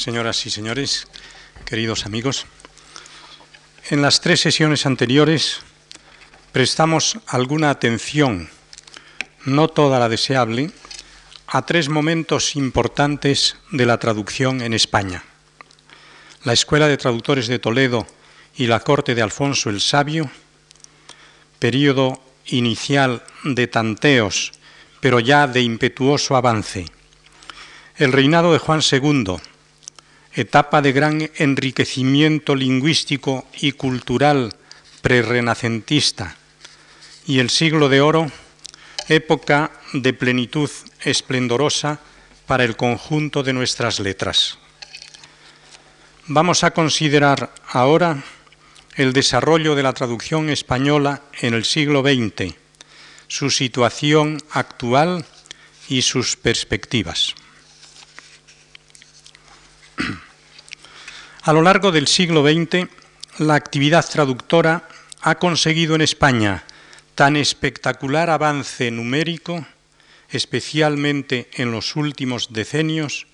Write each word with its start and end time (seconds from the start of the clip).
señoras 0.00 0.46
y 0.46 0.50
señores, 0.50 1.06
queridos 1.66 2.06
amigos. 2.06 2.46
En 3.90 4.00
las 4.00 4.22
tres 4.22 4.40
sesiones 4.40 4.86
anteriores 4.86 5.60
prestamos 6.52 7.18
alguna 7.26 7.68
atención, 7.68 8.48
no 9.44 9.68
toda 9.68 9.98
la 9.98 10.08
deseable, 10.08 10.70
a 11.46 11.66
tres 11.66 11.90
momentos 11.90 12.56
importantes 12.56 13.58
de 13.72 13.84
la 13.84 13.98
traducción 13.98 14.62
en 14.62 14.72
España. 14.72 15.22
La 16.44 16.54
Escuela 16.54 16.88
de 16.88 16.96
Traductores 16.96 17.46
de 17.46 17.58
Toledo 17.58 18.06
y 18.56 18.68
la 18.68 18.80
Corte 18.80 19.14
de 19.14 19.20
Alfonso 19.20 19.68
el 19.68 19.82
Sabio, 19.82 20.30
periodo 21.58 22.22
inicial 22.46 23.22
de 23.44 23.66
tanteos, 23.66 24.52
pero 25.00 25.20
ya 25.20 25.46
de 25.46 25.60
impetuoso 25.60 26.36
avance. 26.36 26.86
El 27.96 28.12
reinado 28.12 28.54
de 28.54 28.58
Juan 28.58 28.80
II, 28.80 29.36
etapa 30.34 30.80
de 30.82 30.92
gran 30.92 31.30
enriquecimiento 31.36 32.54
lingüístico 32.54 33.46
y 33.60 33.72
cultural 33.72 34.54
prerrenacentista, 35.02 36.36
y 37.26 37.38
el 37.40 37.50
siglo 37.50 37.88
de 37.88 38.00
oro, 38.00 38.30
época 39.08 39.72
de 39.92 40.12
plenitud 40.12 40.70
esplendorosa 41.02 42.00
para 42.46 42.64
el 42.64 42.76
conjunto 42.76 43.42
de 43.42 43.52
nuestras 43.52 44.00
letras. 44.00 44.58
Vamos 46.26 46.62
a 46.62 46.70
considerar 46.70 47.52
ahora 47.66 48.22
el 48.94 49.12
desarrollo 49.12 49.74
de 49.74 49.82
la 49.82 49.92
traducción 49.92 50.50
española 50.50 51.22
en 51.40 51.54
el 51.54 51.64
siglo 51.64 52.02
XX, 52.02 52.54
su 53.26 53.50
situación 53.50 54.38
actual 54.50 55.24
y 55.88 56.02
sus 56.02 56.36
perspectivas. 56.36 57.34
A 61.42 61.52
lo 61.52 61.62
largo 61.62 61.90
del 61.90 62.06
siglo 62.06 62.42
XX, 62.42 62.88
la 63.38 63.54
actividad 63.54 64.06
traductora 64.06 64.88
ha 65.22 65.36
conseguido 65.36 65.94
en 65.94 66.02
España 66.02 66.64
tan 67.14 67.36
espectacular 67.36 68.30
avance 68.30 68.90
numérico, 68.90 69.66
especialmente 70.30 71.48
en 71.54 71.72
los 71.72 71.96
últimos 71.96 72.52
decenios, 72.52 73.26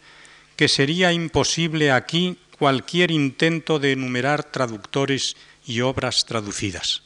que 0.56 0.69
sería 0.69 1.12
imposible 1.12 1.92
aquí 1.92 2.39
cualquier 2.58 3.11
intento 3.11 3.78
de 3.78 3.92
enumerar 3.92 4.45
traductores 4.45 5.36
y 5.67 5.83
obras 5.83 6.25
traducidas. 6.27 7.03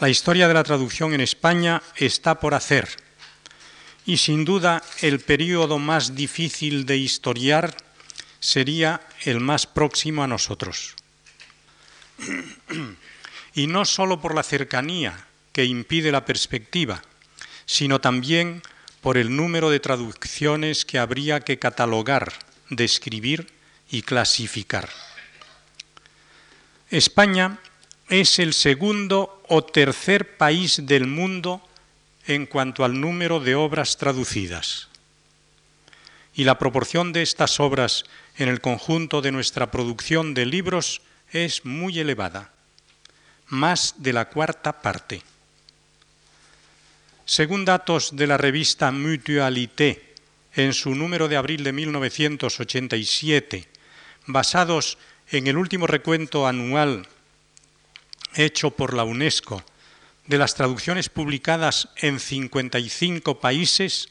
La 0.00 0.08
historia 0.08 0.46
de 0.46 0.54
la 0.54 0.64
traducción 0.64 1.14
en 1.14 1.20
España 1.20 1.82
está 1.96 2.38
por 2.38 2.54
hacer 2.54 2.88
y 4.08 4.16
sin 4.16 4.46
duda 4.46 4.82
el 5.02 5.20
periodo 5.20 5.78
más 5.78 6.14
difícil 6.14 6.86
de 6.86 6.96
historiar 6.96 7.76
sería 8.40 9.02
el 9.26 9.38
más 9.38 9.66
próximo 9.66 10.24
a 10.24 10.26
nosotros. 10.26 10.94
Y 13.54 13.66
no 13.66 13.84
sólo 13.84 14.18
por 14.18 14.34
la 14.34 14.42
cercanía 14.42 15.26
que 15.52 15.66
impide 15.66 16.10
la 16.10 16.24
perspectiva, 16.24 17.02
sino 17.66 18.00
también 18.00 18.62
por 19.02 19.18
el 19.18 19.36
número 19.36 19.68
de 19.68 19.78
traducciones 19.78 20.86
que 20.86 20.98
habría 20.98 21.40
que 21.40 21.58
catalogar, 21.58 22.32
describir 22.70 23.52
y 23.90 24.00
clasificar. 24.00 24.88
España 26.88 27.58
es 28.08 28.38
el 28.38 28.54
segundo 28.54 29.42
o 29.48 29.62
tercer 29.62 30.38
país 30.38 30.86
del 30.86 31.06
mundo 31.06 31.67
en 32.28 32.44
cuanto 32.46 32.84
al 32.84 33.00
número 33.00 33.40
de 33.40 33.54
obras 33.54 33.96
traducidas. 33.96 34.88
Y 36.34 36.44
la 36.44 36.58
proporción 36.58 37.12
de 37.12 37.22
estas 37.22 37.58
obras 37.58 38.04
en 38.36 38.48
el 38.48 38.60
conjunto 38.60 39.22
de 39.22 39.32
nuestra 39.32 39.70
producción 39.70 40.34
de 40.34 40.46
libros 40.46 41.00
es 41.32 41.64
muy 41.64 41.98
elevada, 41.98 42.52
más 43.48 43.94
de 43.96 44.12
la 44.12 44.28
cuarta 44.28 44.82
parte. 44.82 45.22
Según 47.24 47.64
datos 47.64 48.14
de 48.14 48.26
la 48.26 48.36
revista 48.36 48.92
Mutualité, 48.92 50.14
en 50.54 50.74
su 50.74 50.94
número 50.94 51.28
de 51.28 51.36
abril 51.36 51.64
de 51.64 51.72
1987, 51.72 53.68
basados 54.26 54.98
en 55.30 55.46
el 55.46 55.56
último 55.56 55.86
recuento 55.86 56.46
anual 56.46 57.06
hecho 58.34 58.70
por 58.70 58.92
la 58.92 59.04
UNESCO 59.04 59.64
de 60.28 60.38
las 60.38 60.54
traducciones 60.54 61.08
publicadas 61.08 61.88
en 61.96 62.20
55 62.20 63.40
países, 63.40 64.10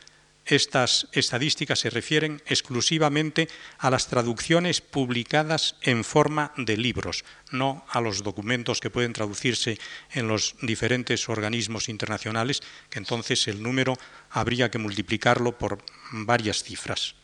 Estas 0.46 1.08
estadísticas 1.12 1.80
se 1.80 1.88
refieren 1.88 2.42
exclusivamente 2.46 3.48
a 3.78 3.88
las 3.90 4.08
traducciones 4.08 4.82
publicadas 4.82 5.76
en 5.80 6.04
forma 6.04 6.52
de 6.58 6.76
libros, 6.76 7.24
no 7.50 7.86
a 7.88 8.02
los 8.02 8.22
documentos 8.22 8.80
que 8.80 8.90
pueden 8.90 9.14
traducirse 9.14 9.78
en 10.12 10.28
los 10.28 10.54
diferentes 10.60 11.30
organismos 11.30 11.88
internacionales, 11.88 12.62
que 12.90 12.98
entonces 12.98 13.48
el 13.48 13.62
número 13.62 13.96
habría 14.30 14.70
que 14.70 14.76
multiplicarlo 14.76 15.56
por 15.56 15.82
varias 16.12 16.62
cifras. 16.62 17.14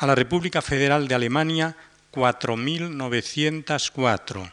a 0.00 0.06
la 0.06 0.14
República 0.14 0.62
Federal 0.62 1.08
de 1.08 1.14
Alemania 1.14 1.76
4.904, 2.12 4.52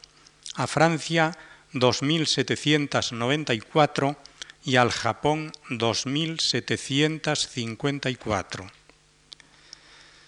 a 0.56 0.68
Francia 0.68 1.32
2.794 1.74 4.18
y 4.66 4.76
al 4.76 4.92
Japón 4.92 5.54
2.754. 5.70 8.70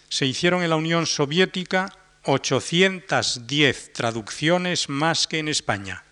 Se 0.07 0.25
hicieron 0.25 0.63
en 0.63 0.69
la 0.69 0.77
Unión 0.77 1.05
Soviética 1.05 1.93
810 2.23 3.91
traducciones 3.91 4.87
más 4.87 5.27
que 5.27 5.39
en 5.39 5.49
España, 5.49 6.05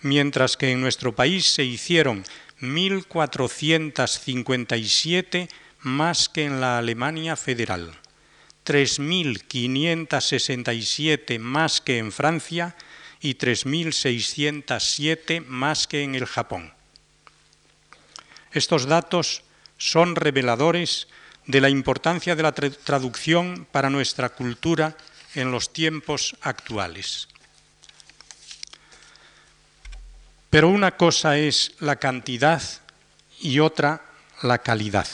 mientras 0.00 0.56
que 0.56 0.72
en 0.72 0.80
nuestro 0.80 1.14
país 1.14 1.44
se 1.44 1.64
hicieron 1.64 2.24
1.457 2.62 5.50
más 5.80 6.30
que 6.30 6.46
en 6.46 6.62
la 6.62 6.78
Alemania 6.78 7.36
federal, 7.36 7.92
3.567 8.66 11.38
más 11.38 11.80
que 11.80 11.98
en 11.98 12.10
Francia 12.12 12.76
y 13.20 13.36
3.607 13.36 15.46
más 15.46 15.86
que 15.86 16.02
en 16.02 16.16
el 16.16 16.26
Japón. 16.26 16.74
Estos 18.52 18.86
datos 18.86 19.42
son 19.78 20.16
reveladores 20.16 21.06
de 21.46 21.60
la 21.60 21.68
importancia 21.68 22.34
de 22.34 22.42
la 22.42 22.52
traducción 22.52 23.68
para 23.70 23.90
nuestra 23.90 24.30
cultura 24.30 24.96
en 25.34 25.52
los 25.52 25.72
tiempos 25.72 26.34
actuales. 26.40 27.28
Pero 30.50 30.68
una 30.68 30.96
cosa 30.96 31.38
es 31.38 31.74
la 31.80 31.96
cantidad 31.96 32.62
y 33.40 33.60
otra 33.60 34.02
la 34.42 34.58
calidad. 34.58 35.06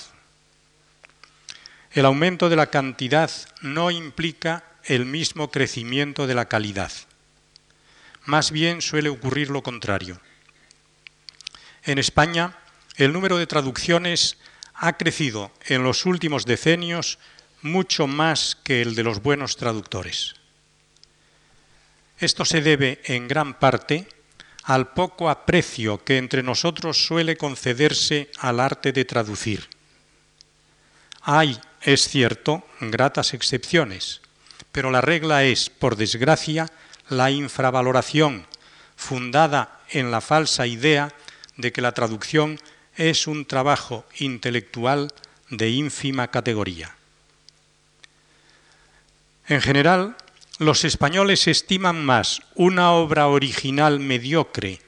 El 1.92 2.06
aumento 2.06 2.48
de 2.48 2.56
la 2.56 2.68
cantidad 2.68 3.30
no 3.60 3.90
implica 3.90 4.64
el 4.84 5.04
mismo 5.04 5.50
crecimiento 5.50 6.26
de 6.26 6.34
la 6.34 6.46
calidad. 6.46 6.90
Más 8.24 8.50
bien 8.50 8.80
suele 8.80 9.10
ocurrir 9.10 9.50
lo 9.50 9.62
contrario. 9.62 10.18
En 11.84 11.98
España, 11.98 12.56
el 12.96 13.12
número 13.12 13.36
de 13.36 13.46
traducciones 13.46 14.38
ha 14.74 14.94
crecido 14.94 15.52
en 15.66 15.82
los 15.82 16.06
últimos 16.06 16.46
decenios 16.46 17.18
mucho 17.60 18.06
más 18.06 18.56
que 18.56 18.80
el 18.80 18.94
de 18.94 19.02
los 19.02 19.22
buenos 19.22 19.56
traductores. 19.56 20.34
Esto 22.18 22.44
se 22.44 22.62
debe 22.62 23.02
en 23.04 23.28
gran 23.28 23.58
parte 23.58 24.08
al 24.64 24.92
poco 24.92 25.28
aprecio 25.28 26.04
que 26.04 26.18
entre 26.18 26.42
nosotros 26.42 27.04
suele 27.04 27.36
concederse 27.36 28.30
al 28.38 28.60
arte 28.60 28.92
de 28.92 29.04
traducir. 29.04 29.68
Hay, 31.22 31.60
es 31.84 32.08
cierto, 32.08 32.62
gratas 32.80 33.34
excepciones, 33.34 34.20
pero 34.70 34.90
la 34.90 35.00
regla 35.00 35.44
es, 35.44 35.68
por 35.70 35.96
desgracia, 35.96 36.70
la 37.08 37.30
infravaloración 37.30 38.46
fundada 38.96 39.80
en 39.90 40.10
la 40.10 40.20
falsa 40.20 40.66
idea 40.66 41.12
de 41.56 41.72
que 41.72 41.80
la 41.82 41.92
traducción 41.92 42.58
es 42.96 43.26
un 43.26 43.44
trabajo 43.44 44.06
intelectual 44.18 45.12
de 45.50 45.70
ínfima 45.70 46.28
categoría. 46.28 46.94
En 49.48 49.60
general, 49.60 50.16
los 50.58 50.84
españoles 50.84 51.48
estiman 51.48 52.04
más 52.04 52.42
una 52.54 52.92
obra 52.92 53.26
original 53.26 53.98
mediocre, 53.98 54.80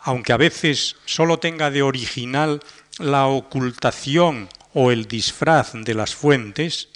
aunque 0.00 0.32
a 0.32 0.36
veces 0.36 0.96
solo 1.04 1.38
tenga 1.38 1.70
de 1.70 1.82
original 1.82 2.60
la 2.98 3.26
ocultación 3.26 4.48
o 4.78 4.90
el 4.90 5.08
disfraz 5.08 5.72
de 5.72 5.94
las 5.94 6.14
fuentes, 6.14 6.90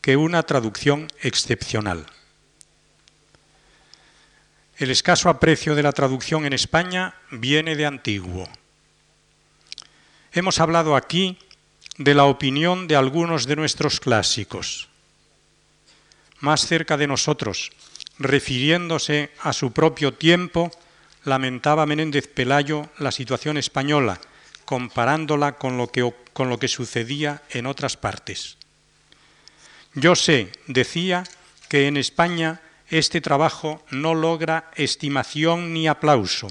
que 0.00 0.16
una 0.16 0.42
traducción 0.42 1.06
excepcional. 1.22 2.06
El 4.78 4.90
escaso 4.90 5.28
aprecio 5.28 5.76
de 5.76 5.84
la 5.84 5.92
traducción 5.92 6.44
en 6.44 6.52
España 6.52 7.14
viene 7.30 7.76
de 7.76 7.86
antiguo. 7.86 8.48
Hemos 10.32 10.58
hablado 10.58 10.96
aquí 10.96 11.38
de 11.98 12.14
la 12.14 12.24
opinión 12.24 12.88
de 12.88 12.96
algunos 12.96 13.46
de 13.46 13.54
nuestros 13.54 14.00
clásicos. 14.00 14.88
Más 16.40 16.66
cerca 16.66 16.96
de 16.96 17.06
nosotros, 17.06 17.70
refiriéndose 18.18 19.30
a 19.40 19.52
su 19.52 19.70
propio 19.70 20.14
tiempo, 20.14 20.72
lamentaba 21.22 21.86
Menéndez 21.86 22.26
Pelayo 22.26 22.88
la 22.98 23.12
situación 23.12 23.56
española, 23.56 24.20
comparándola 24.64 25.56
con 25.56 25.76
lo 25.76 25.88
que, 25.88 26.12
con 26.32 26.48
lo 26.48 26.58
que 26.58 26.68
sucedía 26.68 27.42
en 27.50 27.66
otras 27.66 27.96
partes. 27.96 28.56
Yo 29.94 30.16
sé, 30.16 30.50
decía, 30.66 31.24
que 31.68 31.88
en 31.88 31.96
España 31.96 32.60
este 32.88 33.20
trabajo 33.20 33.82
no 33.90 34.14
logra 34.14 34.70
estimación 34.76 35.72
ni 35.72 35.88
aplauso, 35.88 36.48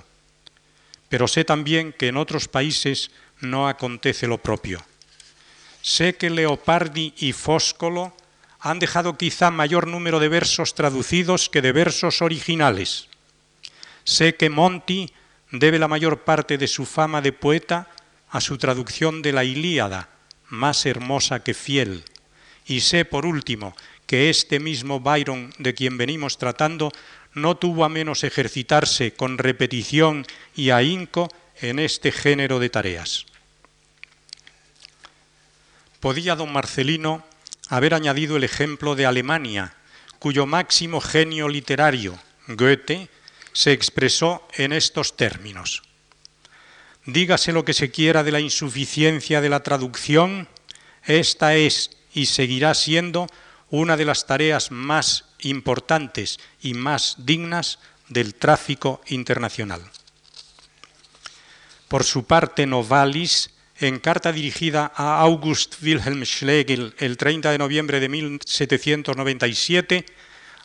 pero 1.08 1.28
sé 1.28 1.46
también 1.46 1.94
que 1.94 2.08
en 2.08 2.18
otros 2.18 2.48
países 2.48 3.12
no 3.40 3.68
acontece 3.68 4.28
lo 4.28 4.38
propio. 4.38 4.84
Sé 5.82 6.16
que 6.16 6.30
Leopardi 6.30 7.14
y 7.18 7.34
Fóscolo 7.34 8.14
han 8.60 8.80
dejado 8.80 9.18
quizá 9.18 9.52
mayor 9.52 9.88
número 9.88 10.20
de 10.20 10.30
versos 10.30 10.74
traducidos 10.76 11.50
que 11.50 11.62
de 11.62 11.72
versos 11.72 12.22
originales. 12.22 13.08
Sé 14.06 14.36
que 14.36 14.50
Monti 14.50 15.14
debe 15.52 15.80
la 15.80 15.88
mayor 15.88 16.24
parte 16.24 16.58
de 16.58 16.68
su 16.68 16.86
fama 16.86 17.22
de 17.22 17.32
poeta 17.34 17.90
a 18.34 18.42
su 18.42 18.58
traducción 18.58 19.22
de 19.22 19.32
la 19.32 19.44
Ilíada, 19.44 20.10
más 20.50 20.88
hermosa 20.88 21.44
que 21.44 21.54
fiel 21.54 22.04
y 22.66 22.82
sé, 22.82 23.06
por 23.06 23.28
último, 23.28 23.76
que 24.08 24.32
este 24.32 24.60
mismo 24.60 25.00
Byron 25.00 25.54
de 25.60 25.76
quien 25.76 25.98
venimos 25.98 26.40
tratando 26.40 26.92
no 27.34 27.58
tuvo 27.58 27.86
a 27.86 27.90
menos 27.90 28.24
ejercitarse 28.24 29.14
con 29.14 29.38
repetición 29.38 30.26
y 30.56 30.72
ahínco 30.72 31.32
en 31.62 31.78
este 31.78 32.12
género 32.12 32.58
de 32.58 32.70
tareas. 32.70 33.28
Podía 36.00 36.36
don 36.36 36.52
Marcelino 36.52 37.24
haber 37.70 37.94
añadido 37.94 38.38
el 38.38 38.44
ejemplo 38.44 38.96
de 38.96 39.06
Alemania, 39.06 39.76
cuyo 40.18 40.48
máximo 40.48 41.02
genio 41.02 41.48
literario, 41.50 42.18
Goethe, 42.48 43.10
se 43.52 43.74
expresó 43.74 44.48
en 44.56 44.74
estos 44.74 45.16
términos. 45.16 45.84
Dígase 47.06 47.52
lo 47.52 47.66
que 47.66 47.74
se 47.74 47.92
quiera 47.92 48.24
de 48.24 48.32
la 48.32 48.40
insuficiencia 48.40 49.42
de 49.42 49.50
la 49.50 49.62
traducción, 49.62 50.48
esta 51.04 51.56
es 51.56 51.92
y 52.14 52.28
seguirá 52.28 52.74
siendo 52.74 53.28
una 53.70 53.98
de 53.98 54.06
las 54.06 54.26
tareas 54.26 54.72
más 54.72 55.26
importantes 55.40 56.40
y 56.62 56.74
más 56.76 57.16
dignas 57.18 57.80
del 58.08 58.36
tráfico 58.36 59.02
internacional. 59.08 59.82
Por 61.90 62.06
su 62.06 62.24
parte, 62.24 62.66
Novalis, 62.66 63.50
en 63.80 64.00
carta 64.00 64.32
dirigida 64.32 64.92
a 64.96 65.20
August 65.20 65.76
Wilhelm 65.84 66.24
Schlegel 66.24 66.96
el 67.00 67.18
30 67.18 67.52
de 67.52 67.58
noviembre 67.58 68.00
de 68.00 68.08
1797, 68.08 70.06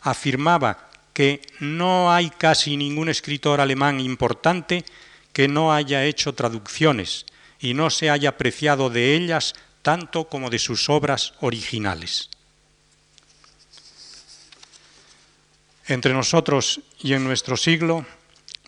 afirmaba 0.01 0.89
que 1.13 1.41
no 1.59 2.13
hay 2.13 2.29
casi 2.29 2.77
ningún 2.77 3.09
escritor 3.09 3.59
alemán 3.59 3.99
importante 3.99 4.85
que 5.33 5.47
no 5.47 5.73
haya 5.73 6.05
hecho 6.05 6.33
traducciones 6.33 7.25
y 7.59 7.73
no 7.73 7.89
se 7.89 8.09
haya 8.09 8.29
apreciado 8.29 8.89
de 8.89 9.15
ellas 9.15 9.53
tanto 9.81 10.27
como 10.27 10.49
de 10.49 10.59
sus 10.59 10.89
obras 10.89 11.33
originales. 11.41 12.29
Entre 15.87 16.13
nosotros 16.13 16.81
y 17.01 17.13
en 17.13 17.23
nuestro 17.23 17.57
siglo 17.57 18.05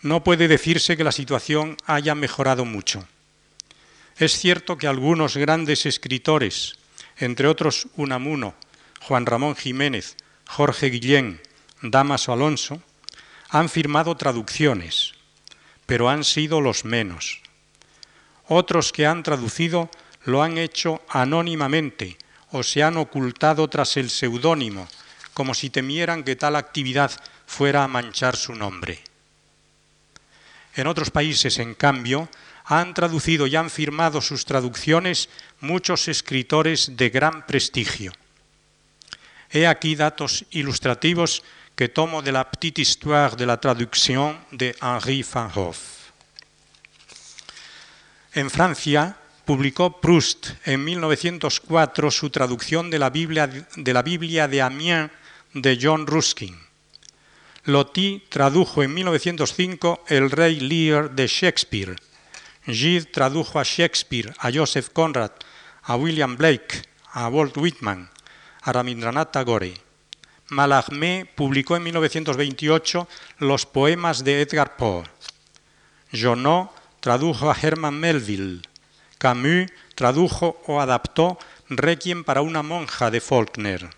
no 0.02 0.24
puede 0.24 0.48
decirse 0.48 0.96
que 0.96 1.04
la 1.04 1.12
situación 1.12 1.76
haya 1.86 2.14
mejorado 2.14 2.64
mucho. 2.64 3.06
Es 4.16 4.32
cierto 4.32 4.76
que 4.76 4.88
algunos 4.88 5.36
grandes 5.36 5.86
escritores, 5.86 6.74
entre 7.16 7.46
otros 7.46 7.86
Unamuno, 7.96 8.54
Juan 9.02 9.26
Ramón 9.26 9.54
Jiménez, 9.54 10.16
Jorge 10.46 10.90
Guillén, 10.90 11.40
Damaso 11.80 12.32
Alonso, 12.32 12.82
han 13.48 13.68
firmado 13.68 14.16
traducciones, 14.16 15.14
pero 15.92 16.08
han 16.08 16.24
sido 16.24 16.62
los 16.62 16.86
menos. 16.86 17.42
Otros 18.48 18.94
que 18.94 19.04
han 19.04 19.22
traducido 19.22 19.90
lo 20.24 20.42
han 20.42 20.56
hecho 20.56 21.02
anónimamente 21.06 22.16
o 22.50 22.62
se 22.62 22.82
han 22.82 22.96
ocultado 22.96 23.68
tras 23.68 23.98
el 23.98 24.08
seudónimo, 24.08 24.88
como 25.34 25.52
si 25.52 25.68
temieran 25.68 26.24
que 26.24 26.34
tal 26.34 26.56
actividad 26.56 27.12
fuera 27.44 27.84
a 27.84 27.88
manchar 27.88 28.36
su 28.36 28.54
nombre. 28.54 29.04
En 30.76 30.86
otros 30.86 31.10
países, 31.10 31.58
en 31.58 31.74
cambio, 31.74 32.30
han 32.64 32.94
traducido 32.94 33.46
y 33.46 33.56
han 33.56 33.68
firmado 33.68 34.22
sus 34.22 34.46
traducciones 34.46 35.28
muchos 35.60 36.08
escritores 36.08 36.96
de 36.96 37.10
gran 37.10 37.44
prestigio. 37.46 38.12
He 39.50 39.66
aquí 39.66 39.94
datos 39.94 40.46
ilustrativos 40.52 41.42
que 41.74 41.88
tomo 41.88 42.22
de 42.22 42.32
la 42.32 42.50
Petite 42.50 42.82
Histoire 42.82 43.36
de 43.36 43.46
la 43.46 43.58
Traduction 43.58 44.38
de 44.50 44.76
Henri 44.80 45.22
Van 45.22 45.50
Hoff. 45.54 46.10
En 48.34 48.50
Francia, 48.50 49.16
publicó 49.44 50.00
Proust 50.00 50.50
en 50.64 50.84
1904 50.84 52.10
su 52.10 52.30
traducción 52.30 52.90
de 52.90 52.98
la 52.98 53.10
Biblia 53.10 53.46
de, 53.46 53.92
la 53.92 54.02
Biblia 54.02 54.48
de 54.48 54.62
Amiens 54.62 55.10
de 55.52 55.78
John 55.80 56.06
Ruskin. 56.06 56.56
Loti 57.64 58.24
tradujo 58.28 58.82
en 58.82 58.94
1905 58.94 60.04
El 60.08 60.30
Rey 60.30 60.60
Lear 60.60 61.10
de 61.10 61.26
Shakespeare. 61.26 61.96
Gide 62.66 63.04
tradujo 63.04 63.58
a 63.58 63.64
Shakespeare, 63.64 64.32
a 64.38 64.50
Joseph 64.52 64.90
Conrad, 64.92 65.32
a 65.82 65.96
William 65.96 66.36
Blake, 66.36 66.82
a 67.12 67.28
Walt 67.28 67.56
Whitman, 67.56 68.08
a 68.62 68.72
Rabindranath 68.72 69.32
Tagore. 69.32 69.74
Mallarmé 70.52 71.26
publicó 71.34 71.76
en 71.76 71.82
1928 71.84 73.08
los 73.38 73.64
poemas 73.64 74.22
de 74.22 74.42
Edgar 74.42 74.76
Poe. 74.76 75.04
Jonot 76.12 76.70
tradujo 77.00 77.50
a 77.50 77.56
Herman 77.60 77.98
Melville. 77.98 78.60
Camus 79.16 79.70
tradujo 79.94 80.60
o 80.66 80.78
adaptó 80.80 81.38
Requiem 81.70 82.22
para 82.22 82.42
una 82.42 82.62
monja 82.62 83.10
de 83.10 83.22
Faulkner, 83.22 83.88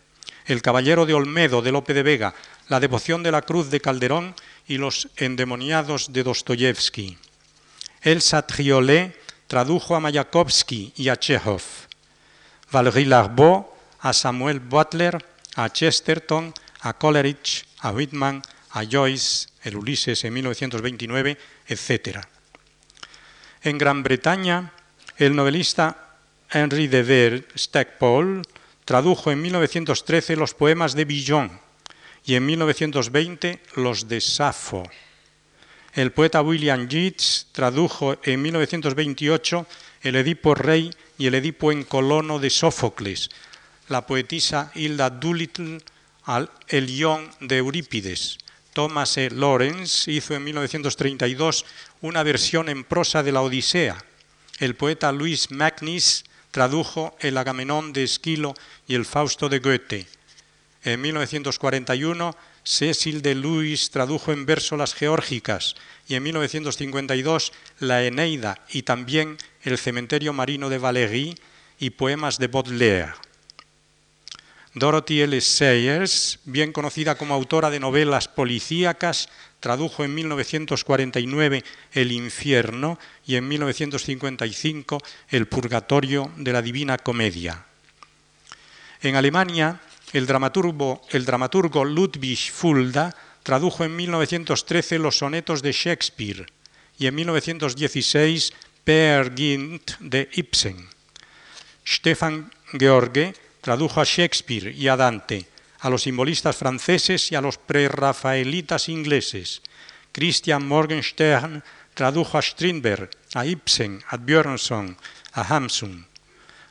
El 0.47 0.63
Caballero 0.63 1.07
de 1.07 1.15
Olmedo 1.15 1.61
de 1.61 1.73
Lope 1.73 1.93
de 1.93 2.05
Vega, 2.05 2.35
La 2.69 2.79
Devoción 2.79 3.25
de 3.25 3.33
la 3.33 3.43
Cruz 3.43 3.69
de 3.71 3.81
Calderón 3.81 4.37
y 4.69 4.79
Los 4.79 5.09
Endemoniados 5.17 6.13
de 6.13 6.23
Dostoyevsky. 6.23 7.19
Elsa 8.01 8.47
Triolet 8.47 9.19
tradujo 9.49 9.97
a 9.97 10.01
Mayakovsky 10.01 10.93
y 10.95 11.09
a 11.09 11.17
Chekhov. 11.17 11.63
Valéry 12.71 13.07
Larbeau 13.07 13.75
a 13.99 14.13
Samuel 14.13 14.61
Butler, 14.61 15.34
a 15.57 15.71
Chesterton, 15.71 16.53
a 16.81 16.95
Coleridge, 16.95 17.65
a 17.81 17.93
Whitman, 17.93 18.43
a 18.71 18.85
Joyce, 18.85 19.49
el 19.63 19.77
Ulises 19.77 20.25
en 20.25 20.35
1929, 20.35 21.39
etc. 21.69 22.19
En 23.63 23.79
Gran 23.79 24.03
Bretaña, 24.03 24.73
el 25.17 25.35
novelista 25.35 26.17
Henri 26.51 26.89
de 26.89 27.03
Ver 27.03 27.49
Stackpole 27.57 28.43
tradujo 28.85 29.31
en 29.31 29.41
1913 29.41 30.37
los 30.37 30.55
poemas 30.55 30.95
de 30.95 31.05
Villon 31.05 31.61
y 32.25 32.35
en 32.35 32.47
1920 32.47 33.61
los 33.77 34.09
de 34.09 34.21
Safo. 34.21 34.83
El 35.95 36.13
poeta 36.13 36.43
William 36.43 36.89
Yeats 36.89 37.49
tradujo 37.53 38.17
en 38.25 38.43
1928 38.43 39.67
el 40.03 40.17
Edipo 40.17 40.55
Rey 40.55 40.91
y 41.17 41.27
el 41.27 41.35
Edipo 41.35 41.71
en 41.71 41.85
Colono 41.85 42.39
de 42.39 42.51
Sófocles. 42.51 43.31
La 43.89 44.07
poetisa 44.07 44.71
Hilda 44.75 45.11
Doolittle 45.11 45.81
al 46.25 46.51
El 46.69 46.87
Lion 46.87 47.31
de 47.41 47.59
Eurípides. 47.59 48.39
Thomas 48.73 49.17
E. 49.19 49.31
Lawrence 49.31 50.11
hizo 50.11 50.35
en 50.35 50.45
1932 50.45 51.65
una 52.01 52.23
versión 52.23 52.69
en 52.69 52.85
prosa 52.85 53.23
de 53.23 53.33
la 53.33 53.43
Odisea 53.43 53.97
el 54.61 54.77
poeta 54.77 55.11
Luis 55.11 55.51
Magnis 55.51 56.25
tradujo 56.53 57.17
el 57.19 57.37
Agamenón 57.39 57.93
de 57.93 58.05
Esquilo 58.05 58.55
y 58.87 58.95
el 58.95 59.05
Fausto 59.05 59.49
de 59.49 59.59
Goethe. 59.59 60.07
En 60.85 61.01
1941, 61.01 62.37
Cecil 62.63 63.21
de 63.21 63.35
Luis 63.35 63.91
tradujo 63.91 64.33
en 64.33 64.47
verso 64.47 64.77
las 64.77 64.95
Geórgicas 64.95 65.75
y 66.07 66.15
en 66.15 66.23
1952 66.23 67.53
la 67.81 68.05
Eneida 68.05 68.65
y 68.71 68.83
también 68.83 69.39
el 69.63 69.77
Cementerio 69.77 70.33
Marino 70.33 70.69
de 70.69 70.79
Valéry 70.79 71.35
y 71.81 71.91
poemas 71.91 72.39
de 72.39 72.47
Baudelaire. 72.47 73.13
Dorothy 74.75 75.21
L. 75.21 75.41
Sayers, 75.41 76.41
bien 76.45 76.73
conocida 76.73 77.15
como 77.15 77.33
autora 77.35 77.71
de 77.71 77.79
novelas 77.79 78.27
policíacas, 78.27 79.29
tradujo 79.61 80.03
en 80.03 80.13
1949 80.15 81.63
El 81.93 82.11
infierno 82.11 82.99
y 83.25 83.37
en 83.37 83.47
1955 83.47 85.01
El 85.29 85.47
purgatorio 85.47 86.33
de 86.37 86.53
la 86.53 86.61
Divina 86.61 86.99
Comedia. 86.99 87.65
En 89.01 89.15
Alemania, 89.15 89.81
el 90.13 90.27
dramaturgo, 90.27 91.01
Ludwig 91.85 92.51
Fulda 92.51 93.15
tradujo 93.45 93.85
en 93.85 93.95
1913 93.95 94.99
los 94.99 95.19
sonetos 95.19 95.63
de 95.63 95.71
Shakespeare 95.71 96.47
y 96.99 97.07
en 97.07 97.15
1916 97.15 98.53
Per 98.83 99.35
Gynt 99.37 99.93
de 100.01 100.29
Ibsen. 100.33 100.89
Stefan 101.87 102.51
George 102.73 103.35
tradujo 103.65 104.03
a 104.03 104.05
Shakespeare 104.05 104.73
y 104.77 104.89
a 104.89 104.97
Dante, 104.97 105.47
a 105.81 105.89
los 105.89 106.03
simbolistas 106.03 106.55
franceses 106.55 107.33
y 107.33 107.35
a 107.35 107.41
los 107.41 107.57
prerrafaelitas 107.57 108.91
ingleses. 108.91 109.63
Christian 110.13 110.69
Morgenstern 110.69 111.65
tradujo 111.95 112.37
a 112.37 112.43
Strindberg, 112.43 113.09
a 113.33 113.47
Ibsen, 113.47 114.05
a 114.07 114.19
Björnson, 114.19 114.99
a 115.33 115.43
Hamsun. 115.57 116.07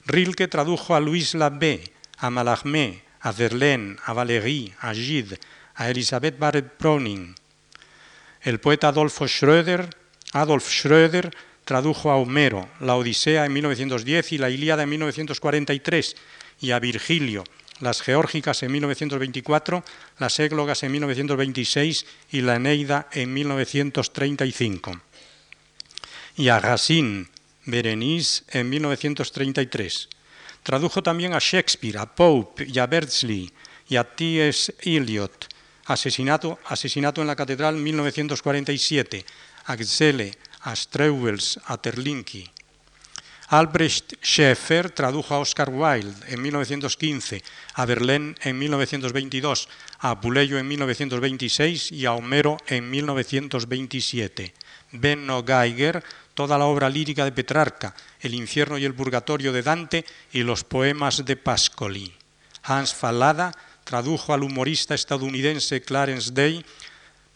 Rilke 0.05 0.47
tradujo 0.47 0.93
a 0.93 0.99
Louis 0.99 1.33
Labé, 1.33 1.91
a 2.19 2.29
Mallarmé, 2.29 3.01
a 3.21 3.31
Verlaine, 3.31 3.97
a 4.05 4.13
Valéry, 4.13 4.71
a 4.79 4.93
Gide, 4.93 5.39
a 5.73 5.89
Elisabeth 5.89 6.37
Barrett 6.37 6.77
Browning. 6.77 7.33
El 8.39 8.59
poeta 8.59 8.89
Adolfo 8.89 9.25
Schröder, 9.25 9.89
Adolf 10.33 10.69
Schröder 10.69 11.33
tradujo 11.65 12.11
a 12.11 12.17
Homero, 12.17 12.69
la 12.81 12.95
Odisea 12.97 13.47
en 13.47 13.53
1910 13.53 14.33
y 14.33 14.37
la 14.37 14.51
Ilíada 14.51 14.83
en 14.83 14.89
1943, 14.89 16.15
y 16.63 16.71
a 16.71 16.79
Virgilio, 16.79 17.43
las 17.81 18.01
Geórgicas 18.01 18.63
en 18.63 18.71
1924, 18.71 19.83
las 20.17 20.39
Églogas 20.39 20.81
en 20.83 20.93
1926 20.93 22.05
y 22.31 22.39
la 22.39 22.55
Eneida 22.55 23.09
en 23.11 23.33
1935. 23.33 25.01
Y 26.37 26.47
a 26.47 26.59
Racine, 26.61 27.27
Berenice 27.65 28.43
en 28.47 28.69
1933. 28.69 30.07
Tradujo 30.63 31.03
también 31.03 31.33
a 31.33 31.39
Shakespeare, 31.39 31.97
a 31.97 32.15
Pope 32.15 32.65
y 32.65 32.79
a 32.79 32.87
Beardsley 32.87 33.51
y 33.89 33.97
a 33.97 34.05
T.S. 34.05 34.73
Eliot. 34.79 35.49
Asesinato, 35.85 36.59
asesinato 36.67 37.19
en 37.19 37.27
la 37.27 37.35
Catedral 37.35 37.75
1947. 37.75 39.25
A 39.65 39.75
Gzelle, 39.75 40.31
a 40.61 40.73
Streuels, 40.73 41.59
a 41.65 41.77
Terlinki. 41.77 42.52
Albrecht 43.49 44.13
Schaeffer 44.21 44.89
tradujo 44.89 45.35
a 45.35 45.39
Oscar 45.39 45.69
Wilde 45.69 46.15
en 46.27 46.41
1915, 46.41 47.43
a 47.75 47.85
Verlaine 47.85 48.35
en 48.41 48.57
1922, 48.57 49.69
a 49.99 50.19
Puleyo 50.19 50.57
en 50.57 50.67
1926 50.67 51.91
y 51.91 52.05
a 52.05 52.13
Homero 52.13 52.57
en 52.67 52.89
1927. 52.89 54.53
Benno 54.93 55.43
Geiger 55.45 56.03
toda 56.33 56.57
la 56.57 56.65
obra 56.65 56.89
lírica 56.89 57.25
de 57.25 57.31
Petrarca, 57.31 57.95
El 58.19 58.33
infierno 58.33 58.77
y 58.77 58.85
el 58.85 58.95
purgatorio 58.95 59.53
de 59.53 59.61
Dante 59.61 60.05
y 60.31 60.43
los 60.43 60.63
poemas 60.63 61.23
de 61.25 61.35
Pascoli. 61.35 62.13
Hans 62.63 62.93
Fallada 62.93 63.51
tradujo 63.83 64.33
al 64.33 64.43
humorista 64.43 64.95
estadounidense 64.95 65.81
Clarence 65.81 66.31
Day, 66.31 66.65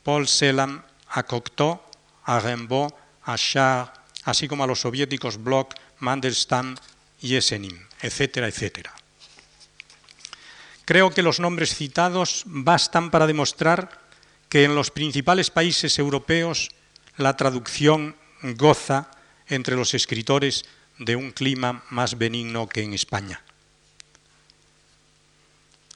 Paul 0.04 0.28
Celan 0.28 0.84
a 1.10 1.24
Cocteau, 1.24 1.82
a 2.24 2.40
Rimbaud, 2.40 2.92
a 3.24 3.38
Char, 3.38 3.94
así 4.24 4.48
como 4.48 4.64
a 4.64 4.68
los 4.68 4.82
soviéticos 4.82 5.42
Bloch, 5.42 5.74
Mandelstam 6.00 6.75
y 7.22 7.36
Esenin, 7.36 7.80
etcétera, 8.01 8.48
etcétera. 8.48 8.94
Creo 10.86 11.12
que 11.12 11.22
los 11.22 11.39
nombres 11.39 11.75
citados 11.75 12.44
bastan 12.46 13.12
para 13.12 13.27
demostrar 13.27 14.00
que 14.50 14.63
en 14.63 14.75
los 14.75 14.92
principales 14.92 15.50
países 15.50 16.00
europeos 16.00 16.72
la 17.18 17.36
traducción 17.36 18.16
goza 18.42 19.12
entre 19.48 19.75
los 19.75 19.94
escritores 19.94 20.66
de 21.00 21.16
un 21.16 21.32
clima 21.32 21.84
más 21.89 22.18
benigno 22.18 22.70
que 22.70 22.84
en 22.84 22.94
España. 22.94 23.42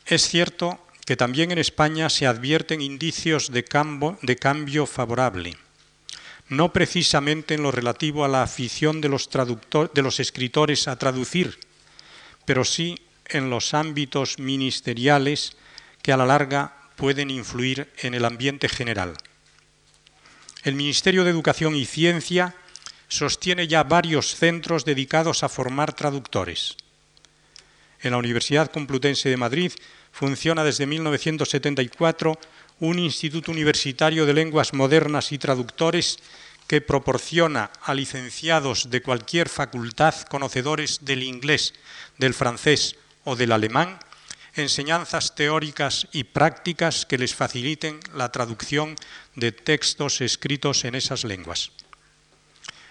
Es 0.06 0.28
cierto 0.28 0.86
que 1.06 1.16
también 1.16 1.52
en 1.52 1.58
España 1.58 2.10
se 2.10 2.28
advierten 2.28 2.82
indicios 2.82 3.52
de 3.52 3.64
cambio, 3.64 4.18
de 4.22 4.36
cambio 4.36 4.86
favorable, 4.86 5.58
no 6.52 6.74
precisamente 6.74 7.54
en 7.54 7.64
lo 7.64 7.72
relativo 7.72 8.26
a 8.26 8.28
la 8.28 8.44
afición 8.44 9.00
de 9.00 9.08
los, 9.08 10.20
escritores 10.20 10.90
a 10.90 10.98
traducir, 10.98 11.58
pero 12.46 12.66
sí 12.66 13.00
en 13.28 13.50
los 13.50 13.74
ámbitos 13.74 14.38
ministeriales 14.38 15.56
que 16.02 16.12
a 16.12 16.18
la 16.18 16.26
larga 16.26 16.76
pueden 16.98 17.32
influir 17.32 17.90
en 18.00 18.16
el 18.16 18.26
ambiente 18.26 18.68
general. 18.68 19.14
El 20.64 20.76
Ministerio 20.76 21.24
de 21.24 21.32
Educación 21.32 21.74
y 21.74 21.86
Ciencia 21.86 22.54
sostiene 23.08 23.70
ya 23.70 23.84
varios 23.84 24.36
centros 24.36 24.84
dedicados 24.84 25.44
a 25.44 25.50
formar 25.50 25.94
traductores. 25.94 26.76
En 28.02 28.12
la 28.12 28.18
Universidad 28.18 28.70
Complutense 28.70 29.30
de 29.30 29.38
Madrid 29.38 29.72
funciona 30.12 30.66
desde 30.66 30.86
1974 30.86 32.38
un 32.82 32.98
Instituto 32.98 33.52
Universitario 33.52 34.26
de 34.26 34.34
Lenguas 34.34 34.74
Modernas 34.74 35.32
y 35.32 35.38
Traductores 35.38 36.18
que 36.68 36.82
proporciona 36.82 37.70
a 37.84 37.94
licenciados 37.94 38.90
de 38.90 39.04
cualquier 39.04 39.50
facultad 39.50 40.16
conocedores 40.24 41.06
del 41.06 41.22
inglés, 41.22 41.76
del 42.18 42.34
francés 42.34 42.96
o 43.24 43.36
del 43.36 43.52
alemán 43.52 44.00
enseñanzas 44.56 45.36
teóricas 45.36 46.08
y 46.12 46.26
prácticas 46.26 47.06
que 47.06 47.18
les 47.18 47.36
faciliten 47.36 48.00
la 48.14 48.32
traducción 48.32 48.96
de 49.36 49.52
textos 49.52 50.20
escritos 50.20 50.84
en 50.84 50.96
esas 50.96 51.24
lenguas. 51.24 51.72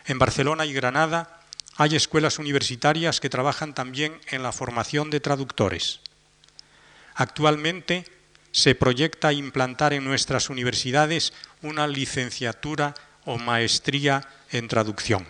En 0.06 0.18
Barcelona 0.18 0.66
y 0.66 0.72
Granada 0.72 1.42
hay 1.76 1.96
escuelas 1.96 2.38
universitarias 2.38 3.20
que 3.20 3.28
trabajan 3.28 3.74
también 3.74 4.20
en 4.30 4.42
la 4.42 4.52
formación 4.52 5.10
de 5.10 5.20
traductores. 5.20 6.00
Actualmente 7.14 8.19
se 8.52 8.74
proyecta 8.74 9.32
implantar 9.32 9.92
en 9.92 10.04
nuestras 10.04 10.50
universidades 10.50 11.32
una 11.62 11.86
licenciatura 11.86 12.94
o 13.24 13.38
maestría 13.38 14.26
en 14.50 14.68
traducción. 14.68 15.26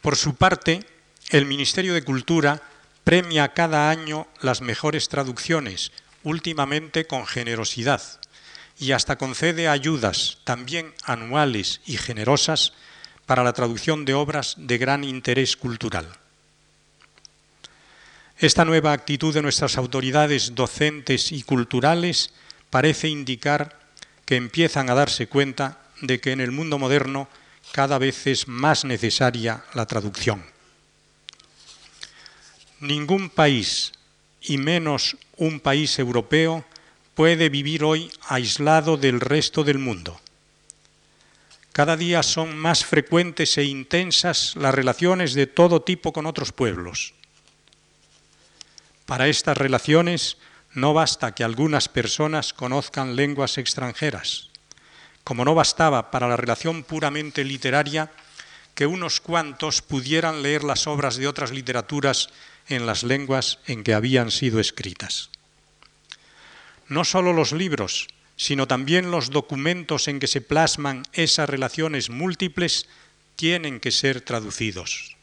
Por 0.00 0.16
su 0.16 0.34
parte, 0.34 0.84
el 1.30 1.46
Ministerio 1.46 1.94
de 1.94 2.02
Cultura 2.02 2.60
premia 3.04 3.54
cada 3.54 3.90
año 3.90 4.26
las 4.40 4.60
mejores 4.60 5.08
traducciones, 5.08 5.92
últimamente 6.24 7.06
con 7.06 7.26
generosidad, 7.26 8.02
y 8.78 8.92
hasta 8.92 9.16
concede 9.16 9.68
ayudas, 9.68 10.38
también 10.44 10.92
anuales 11.04 11.80
y 11.86 11.96
generosas, 11.96 12.72
para 13.26 13.44
la 13.44 13.52
traducción 13.52 14.04
de 14.04 14.14
obras 14.14 14.56
de 14.58 14.78
gran 14.78 15.04
interés 15.04 15.56
cultural. 15.56 16.08
Esta 18.42 18.64
nueva 18.64 18.92
actitud 18.92 19.32
de 19.32 19.40
nuestras 19.40 19.78
autoridades 19.78 20.56
docentes 20.56 21.30
y 21.30 21.44
culturales 21.44 22.32
parece 22.70 23.06
indicar 23.06 23.78
que 24.24 24.34
empiezan 24.34 24.90
a 24.90 24.94
darse 24.94 25.28
cuenta 25.28 25.78
de 26.00 26.20
que 26.20 26.32
en 26.32 26.40
el 26.40 26.50
mundo 26.50 26.76
moderno 26.76 27.28
cada 27.70 27.98
vez 27.98 28.26
es 28.26 28.48
más 28.48 28.84
necesaria 28.84 29.62
la 29.74 29.86
traducción. 29.86 30.44
Ningún 32.80 33.30
país, 33.30 33.92
y 34.40 34.58
menos 34.58 35.16
un 35.36 35.60
país 35.60 35.96
europeo, 36.00 36.64
puede 37.14 37.48
vivir 37.48 37.84
hoy 37.84 38.10
aislado 38.26 38.96
del 38.96 39.20
resto 39.20 39.62
del 39.62 39.78
mundo. 39.78 40.20
Cada 41.72 41.96
día 41.96 42.24
son 42.24 42.58
más 42.58 42.84
frecuentes 42.84 43.56
e 43.56 43.62
intensas 43.62 44.56
las 44.56 44.74
relaciones 44.74 45.34
de 45.34 45.46
todo 45.46 45.82
tipo 45.82 46.12
con 46.12 46.26
otros 46.26 46.50
pueblos. 46.50 47.14
Para 49.12 49.28
estas 49.28 49.58
relaciones 49.58 50.38
no 50.72 50.94
basta 50.94 51.34
que 51.34 51.44
algunas 51.44 51.90
personas 51.90 52.54
conozcan 52.54 53.14
lenguas 53.14 53.58
extranjeras, 53.58 54.48
como 55.22 55.44
no 55.44 55.54
bastaba 55.54 56.10
para 56.10 56.28
la 56.28 56.38
relación 56.38 56.82
puramente 56.82 57.44
literaria 57.44 58.10
que 58.74 58.86
unos 58.86 59.20
cuantos 59.20 59.82
pudieran 59.82 60.42
leer 60.42 60.64
las 60.64 60.86
obras 60.86 61.18
de 61.18 61.28
otras 61.28 61.50
literaturas 61.50 62.30
en 62.68 62.86
las 62.86 63.02
lenguas 63.02 63.58
en 63.66 63.84
que 63.84 63.92
habían 63.92 64.30
sido 64.30 64.60
escritas. 64.60 65.28
No 66.88 67.04
solo 67.04 67.34
los 67.34 67.52
libros, 67.52 68.08
sino 68.36 68.66
también 68.66 69.10
los 69.10 69.28
documentos 69.28 70.08
en 70.08 70.20
que 70.20 70.26
se 70.26 70.40
plasman 70.40 71.02
esas 71.12 71.50
relaciones 71.50 72.08
múltiples 72.08 72.88
tienen 73.36 73.78
que 73.78 73.90
ser 73.90 74.22
traducidos. 74.22 75.18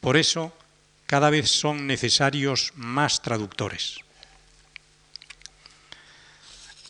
Por 0.00 0.16
eso, 0.16 0.54
cada 1.12 1.28
vez 1.28 1.50
son 1.50 1.86
necesarios 1.86 2.72
más 2.74 3.20
traductores. 3.20 3.98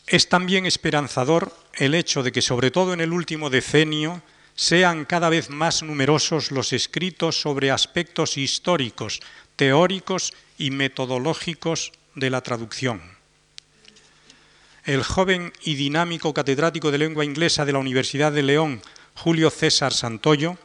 Es 0.06 0.28
también 0.28 0.64
esperanzador 0.64 1.52
el 1.74 1.92
hecho 1.96 2.22
de 2.22 2.30
que, 2.30 2.40
sobre 2.40 2.70
todo 2.70 2.92
en 2.92 3.00
el 3.00 3.12
último 3.12 3.50
decenio, 3.50 4.22
sean 4.54 5.06
cada 5.06 5.28
vez 5.28 5.50
más 5.50 5.82
numerosos 5.82 6.52
los 6.52 6.72
escritos 6.72 7.40
sobre 7.40 7.72
aspectos 7.72 8.36
históricos, 8.36 9.18
teóricos 9.56 10.32
y 10.56 10.70
metodológicos 10.70 11.90
de 12.14 12.30
la 12.30 12.42
traducción. 12.42 13.02
El 14.84 15.02
joven 15.02 15.52
y 15.64 15.74
dinámico 15.74 16.32
catedrático 16.32 16.92
de 16.92 16.98
lengua 16.98 17.24
inglesa 17.24 17.64
de 17.64 17.72
la 17.72 17.80
Universidad 17.80 18.30
de 18.30 18.44
León, 18.44 18.82
Julio 19.16 19.50
César 19.50 19.92
Santoyo, 19.92 20.58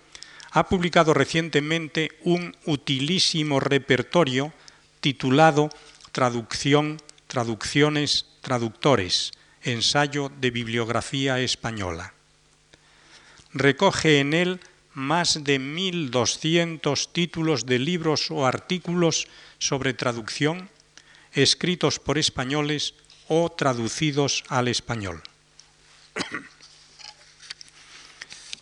ha 0.51 0.67
publicado 0.67 1.13
recientemente 1.13 2.11
un 2.23 2.55
utilísimo 2.65 3.59
repertorio 3.59 4.53
titulado 4.99 5.69
Traducción, 6.11 6.97
Traducciones, 7.27 8.25
Traductores, 8.41 9.31
ensayo 9.61 10.31
de 10.39 10.51
bibliografía 10.51 11.39
española. 11.39 12.13
Recoge 13.53 14.19
en 14.19 14.33
él 14.33 14.59
más 14.93 15.43
de 15.43 15.59
1.200 15.59 17.11
títulos 17.11 17.65
de 17.65 17.79
libros 17.79 18.31
o 18.31 18.45
artículos 18.45 19.27
sobre 19.59 19.93
traducción 19.93 20.69
escritos 21.33 21.99
por 21.99 22.17
españoles 22.17 22.95
o 23.27 23.51
traducidos 23.51 24.43
al 24.49 24.67
español. 24.67 25.21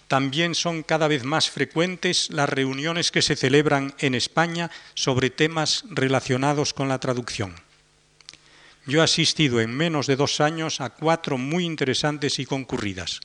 También 0.08 0.54
son 0.54 0.84
cada 0.84 1.08
vez 1.08 1.24
más 1.24 1.50
frecuentes 1.50 2.30
las 2.30 2.48
reuniones 2.48 3.12
que 3.12 3.24
se 3.24 3.36
celebran 3.36 3.96
en 3.98 4.14
España 4.14 4.70
sobre 4.94 5.32
temas 5.32 5.84
relacionados 5.90 6.74
con 6.74 6.88
la 6.90 7.00
traducción. 7.00 7.56
Yo 8.86 9.02
he 9.02 9.04
asistido 9.04 9.62
en 9.62 9.76
menos 9.76 10.06
de 10.06 10.16
dos 10.16 10.42
años 10.42 10.80
a 10.80 10.92
cuatro 10.92 11.40
muy 11.40 11.66
interesantes 11.66 12.38
y 12.38 12.46
concurridas. 12.46 13.20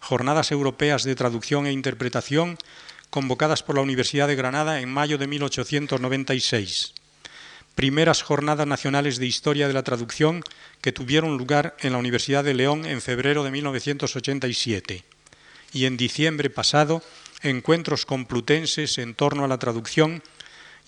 Jornadas 0.00 0.50
Europeas 0.50 1.04
de 1.04 1.14
Traducción 1.14 1.66
e 1.66 1.72
Interpretación 1.72 2.56
convocadas 3.10 3.62
por 3.62 3.76
la 3.76 3.82
Universidad 3.82 4.28
de 4.28 4.36
Granada 4.36 4.80
en 4.80 4.88
mayo 4.88 5.18
de 5.18 5.26
1896. 5.26 6.94
Primeras 7.74 8.22
Jornadas 8.22 8.66
Nacionales 8.66 9.18
de 9.18 9.26
Historia 9.26 9.68
de 9.68 9.74
la 9.74 9.82
Traducción 9.82 10.42
que 10.80 10.92
tuvieron 10.92 11.36
lugar 11.36 11.76
en 11.80 11.92
la 11.92 11.98
Universidad 11.98 12.44
de 12.44 12.54
León 12.54 12.86
en 12.86 13.02
febrero 13.02 13.44
de 13.44 13.50
1987 13.50 15.04
y 15.72 15.84
en 15.84 15.96
diciembre 15.96 16.50
pasado 16.50 17.02
encuentros 17.42 18.06
complutenses 18.06 18.98
en 18.98 19.14
torno 19.14 19.44
a 19.44 19.48
la 19.48 19.58
traducción 19.58 20.22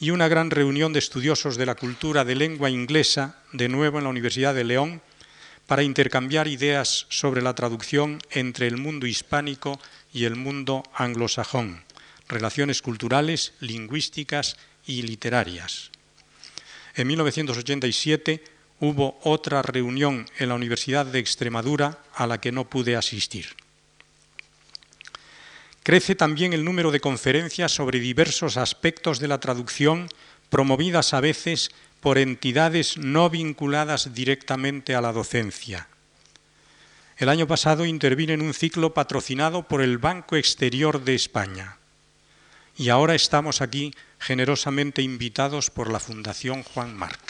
y 0.01 0.11
una 0.11 0.29
gran 0.29 0.51
reunión 0.51 0.93
de 0.93 0.99
estudiosos 0.99 1.57
de 1.57 1.67
la 1.67 1.75
cultura 1.75 2.25
de 2.25 2.35
lengua 2.35 2.71
inglesa, 2.71 3.43
de 3.53 3.69
nuevo 3.69 3.99
en 3.99 4.05
la 4.05 4.11
Universidad 4.11 4.55
de 4.55 4.65
León, 4.65 5.03
para 5.67 5.83
intercambiar 5.83 6.49
ideas 6.49 7.07
sobre 7.11 7.43
la 7.43 7.55
traducción 7.55 8.19
entre 8.31 8.67
el 8.67 8.77
mundo 8.77 9.07
hispánico 9.07 9.79
y 10.13 10.25
el 10.25 10.35
mundo 10.35 10.83
anglosajón, 10.95 11.85
relaciones 12.29 12.83
culturales, 12.83 13.53
lingüísticas 13.61 14.57
y 14.87 15.03
literarias. 15.03 15.91
En 16.97 17.07
1987 17.07 18.43
hubo 18.81 19.21
otra 19.23 19.63
reunión 19.63 20.27
en 20.39 20.49
la 20.49 20.55
Universidad 20.55 21.07
de 21.07 21.19
Extremadura 21.19 21.99
a 22.15 22.27
la 22.27 22.41
que 22.41 22.51
no 22.51 22.69
pude 22.69 22.97
asistir. 22.97 23.47
Crece 25.83 26.15
también 26.15 26.53
el 26.53 26.65
número 26.65 26.91
de 26.91 27.01
conferencias 27.01 27.73
sobre 27.73 28.01
diversos 28.01 28.57
aspectos 28.57 29.19
de 29.19 29.29
la 29.29 29.41
traducción, 29.41 30.09
promovidas 30.51 31.15
a 31.15 31.21
veces 31.21 31.71
por 32.01 32.19
entidades 32.19 32.99
no 32.99 33.31
vinculadas 33.31 34.15
directamente 34.15 34.95
a 34.95 35.01
la 35.01 35.13
docencia. 35.13 35.89
El 37.17 37.29
año 37.29 37.47
pasado 37.47 37.85
intervine 37.85 38.33
en 38.33 38.43
un 38.43 38.55
ciclo 38.55 38.95
patrocinado 38.95 39.69
por 39.69 39.83
el 39.83 39.99
Banco 39.99 40.37
Exterior 40.37 41.05
de 41.05 41.15
España. 41.15 41.77
Y 42.77 42.89
ahora 42.89 43.15
estamos 43.15 43.61
aquí 43.61 43.93
generosamente 44.19 45.03
invitados 45.03 45.71
por 45.71 45.91
la 45.91 46.01
Fundación 46.01 46.63
Juan 46.63 46.97
Marc. 46.97 47.21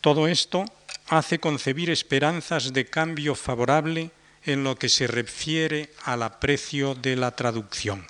Todo 0.00 0.26
esto 0.26 0.64
hace 1.06 1.38
concebir 1.38 1.90
esperanzas 1.90 2.72
de 2.72 2.86
cambio 2.86 3.36
favorable 3.36 4.10
en 4.44 4.64
lo 4.64 4.76
que 4.76 4.88
se 4.88 5.06
refiere 5.06 5.90
al 6.04 6.22
aprecio 6.22 6.94
de 6.94 7.16
la 7.16 7.30
traducción. 7.32 8.06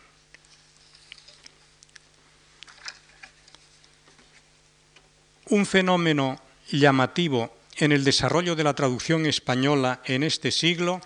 Un 5.47 5.67
fenómeno 5.67 6.41
llamativo 6.71 7.55
en 7.77 7.93
el 7.93 8.05
desarrollo 8.05 8.57
de 8.57 8.65
la 8.65 8.75
traducción 8.75 9.27
española 9.27 10.01
en 10.05 10.23
este 10.23 10.51
siglo 10.51 11.01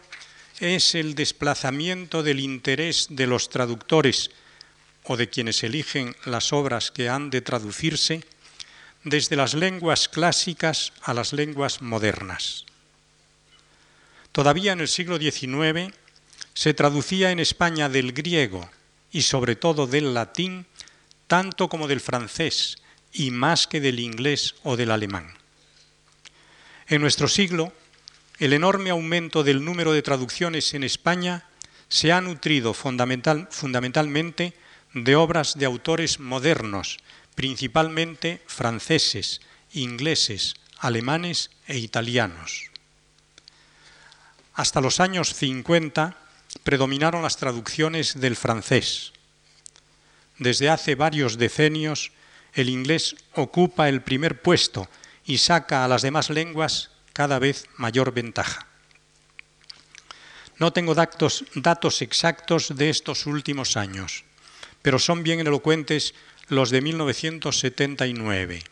es 0.61 0.95
el 0.95 1.15
desplazamiento 1.15 2.23
del 2.23 2.41
interés 2.41 3.09
de 3.11 3.27
los 3.27 3.51
traductores 3.51 4.31
o 5.05 5.17
de 5.17 5.29
quienes 5.29 5.63
eligen 5.65 6.15
las 6.25 6.53
obras 6.53 6.91
que 6.91 7.09
han 7.09 7.31
de 7.31 7.41
traducirse 7.41 8.23
desde 9.05 9.37
las 9.37 9.55
lenguas 9.55 10.09
clásicas 10.09 10.93
a 11.03 11.15
las 11.15 11.33
lenguas 11.33 11.81
modernas. 11.81 12.66
Todavía 14.37 14.73
en 14.73 14.81
el 14.81 14.89
siglo 14.89 15.17
XIX 15.17 15.95
se 16.53 16.75
traducía 16.75 17.31
en 17.31 17.41
España 17.41 17.89
del 17.89 18.13
griego 18.13 18.69
y 19.11 19.23
sobre 19.23 19.57
todo 19.57 19.87
del 19.87 20.13
latín, 20.13 20.67
tanto 21.27 21.71
como 21.71 21.89
del 21.89 22.03
francés 22.03 22.77
y 23.15 23.31
más 23.31 23.67
que 23.67 23.81
del 23.81 23.99
inglés 23.99 24.57
o 24.63 24.77
del 24.77 24.91
alemán. 24.91 25.33
En 26.87 27.01
nuestro 27.01 27.29
siglo, 27.29 27.73
el 28.39 28.53
enorme 28.53 28.91
aumento 28.91 29.43
del 29.43 29.65
número 29.65 29.95
de 29.95 30.03
traducciones 30.03 30.75
en 30.75 30.85
España 30.85 31.49
se 31.89 32.13
ha 32.13 32.21
nutrido 32.21 32.75
fundamentalmente 32.75 34.53
de 34.93 35.17
obras 35.17 35.55
de 35.57 35.65
autores 35.65 36.21
modernos, 36.21 36.99
principalmente 37.35 38.43
franceses, 38.47 39.41
ingleses, 39.73 40.57
alemanes 40.79 41.49
e 41.67 41.79
italianos. 41.79 42.76
Hasta 44.57 44.81
los 44.81 45.01
años 45.01 45.35
50 45.35 46.17
predominaron 46.65 47.23
las 47.23 47.37
traducciones 47.37 48.19
del 48.19 48.37
francés. 48.37 49.13
Desde 50.39 50.71
hace 50.71 50.95
varios 50.95 51.37
decenios 51.37 52.11
el 52.55 52.71
inglés 52.71 53.17
ocupa 53.35 53.91
el 53.91 54.01
primer 54.01 54.41
puesto 54.41 54.89
y 55.27 55.39
saca 55.39 55.85
a 55.85 55.89
las 55.89 56.01
demás 56.01 56.31
lenguas 56.31 56.91
cada 57.13 57.39
vez 57.39 57.67
mayor 57.77 58.13
ventaja. 58.15 58.67
No 60.59 60.73
tengo 60.73 60.95
datos, 60.95 61.45
exactos 62.01 62.75
de 62.77 62.89
estos 62.89 63.27
últimos 63.27 63.77
años, 63.77 64.25
pero 64.81 64.99
son 64.99 65.23
bien 65.23 65.41
elocuentes 65.41 66.15
los 66.49 66.71
de 66.71 66.81
1979. 66.81 68.65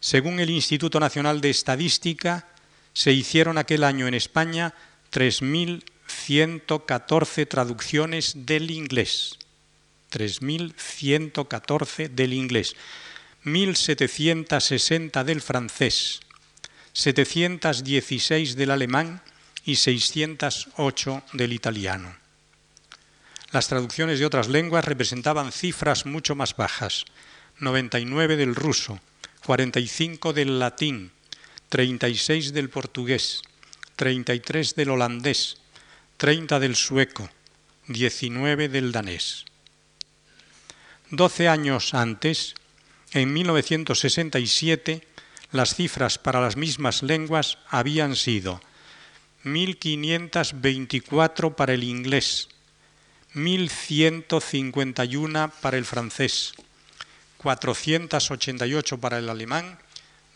Según 0.00 0.40
el 0.40 0.48
Instituto 0.48 0.98
Nacional 0.98 1.42
de 1.42 1.50
Estadística, 1.50 2.48
se 2.96 3.12
hicieron 3.12 3.58
aquel 3.58 3.84
año 3.84 4.06
en 4.06 4.14
España 4.14 4.72
3.114 5.12 7.46
traducciones 7.46 8.46
del 8.46 8.70
inglés. 8.70 9.38
3.114 10.10 12.08
del 12.08 12.32
inglés. 12.32 12.74
1.760 13.44 15.24
del 15.24 15.42
francés. 15.42 16.20
716 16.94 18.56
del 18.56 18.70
alemán 18.70 19.20
y 19.66 19.76
608 19.76 21.22
del 21.34 21.52
italiano. 21.52 22.16
Las 23.52 23.68
traducciones 23.68 24.20
de 24.20 24.24
otras 24.24 24.48
lenguas 24.48 24.86
representaban 24.86 25.52
cifras 25.52 26.06
mucho 26.06 26.34
más 26.34 26.56
bajas. 26.56 27.04
99 27.58 28.38
del 28.38 28.54
ruso, 28.54 29.00
45 29.44 30.32
del 30.32 30.58
latín, 30.58 31.12
36 31.68 32.52
del 32.52 32.70
portugués, 32.70 33.42
33 33.96 34.76
del 34.76 34.90
holandés, 34.90 35.56
30 36.16 36.60
del 36.60 36.76
sueco, 36.76 37.28
19 37.88 38.68
del 38.68 38.92
danés. 38.92 39.46
Doce 41.10 41.48
años 41.48 41.94
antes, 41.94 42.54
en 43.12 43.32
1967, 43.32 45.04
las 45.50 45.74
cifras 45.74 46.18
para 46.18 46.40
las 46.40 46.56
mismas 46.56 47.02
lenguas 47.02 47.58
habían 47.68 48.14
sido 48.14 48.60
1.524 49.44 51.54
para 51.54 51.74
el 51.74 51.82
inglés, 51.84 52.48
1.151 53.34 55.52
para 55.60 55.78
el 55.78 55.84
francés, 55.84 56.54
488 57.38 58.98
para 58.98 59.18
el 59.18 59.28
alemán 59.28 59.80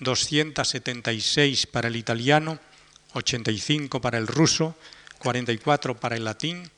276 0.00 1.66
para 1.66 1.88
el 1.88 1.96
italiano, 1.96 2.58
85 3.12 4.00
para 4.00 4.18
el 4.18 4.26
ruso, 4.26 4.76
44 5.18 5.98
para 5.98 6.16
el 6.16 6.24
latín, 6.24 6.70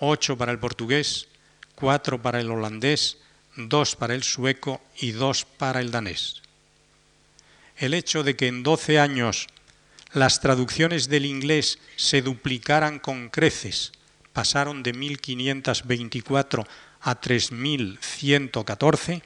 8 0.00 0.36
para 0.36 0.52
el 0.52 0.58
portugués, 0.58 1.28
4 1.76 2.20
para 2.20 2.40
el 2.40 2.50
holandés, 2.50 3.18
2 3.56 3.96
para 3.96 4.14
el 4.14 4.22
sueco 4.22 4.82
y 4.98 5.12
2 5.12 5.44
para 5.44 5.80
el 5.80 5.90
danés. 5.90 6.42
El 7.76 7.94
hecho 7.94 8.22
de 8.22 8.36
que 8.36 8.48
en 8.48 8.62
12 8.62 8.98
años 8.98 9.46
las 10.12 10.40
traducciones 10.40 11.08
del 11.08 11.26
inglés 11.26 11.78
se 11.96 12.22
duplicaran 12.22 12.98
con 12.98 13.30
creces, 13.30 13.92
pasaron 14.32 14.82
de 14.82 14.92
1524 14.92 16.66
a 17.00 17.20
3114, 17.20 19.22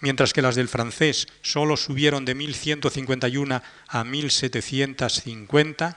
mientras 0.00 0.32
que 0.32 0.42
las 0.42 0.54
del 0.54 0.68
francés 0.68 1.26
solo 1.42 1.76
subieron 1.76 2.24
de 2.24 2.34
1151 2.34 3.62
a 3.88 4.04
1750, 4.04 5.96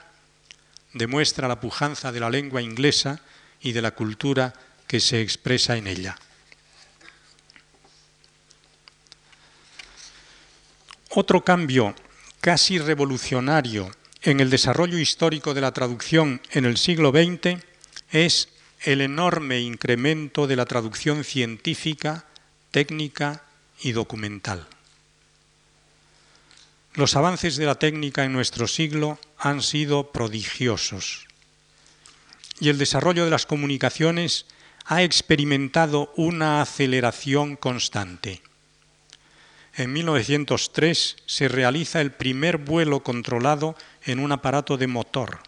demuestra 0.93 1.47
la 1.47 1.59
pujanza 1.59 2.11
de 2.11 2.19
la 2.19 2.29
lengua 2.29 2.61
inglesa 2.61 3.21
y 3.61 3.71
de 3.71 3.81
la 3.81 3.91
cultura 3.91 4.53
que 4.87 4.99
se 4.99 5.21
expresa 5.21 5.77
en 5.77 5.87
ella. 5.87 6.17
Otro 11.09 11.43
cambio 11.43 11.93
casi 12.39 12.79
revolucionario 12.79 13.91
en 14.21 14.39
el 14.39 14.49
desarrollo 14.49 14.97
histórico 14.97 15.53
de 15.53 15.61
la 15.61 15.73
traducción 15.73 16.41
en 16.51 16.65
el 16.65 16.77
siglo 16.77 17.11
XX 17.11 17.61
es 18.11 18.49
el 18.81 19.01
enorme 19.01 19.59
incremento 19.59 20.47
de 20.47 20.55
la 20.55 20.65
traducción 20.65 21.23
científica, 21.23 22.25
técnica 22.71 23.43
y 23.81 23.91
documental. 23.91 24.67
Los 26.93 27.15
avances 27.15 27.55
de 27.55 27.65
la 27.65 27.75
técnica 27.75 28.25
en 28.25 28.33
nuestro 28.33 28.67
siglo 28.67 29.17
han 29.37 29.61
sido 29.61 30.11
prodigiosos 30.11 31.27
y 32.61 32.69
el 32.69 32.77
desarrollo 32.77 33.25
de 33.25 33.31
las 33.31 33.45
comunicaciones 33.45 34.45
ha 34.85 35.01
experimentado 35.03 36.13
una 36.15 36.61
aceleración 36.61 37.55
constante. 37.55 38.41
En 39.75 39.91
1903 39.93 41.15
se 41.25 41.47
realiza 41.47 42.01
el 42.01 42.11
primer 42.11 42.57
vuelo 42.57 43.01
controlado 43.01 43.75
en 44.03 44.19
un 44.19 44.31
aparato 44.31 44.77
de 44.77 44.87
motor. 44.87 45.39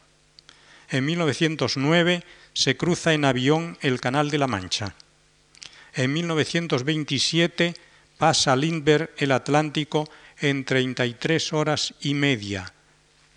En 0.90 1.06
1909 1.06 2.24
se 2.54 2.78
cruza 2.78 3.14
en 3.14 3.26
avión 3.26 3.78
el 3.82 4.00
Canal 4.00 4.32
de 4.32 4.38
la 4.38 4.48
Mancha. 4.48 4.96
En 5.94 6.14
1927 6.14 7.76
pasa 8.24 8.56
Lindbergh 8.56 9.10
el 9.18 9.34
Atlántico 9.34 10.10
en 10.40 10.64
33 10.64 11.52
horas 11.52 11.94
y 12.00 12.14
media, 12.14 12.72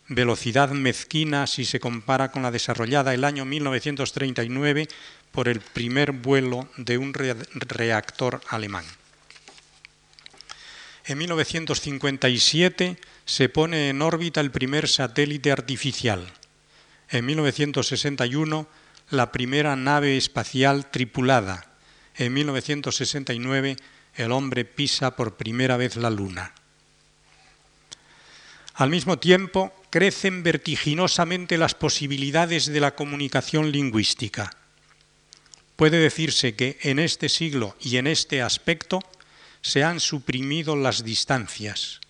velocidad 0.07 0.70
mezquina 0.70 1.49
si 1.49 1.64
se 1.64 1.81
compara 1.81 2.31
con 2.31 2.44
la 2.44 2.53
desarrollada 2.53 3.12
el 3.12 3.25
año 3.25 3.44
1939 3.44 4.87
por 5.33 5.49
el 5.49 5.59
primer 5.59 6.12
vuelo 6.12 6.68
de 6.77 6.99
un 6.99 7.12
reactor 7.14 8.40
alemán. 8.49 8.85
En 11.05 11.18
1957 11.18 12.96
se 13.25 13.49
pone 13.49 13.88
en 13.88 14.03
órbita 14.03 14.40
el 14.40 14.53
primer 14.53 14.87
satélite 14.87 15.51
artificial. 15.51 16.33
En 17.11 17.27
1961 17.27 18.68
la 19.11 19.33
primera 19.33 19.75
nave 19.75 20.16
espacial 20.16 20.92
tripulada. 20.92 21.72
En 22.14 22.33
1969 22.33 23.77
el 24.16 24.33
hombre 24.33 24.64
pisa 24.64 25.14
por 25.14 25.37
primera 25.37 25.76
vez 25.76 25.96
la 25.96 26.11
luna. 26.11 26.52
Al 28.74 28.90
mismo 28.90 29.18
tiempo, 29.18 29.72
crecen 29.90 30.42
vertiginosamente 30.42 31.57
las 31.57 31.74
posibilidades 31.74 32.66
de 32.66 32.81
la 32.81 32.94
comunicación 32.94 33.72
lingüística. 33.72 34.50
Puede 35.76 35.98
decirse 35.98 36.55
que 36.55 36.79
en 36.83 36.98
este 36.98 37.29
siglo 37.29 37.76
y 37.81 37.96
en 37.96 38.07
este 38.07 38.42
aspecto 38.42 39.00
se 39.62 39.85
han 39.85 40.00
suprimido 40.00 40.76
las 40.76 41.05
distancias. 41.05 42.00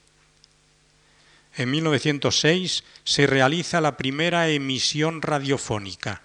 En 1.57 1.71
1906 1.71 2.85
se 3.05 3.27
realiza 3.27 3.81
la 3.81 3.97
primera 3.97 4.49
emisión 4.49 5.23
radiofónica. 5.23 6.23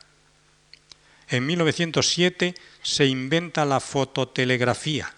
En 1.29 1.45
1907 1.45 2.55
se 2.81 3.05
inventa 3.05 3.63
la 3.65 3.79
fototelegrafía. 3.79 5.13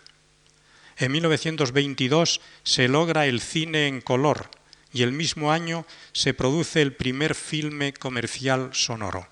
En 0.98 1.12
1922 1.12 2.42
se 2.64 2.88
logra 2.88 3.26
el 3.26 3.42
cine 3.42 3.88
en 3.88 4.02
color 4.02 4.50
y 4.94 5.02
el 5.02 5.12
mismo 5.12 5.52
año 5.52 5.86
se 6.12 6.34
produce 6.34 6.82
el 6.82 6.94
primer 6.94 7.36
filme 7.36 7.94
comercial 7.94 8.70
sonoro. 8.74 9.28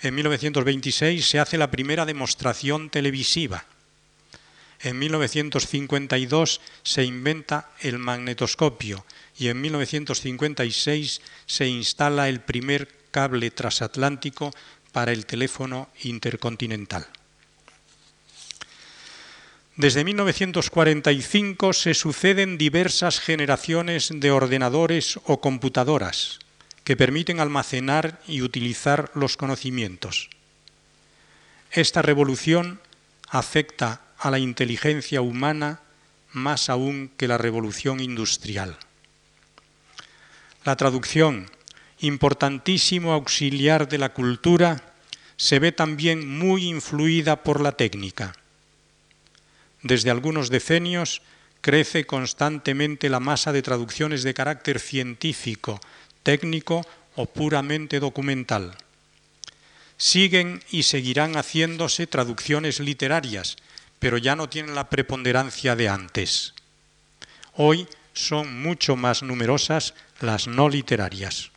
En 0.00 0.14
1926 0.14 1.28
se 1.28 1.40
hace 1.40 1.58
la 1.58 1.70
primera 1.70 2.04
demostración 2.04 2.90
televisiva. 2.90 3.64
En 4.80 4.98
1952 4.98 6.60
se 6.84 7.02
inventa 7.02 7.70
el 7.80 7.98
magnetoscopio 7.98 9.04
y 9.36 9.48
en 9.48 9.60
1956 9.60 11.20
se 11.46 11.66
instala 11.66 12.28
el 12.28 12.40
primer 12.40 12.88
cable 13.10 13.50
transatlántico 13.50 14.52
para 14.92 15.12
el 15.12 15.26
teléfono 15.26 15.88
intercontinental. 16.02 17.08
Desde 19.78 20.02
1945 20.02 21.72
se 21.72 21.94
suceden 21.94 22.58
diversas 22.58 23.20
generaciones 23.20 24.10
de 24.12 24.32
ordenadores 24.32 25.20
o 25.22 25.40
computadoras 25.40 26.40
que 26.82 26.96
permiten 26.96 27.38
almacenar 27.38 28.20
y 28.26 28.42
utilizar 28.42 29.12
los 29.14 29.36
conocimientos. 29.36 30.30
Esta 31.70 32.02
revolución 32.02 32.80
afecta 33.28 34.00
a 34.18 34.32
la 34.32 34.40
inteligencia 34.40 35.20
humana 35.20 35.80
más 36.32 36.70
aún 36.70 37.12
que 37.16 37.28
la 37.28 37.38
revolución 37.38 38.00
industrial. 38.00 38.76
La 40.64 40.74
traducción, 40.74 41.48
importantísimo 42.00 43.12
auxiliar 43.12 43.86
de 43.86 43.98
la 43.98 44.08
cultura, 44.08 44.82
se 45.36 45.60
ve 45.60 45.70
también 45.70 46.28
muy 46.28 46.66
influida 46.66 47.44
por 47.44 47.60
la 47.60 47.70
técnica. 47.70 48.34
Desde 49.82 50.10
algunos 50.10 50.50
decenios 50.50 51.22
crece 51.60 52.04
constantemente 52.04 53.08
la 53.08 53.20
masa 53.20 53.52
de 53.52 53.62
traducciones 53.62 54.22
de 54.22 54.34
carácter 54.34 54.80
científico, 54.80 55.80
técnico 56.22 56.86
o 57.16 57.26
puramente 57.26 58.00
documental. 58.00 58.76
Siguen 59.96 60.62
y 60.70 60.84
seguirán 60.84 61.34
haciéndose 61.36 62.06
traducciones 62.06 62.78
literarias, 62.78 63.56
pero 63.98 64.18
ya 64.18 64.36
no 64.36 64.48
tienen 64.48 64.74
la 64.74 64.88
preponderancia 64.88 65.74
de 65.74 65.88
antes. 65.88 66.54
Hoy 67.54 67.88
son 68.12 68.62
mucho 68.62 68.94
más 68.94 69.22
numerosas 69.22 69.94
las 70.20 70.46
no 70.46 70.68
literarias. 70.68 71.50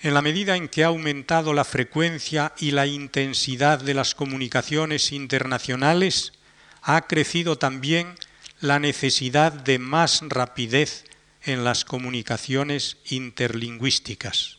En 0.00 0.14
la 0.14 0.22
medida 0.22 0.56
en 0.56 0.68
que 0.68 0.84
ha 0.84 0.88
aumentado 0.88 1.52
la 1.52 1.64
frecuencia 1.64 2.52
y 2.58 2.70
la 2.70 2.86
intensidad 2.86 3.80
de 3.80 3.94
las 3.94 4.14
comunicaciones 4.14 5.10
internacionales, 5.10 6.32
ha 6.82 7.06
crecido 7.08 7.58
también 7.58 8.14
la 8.60 8.78
necesidad 8.78 9.52
de 9.52 9.78
más 9.80 10.22
rapidez 10.28 11.04
en 11.42 11.64
las 11.64 11.84
comunicaciones 11.84 12.98
interlingüísticas. 13.06 14.58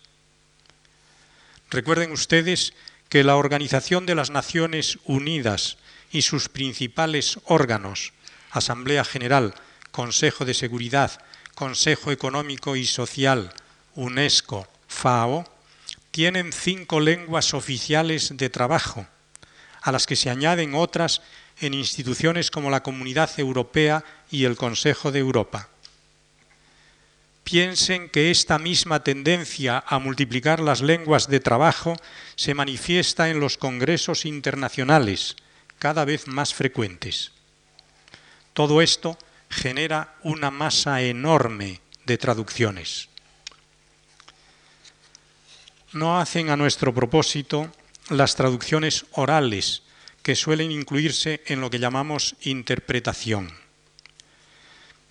Recuerden 1.70 2.12
ustedes 2.12 2.74
que 3.08 3.24
la 3.24 3.38
Organización 3.38 4.06
de 4.06 4.16
las 4.16 4.32
Naciones 4.32 5.00
Unidas 5.06 5.78
y 6.12 6.24
sus 6.24 6.50
principales 6.50 7.40
órganos, 7.46 8.14
Asamblea 8.52 9.06
General, 9.06 9.54
Consejo 9.92 10.46
de 10.46 10.54
Seguridad, 10.54 11.22
Consejo 11.56 12.12
Económico 12.12 12.76
y 12.76 12.86
Social, 12.86 13.54
UNESCO, 13.96 14.68
FAO, 14.90 15.46
tienen 16.12 16.52
cinco 16.52 17.00
lenguas 17.00 17.54
oficiales 17.54 18.36
de 18.36 18.50
trabajo, 18.50 19.08
a 19.82 19.92
las 19.94 20.06
que 20.06 20.18
se 20.18 20.30
añaden 20.30 20.76
otras 20.76 21.22
en 21.62 21.74
instituciones 21.74 22.52
como 22.52 22.70
la 22.70 22.84
Comunidad 22.84 23.30
Europea 23.40 24.04
y 24.30 24.44
el 24.44 24.58
Consejo 24.58 25.12
de 25.12 25.20
Europa. 25.20 25.70
Piensen 27.44 28.10
que 28.10 28.32
esta 28.32 28.60
misma 28.60 29.04
tendencia 29.04 29.84
a 29.88 30.00
multiplicar 30.00 30.60
las 30.60 30.82
lenguas 30.82 31.28
de 31.28 31.40
trabajo 31.40 31.96
se 32.36 32.54
manifiesta 32.54 33.30
en 33.30 33.40
los 33.40 33.58
congresos 33.58 34.26
internacionales, 34.26 35.36
cada 35.78 36.04
vez 36.04 36.28
más 36.28 36.54
frecuentes. 36.54 37.32
Todo 38.54 38.82
esto 38.82 39.18
genera 39.50 40.16
una 40.24 40.52
masa 40.52 41.02
enorme 41.02 41.80
de 42.06 42.18
traducciones 42.18 43.10
no 45.94 46.20
hacen 46.20 46.50
a 46.50 46.58
nuestro 46.58 46.94
propósito 46.94 47.72
las 48.10 48.36
traducciones 48.36 49.06
orales, 49.12 49.84
que 50.24 50.36
suelen 50.36 50.72
incluirse 50.72 51.42
en 51.46 51.62
lo 51.62 51.70
que 51.70 51.80
llamamos 51.80 52.36
interpretación. 52.42 53.52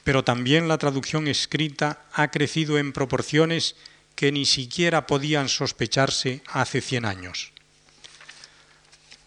Pero 0.04 0.24
también 0.24 0.68
la 0.68 0.78
traducción 0.78 1.28
escrita 1.28 2.04
ha 2.12 2.30
crecido 2.30 2.78
en 2.78 2.92
proporciones 2.92 3.76
que 4.14 4.32
ni 4.32 4.46
siquiera 4.46 5.06
podían 5.06 5.48
sospecharse 5.48 6.42
hace 6.46 6.80
100 6.80 7.04
años. 7.04 7.52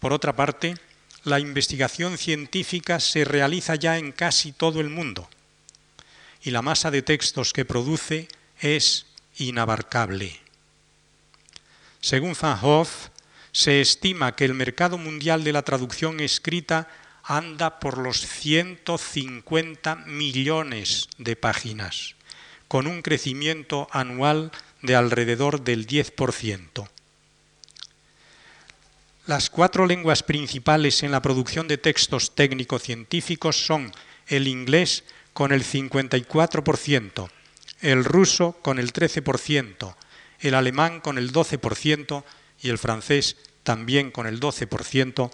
Por 0.00 0.12
otra 0.12 0.34
parte, 0.34 0.74
la 1.24 1.38
investigación 1.38 2.18
científica 2.18 3.00
se 3.00 3.24
realiza 3.24 3.76
ya 3.76 3.96
en 3.96 4.12
casi 4.12 4.52
todo 4.52 4.80
el 4.80 4.90
mundo 4.90 5.28
y 6.42 6.50
la 6.50 6.62
masa 6.62 6.90
de 6.90 7.02
textos 7.02 7.52
que 7.52 7.64
produce 7.64 8.28
es 8.60 9.06
inabarcable. 9.38 10.41
Según 12.02 12.36
Van 12.40 12.58
Hoff, 12.60 13.10
se 13.52 13.80
estima 13.80 14.34
que 14.34 14.44
el 14.44 14.54
mercado 14.54 14.98
mundial 14.98 15.44
de 15.44 15.52
la 15.52 15.62
traducción 15.62 16.18
escrita 16.18 16.88
anda 17.22 17.78
por 17.78 17.96
los 17.96 18.26
150 18.26 19.94
millones 20.06 21.08
de 21.18 21.36
páginas, 21.36 22.16
con 22.66 22.88
un 22.88 23.02
crecimiento 23.02 23.86
anual 23.92 24.50
de 24.82 24.96
alrededor 24.96 25.62
del 25.62 25.86
10%. 25.86 26.88
Las 29.26 29.48
cuatro 29.48 29.86
lenguas 29.86 30.24
principales 30.24 31.04
en 31.04 31.12
la 31.12 31.22
producción 31.22 31.68
de 31.68 31.78
textos 31.78 32.34
técnico-científicos 32.34 33.64
son 33.64 33.92
el 34.26 34.48
inglés 34.48 35.04
con 35.32 35.52
el 35.52 35.62
54%, 35.62 37.30
el 37.80 38.04
ruso 38.04 38.54
con 38.60 38.80
el 38.80 38.92
13%, 38.92 39.94
el 40.42 40.54
alemán 40.54 41.00
con 41.00 41.18
el 41.18 41.32
12% 41.32 42.24
y 42.60 42.68
el 42.68 42.78
francés 42.78 43.36
también 43.62 44.10
con 44.10 44.26
el 44.26 44.40
12%, 44.40 45.30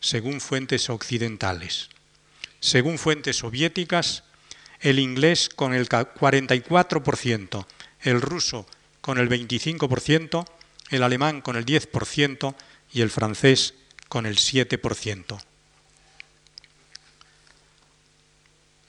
según 0.00 0.40
fuentes 0.40 0.90
occidentales. 0.90 1.88
Según 2.60 2.98
fuentes 2.98 3.36
soviéticas, 3.36 4.24
el 4.80 4.98
inglés 4.98 5.48
con 5.48 5.72
el 5.72 5.88
44%, 5.88 7.66
el 8.02 8.20
ruso 8.20 8.66
con 9.00 9.18
el 9.18 9.30
25%, 9.30 10.46
el 10.90 11.02
alemán 11.02 11.40
con 11.40 11.56
el 11.56 11.64
10% 11.64 12.54
y 12.92 13.00
el 13.00 13.10
francés 13.10 13.74
con 14.08 14.26
el 14.26 14.36
7%. 14.36 15.40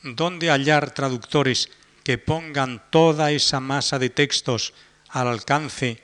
¿Dónde 0.04 0.50
hallar 0.50 0.94
traductores 0.94 1.70
que 2.04 2.18
pongan 2.18 2.84
toda 2.90 3.32
esa 3.32 3.60
masa 3.60 4.00
de 4.00 4.10
textos 4.10 4.74
al 5.12 5.28
alcance 5.28 6.02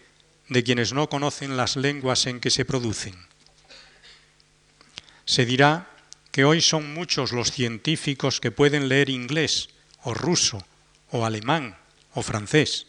de 0.49 0.63
quienes 0.63 0.93
no 0.93 1.09
conocen 1.09 1.57
las 1.57 1.75
lenguas 1.75 2.27
en 2.27 2.39
que 2.39 2.51
se 2.51 2.65
producen? 2.65 3.15
Se 5.25 5.45
dirá 5.45 5.89
que 6.31 6.45
hoy 6.45 6.61
son 6.61 6.93
muchos 6.93 7.31
los 7.31 7.51
científicos 7.51 8.39
que 8.39 8.51
pueden 8.51 8.87
leer 8.87 9.09
inglés 9.09 9.69
o 10.03 10.13
ruso 10.13 10.65
o 11.11 11.25
alemán 11.25 11.77
o 12.13 12.21
francés. 12.21 12.87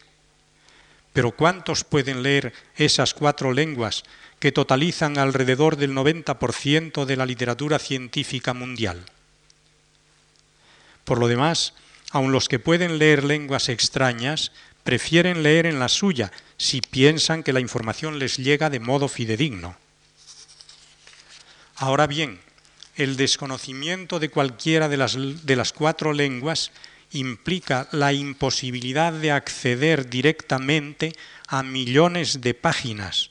Pero 1.13 1.31
¿cuántos 1.31 1.83
pueden 1.83 2.21
leer 2.21 2.53
esas 2.75 3.13
cuatro 3.13 3.51
lenguas 3.51 4.03
que 4.39 4.51
totalizan 4.53 5.17
alrededor 5.17 5.75
del 5.75 5.93
90% 5.93 7.05
de 7.05 7.17
la 7.17 7.25
literatura 7.25 7.77
científica 7.77 8.53
mundial. 8.53 9.03
Por 11.03 11.19
lo 11.19 11.27
demás, 11.27 11.73
aun 12.11 12.31
los 12.31 12.47
que 12.47 12.57
pueden 12.57 12.97
leer 12.97 13.23
lenguas 13.23 13.67
extrañas 13.67 14.51
prefieren 14.83 15.43
leer 15.43 15.65
en 15.65 15.79
la 15.79 15.89
suya 15.89 16.31
si 16.57 16.81
piensan 16.81 17.43
que 17.43 17.53
la 17.53 17.59
información 17.59 18.19
les 18.19 18.37
llega 18.37 18.69
de 18.69 18.79
modo 18.79 19.07
fidedigno. 19.07 19.77
Ahora 21.75 22.07
bien, 22.07 22.39
el 22.95 23.15
desconocimiento 23.15 24.19
de 24.19 24.29
cualquiera 24.29 24.89
de 24.89 24.97
las, 24.97 25.15
de 25.45 25.55
las 25.55 25.71
cuatro 25.71 26.11
lenguas 26.13 26.71
implica 27.11 27.87
la 27.91 28.13
imposibilidad 28.13 29.13
de 29.13 29.31
acceder 29.31 30.09
directamente 30.09 31.13
a 31.47 31.63
millones 31.63 32.41
de 32.41 32.53
páginas 32.53 33.29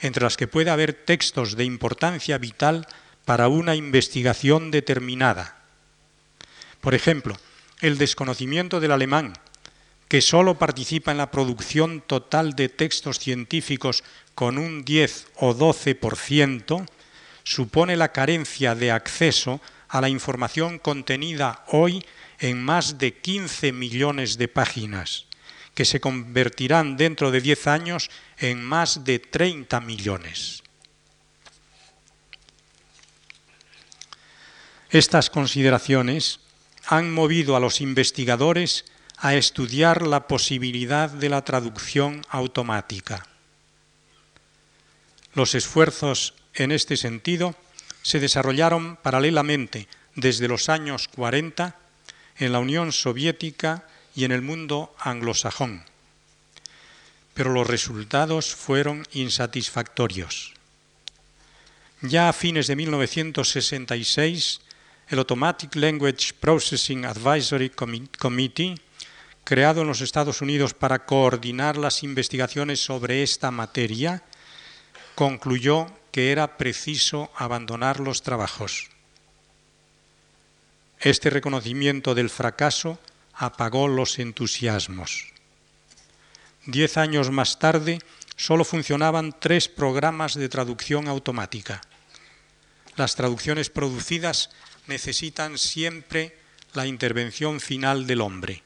entre 0.00 0.24
las 0.24 0.36
que 0.36 0.48
puede 0.48 0.70
haber 0.70 0.94
textos 0.94 1.56
de 1.56 1.64
importancia 1.64 2.38
vital 2.38 2.86
para 3.24 3.48
una 3.48 3.76
investigación 3.76 4.70
determinada. 4.70 5.62
Por 6.80 6.94
ejemplo, 6.94 7.36
el 7.80 7.98
desconocimiento 7.98 8.80
del 8.80 8.92
alemán, 8.92 9.34
que 10.10 10.20
sólo 10.20 10.58
participa 10.58 11.12
en 11.12 11.18
la 11.18 11.30
producción 11.30 12.00
total 12.00 12.54
de 12.56 12.68
textos 12.68 13.20
científicos 13.20 14.02
con 14.34 14.58
un 14.58 14.84
10 14.84 15.28
o 15.36 15.54
12%, 15.54 16.84
supone 17.44 17.96
la 17.96 18.10
carencia 18.10 18.74
de 18.74 18.90
acceso 18.90 19.60
a 19.88 20.00
la 20.00 20.08
información 20.08 20.80
contenida 20.80 21.64
hoy 21.68 22.04
en 22.40 22.60
más 22.60 22.98
de 22.98 23.14
15 23.14 23.70
millones 23.70 24.36
de 24.36 24.48
páginas 24.48 25.26
que 25.74 25.84
se 25.84 26.00
convertirán 26.00 26.96
dentro 26.96 27.30
de 27.30 27.40
10 27.40 27.68
años 27.68 28.10
en 28.38 28.64
más 28.64 29.04
de 29.04 29.20
30 29.20 29.80
millones. 29.80 30.64
Estas 34.90 35.30
consideraciones 35.30 36.40
han 36.88 37.14
movido 37.14 37.54
a 37.54 37.60
los 37.60 37.80
investigadores 37.80 38.84
a 39.20 39.34
estudiar 39.34 40.06
la 40.06 40.26
posibilidad 40.26 41.10
de 41.10 41.28
la 41.28 41.44
traducción 41.44 42.22
automática. 42.30 43.26
Los 45.34 45.54
esfuerzos 45.54 46.34
en 46.54 46.72
este 46.72 46.96
sentido 46.96 47.54
se 48.02 48.18
desarrollaron 48.18 48.96
paralelamente 48.96 49.88
desde 50.14 50.48
los 50.48 50.70
años 50.70 51.06
40 51.08 51.78
en 52.38 52.52
la 52.52 52.58
Unión 52.58 52.92
Soviética 52.92 53.86
y 54.16 54.24
en 54.24 54.32
el 54.32 54.40
mundo 54.40 54.94
anglosajón. 54.98 55.84
Pero 57.34 57.52
los 57.52 57.66
resultados 57.66 58.54
fueron 58.54 59.06
insatisfactorios. 59.12 60.54
Ya 62.00 62.30
a 62.30 62.32
fines 62.32 62.66
de 62.66 62.76
1966, 62.76 64.60
el 65.08 65.18
Automatic 65.18 65.76
Language 65.76 66.32
Processing 66.40 67.04
Advisory 67.04 67.70
Committee, 67.70 68.76
creado 69.50 69.80
en 69.80 69.88
los 69.88 70.00
Estados 70.00 70.42
Unidos 70.42 70.74
para 70.74 71.06
coordinar 71.06 71.76
las 71.76 72.04
investigaciones 72.04 72.78
sobre 72.84 73.24
esta 73.24 73.50
materia, 73.50 74.22
concluyó 75.16 75.88
que 76.12 76.30
era 76.30 76.56
preciso 76.56 77.32
abandonar 77.34 77.98
los 77.98 78.22
trabajos. 78.22 78.90
Este 81.00 81.30
reconocimiento 81.30 82.14
del 82.14 82.30
fracaso 82.30 83.00
apagó 83.34 83.88
los 83.88 84.20
entusiasmos. 84.20 85.32
Diez 86.66 86.96
años 86.96 87.32
más 87.32 87.58
tarde, 87.58 87.98
solo 88.36 88.64
funcionaban 88.64 89.34
tres 89.40 89.66
programas 89.66 90.36
de 90.36 90.48
traducción 90.48 91.08
automática. 91.08 91.80
Las 92.94 93.16
traducciones 93.16 93.68
producidas 93.68 94.50
necesitan 94.86 95.58
siempre 95.58 96.38
la 96.72 96.86
intervención 96.86 97.58
final 97.58 98.06
del 98.06 98.20
hombre. 98.20 98.62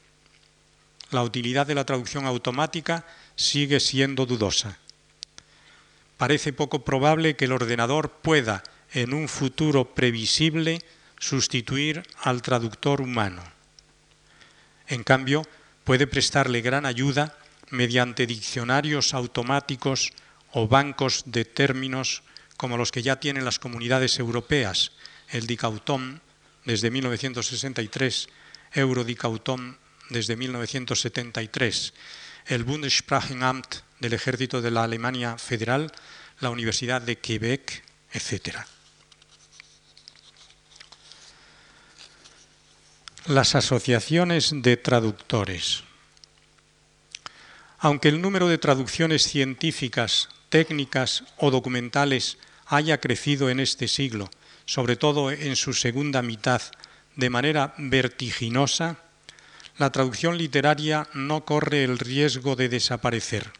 La 1.15 1.23
utilidad 1.23 1.65
de 1.65 1.77
la 1.77 1.87
traducción 1.87 2.27
automática 2.27 3.07
sigue 3.37 3.79
siendo 3.79 4.27
dudosa. 4.27 4.79
Parece 6.17 6.53
poco 6.53 6.85
probable 6.85 7.37
que 7.37 7.45
el 7.45 7.53
ordenador 7.53 8.19
pueda, 8.19 8.65
en 8.91 9.15
un 9.15 9.29
futuro 9.29 9.95
previsible, 9.95 10.81
sustituir 11.21 12.03
al 12.19 12.43
traductor 12.43 13.01
humano. 13.01 13.45
En 14.89 15.05
cambio, 15.05 15.47
puede 15.85 16.09
prestarle 16.09 16.63
gran 16.63 16.85
ayuda 16.85 17.39
mediante 17.71 18.27
diccionarios 18.27 19.15
automáticos 19.15 20.11
o 20.51 20.67
bancos 20.67 21.23
de 21.27 21.45
términos 21.45 22.25
como 22.57 22.77
los 22.77 22.91
que 22.91 23.03
ya 23.03 23.21
tienen 23.21 23.45
las 23.45 23.61
comunidades 23.61 24.19
europeas, 24.19 24.91
el 25.29 25.47
Dicautom 25.47 26.19
desde 26.65 26.91
1963, 26.91 28.29
Eurodicautom 28.73 29.77
desde 30.15 30.37
1973, 30.37 31.93
el 32.47 32.63
Bundessprachenamt 32.63 33.83
del 33.99 34.13
Ejército 34.13 34.63
de 34.63 34.71
la 34.71 34.85
Alemania 34.85 35.37
Federal, 35.39 35.91
la 36.39 36.51
Universidad 36.51 37.03
de 37.03 37.19
Quebec, 37.19 37.83
etc. 38.13 38.59
Las 43.27 43.57
asociaciones 43.57 44.51
de 44.55 44.77
traductores. 44.77 45.83
Aunque 47.81 48.09
el 48.09 48.23
número 48.23 48.47
de 48.47 48.59
traducciones 48.59 49.25
científicas, 49.25 50.29
técnicas 50.49 51.25
o 51.39 51.51
documentales 51.51 52.39
haya 52.67 53.01
crecido 53.01 53.51
en 53.51 53.59
este 53.59 53.89
siglo, 53.89 54.31
sobre 54.65 54.95
todo 54.95 55.33
en 55.33 55.57
su 55.57 55.73
segunda 55.73 56.23
mitad, 56.23 56.63
de 57.17 57.31
manera 57.31 57.75
vertiginosa, 57.79 59.04
la 59.79 59.91
traducción 59.91 60.39
literaria 60.39 61.09
no 61.15 61.45
corre 61.45 61.85
el 61.85 61.99
riesgo 61.99 62.57
de 62.57 62.69
desaparecer. 62.69 63.53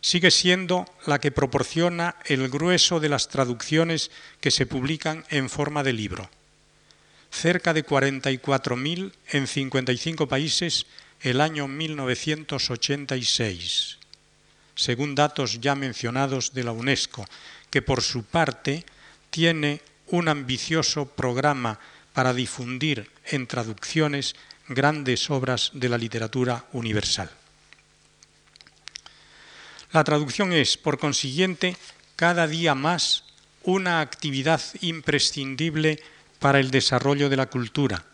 Sigue 0.00 0.30
siendo 0.30 0.86
la 1.06 1.18
que 1.18 1.32
proporciona 1.32 2.16
el 2.26 2.48
grueso 2.48 3.00
de 3.00 3.08
las 3.08 3.28
traducciones 3.28 4.10
que 4.40 4.50
se 4.50 4.66
publican 4.66 5.24
en 5.30 5.50
forma 5.50 5.82
de 5.82 5.92
libro 5.92 6.30
cerca 7.30 7.72
de 7.72 7.84
44.000 7.84 9.12
en 9.28 9.46
55 9.46 10.28
países 10.28 10.86
el 11.20 11.40
año 11.40 11.68
1986, 11.68 13.98
según 14.74 15.14
datos 15.14 15.60
ya 15.60 15.74
mencionados 15.74 16.52
de 16.52 16.64
la 16.64 16.72
UNESCO, 16.72 17.24
que 17.70 17.80
por 17.82 18.02
su 18.02 18.24
parte 18.24 18.84
tiene 19.30 19.80
un 20.06 20.28
ambicioso 20.28 21.06
programa 21.06 21.78
para 22.12 22.32
difundir 22.32 23.10
en 23.26 23.46
traducciones 23.46 24.34
grandes 24.68 25.30
obras 25.30 25.70
de 25.74 25.88
la 25.88 25.98
literatura 25.98 26.64
universal. 26.72 27.30
La 29.92 30.04
traducción 30.04 30.52
es, 30.52 30.76
por 30.76 30.98
consiguiente, 30.98 31.76
cada 32.16 32.46
día 32.46 32.74
más 32.74 33.24
una 33.62 34.00
actividad 34.00 34.60
imprescindible 34.80 36.02
para 36.38 36.60
el 36.60 36.70
desarrollo 36.70 37.28
de 37.28 37.36
la 37.36 37.46
cultura, 37.46 38.04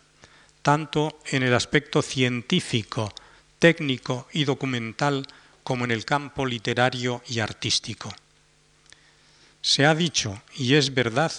tanto 0.62 1.19
en 1.27 1.43
el 1.43 1.55
aspecto 1.55 2.03
científico, 2.03 3.12
técnico 3.59 4.29
y 4.33 4.45
documental 4.45 5.27
como 5.62 5.85
en 5.85 5.90
el 5.90 6.05
campo 6.05 6.47
literario 6.47 7.23
y 7.27 7.40
artístico. 7.40 8.14
Se 9.62 9.87
ha 9.87 9.95
dicho, 9.95 10.43
y 10.55 10.75
es 10.75 10.95
verdad, 10.95 11.33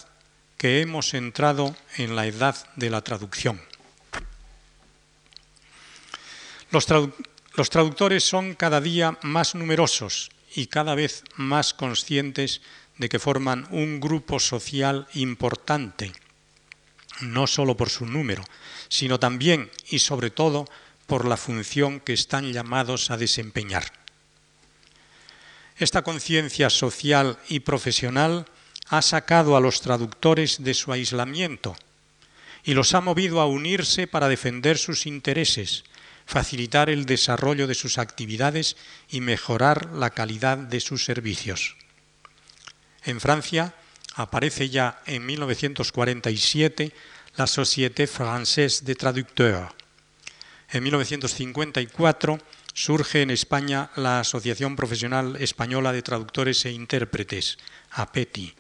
que 0.58 0.82
hemos 0.82 1.14
entrado 1.14 1.76
en 1.98 2.16
la 2.16 2.26
edad 2.26 2.56
de 2.76 2.90
la 2.90 3.02
traducción. 3.02 3.62
Los, 6.76 6.88
traductores 7.70 8.26
son 8.28 8.54
cada 8.54 8.82
día 8.82 9.18
más 9.22 9.56
numerosos 9.56 10.30
y 10.54 10.68
cada 10.68 10.94
vez 10.94 11.24
más 11.38 11.74
conscientes 11.74 12.60
de 12.98 13.08
que 13.08 13.18
forman 13.18 13.66
un 13.72 14.02
grupo 14.02 14.42
social 14.42 15.08
importante, 15.14 16.12
no 17.22 17.48
solo 17.48 17.78
por 17.78 17.90
su 17.90 18.06
número, 18.06 18.44
sino 18.90 19.22
también 19.22 19.72
y 19.90 20.00
sobre 20.00 20.32
todo 20.32 20.66
por 21.08 21.24
la 21.24 21.38
función 21.38 22.02
que 22.02 22.12
están 22.12 22.52
llamados 22.52 23.10
a 23.10 23.16
desempeñar. 23.16 23.94
Esta 25.78 26.02
conciencia 26.02 26.70
social 26.70 27.40
y 27.48 27.62
profesional 27.62 28.48
ha 28.90 29.02
sacado 29.02 29.56
a 29.56 29.62
los 29.62 29.80
traductores 29.80 30.62
de 30.62 30.74
su 30.74 30.92
aislamiento 30.92 31.78
y 32.66 32.74
los 32.74 32.94
ha 32.94 33.00
movido 33.00 33.40
a 33.40 33.46
unirse 33.46 34.08
para 34.08 34.28
defender 34.28 34.78
sus 34.78 35.06
intereses, 35.06 35.86
facilitar 36.26 36.90
el 36.90 37.06
desarrollo 37.06 37.68
de 37.68 37.76
sus 37.76 37.98
actividades 37.98 38.76
y 39.10 39.22
mejorar 39.22 39.92
la 39.94 40.10
calidad 40.10 40.58
de 40.58 40.80
sus 40.80 41.06
servicios. 41.06 41.76
En 43.04 43.22
Francia 43.22 43.76
aparece 44.16 44.70
ya 44.70 45.02
en 45.06 45.26
1947 45.26 46.92
la 47.36 47.48
Société 47.48 48.08
Française 48.08 48.84
de 48.84 48.96
Traducteurs. 48.96 49.72
En 50.72 50.84
1954 50.84 52.40
surge 52.74 53.22
en 53.22 53.30
España 53.30 53.92
la 53.96 54.20
Asociación 54.20 54.76
Profesional 54.76 55.36
Española 55.40 55.94
de 55.94 56.02
Traductores 56.02 56.66
e 56.66 56.72
Intérpretes, 56.72 57.58
APETI, 57.92 58.56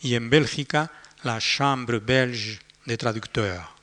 y 0.00 0.14
en 0.14 0.30
Bélgica 0.30 0.90
la 1.22 1.38
Chambre 1.38 1.98
Belge 1.98 2.60
de 2.86 2.96
Traducteurs. 2.96 3.79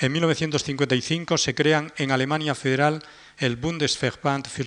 En 0.00 0.12
1955 0.12 1.38
se 1.38 1.54
crean 1.54 1.92
en 1.96 2.12
Alemania 2.12 2.54
Federal 2.54 3.02
el 3.36 3.56
Bundesverband 3.56 4.46
für 4.46 4.66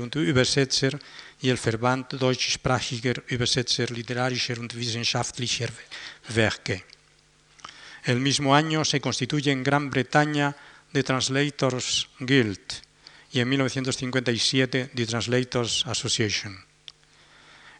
und 0.00 0.16
Übersetzer 0.16 0.98
y 1.40 1.50
el 1.50 1.58
Verband 1.58 2.12
deutschsprachiger 2.14 3.22
Übersetzer 3.28 3.92
literarischer 3.92 4.58
und 4.58 4.74
wissenschaftlicher 4.74 5.70
Werke. 6.28 6.84
El 8.02 8.18
mismo 8.18 8.54
año 8.54 8.84
se 8.84 9.00
constituye 9.00 9.52
en 9.52 9.62
Gran 9.62 9.90
Bretaña 9.90 10.56
The 10.92 11.04
Translators 11.04 12.08
Guild, 12.18 12.82
y 13.32 13.40
en 13.40 13.48
1957 13.48 14.90
The 14.94 15.06
Translators 15.06 15.86
Association. 15.86 16.73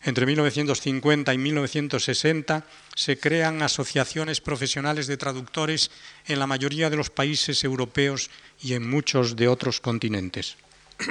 Entre 0.04 0.26
1950 0.26 1.32
y 1.32 1.38
1960 1.38 2.66
se 2.94 3.18
crean 3.18 3.62
asociaciones 3.62 4.42
profesionales 4.42 5.06
de 5.06 5.16
traductores 5.16 5.90
en 6.26 6.38
la 6.38 6.46
mayoría 6.46 6.90
de 6.90 6.96
los 6.96 7.08
países 7.08 7.64
europeos 7.64 8.30
y 8.60 8.74
en 8.74 8.88
muchos 8.88 9.34
de 9.34 9.48
otros 9.48 9.80
continentes. 9.80 10.56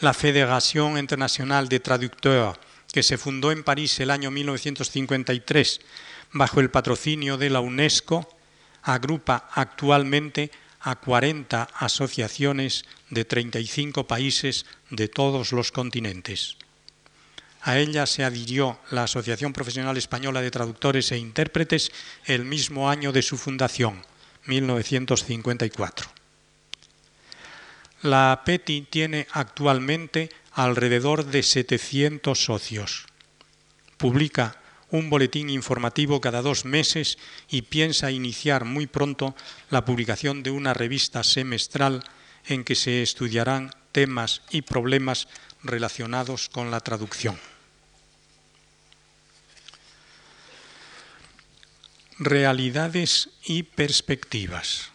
La 0.00 0.12
Federación 0.12 0.98
Internacional 0.98 1.68
de 1.68 1.80
Traducteurs, 1.80 2.58
que 2.92 3.02
se 3.02 3.18
fundó 3.18 3.50
en 3.50 3.64
París 3.64 3.98
el 4.00 4.10
año 4.10 4.30
1953 4.30 5.80
bajo 6.32 6.60
el 6.60 6.70
patrocinio 6.70 7.38
de 7.38 7.50
la 7.50 7.60
UNESCO, 7.60 8.28
agrupa 8.82 9.48
actualmente 9.54 10.50
a 10.80 10.96
40 10.96 11.62
asociaciones 11.62 12.84
de 13.08 13.24
35 13.24 14.06
países 14.06 14.66
de 14.90 15.08
todos 15.08 15.52
los 15.52 15.72
continentes. 15.72 16.59
A 17.62 17.78
ella 17.78 18.06
se 18.06 18.24
adhirió 18.24 18.78
la 18.90 19.04
Asociación 19.04 19.52
Profesional 19.52 19.96
Española 19.96 20.40
de 20.40 20.50
Traductores 20.50 21.12
e 21.12 21.18
Intérpretes 21.18 21.92
el 22.24 22.44
mismo 22.44 22.88
año 22.88 23.12
de 23.12 23.20
su 23.20 23.36
fundación, 23.36 24.02
1954. 24.46 26.08
La 28.02 28.42
PETI 28.46 28.86
tiene 28.88 29.26
actualmente 29.32 30.30
alrededor 30.52 31.26
de 31.26 31.42
700 31.42 32.42
socios. 32.42 33.06
Publica 33.98 34.56
un 34.90 35.10
boletín 35.10 35.50
informativo 35.50 36.20
cada 36.20 36.40
dos 36.40 36.64
meses 36.64 37.18
y 37.50 37.62
piensa 37.62 38.10
iniciar 38.10 38.64
muy 38.64 38.86
pronto 38.86 39.36
la 39.68 39.84
publicación 39.84 40.42
de 40.42 40.50
una 40.50 40.72
revista 40.72 41.22
semestral 41.22 42.02
en 42.46 42.64
que 42.64 42.74
se 42.74 43.02
estudiarán 43.02 43.70
temas 43.92 44.40
y 44.50 44.62
problemas 44.62 45.28
relacionados 45.62 46.48
con 46.48 46.70
la 46.70 46.80
traducción. 46.80 47.38
Realidades 52.22 53.30
y 53.44 53.62
perspectivas. 53.62 54.90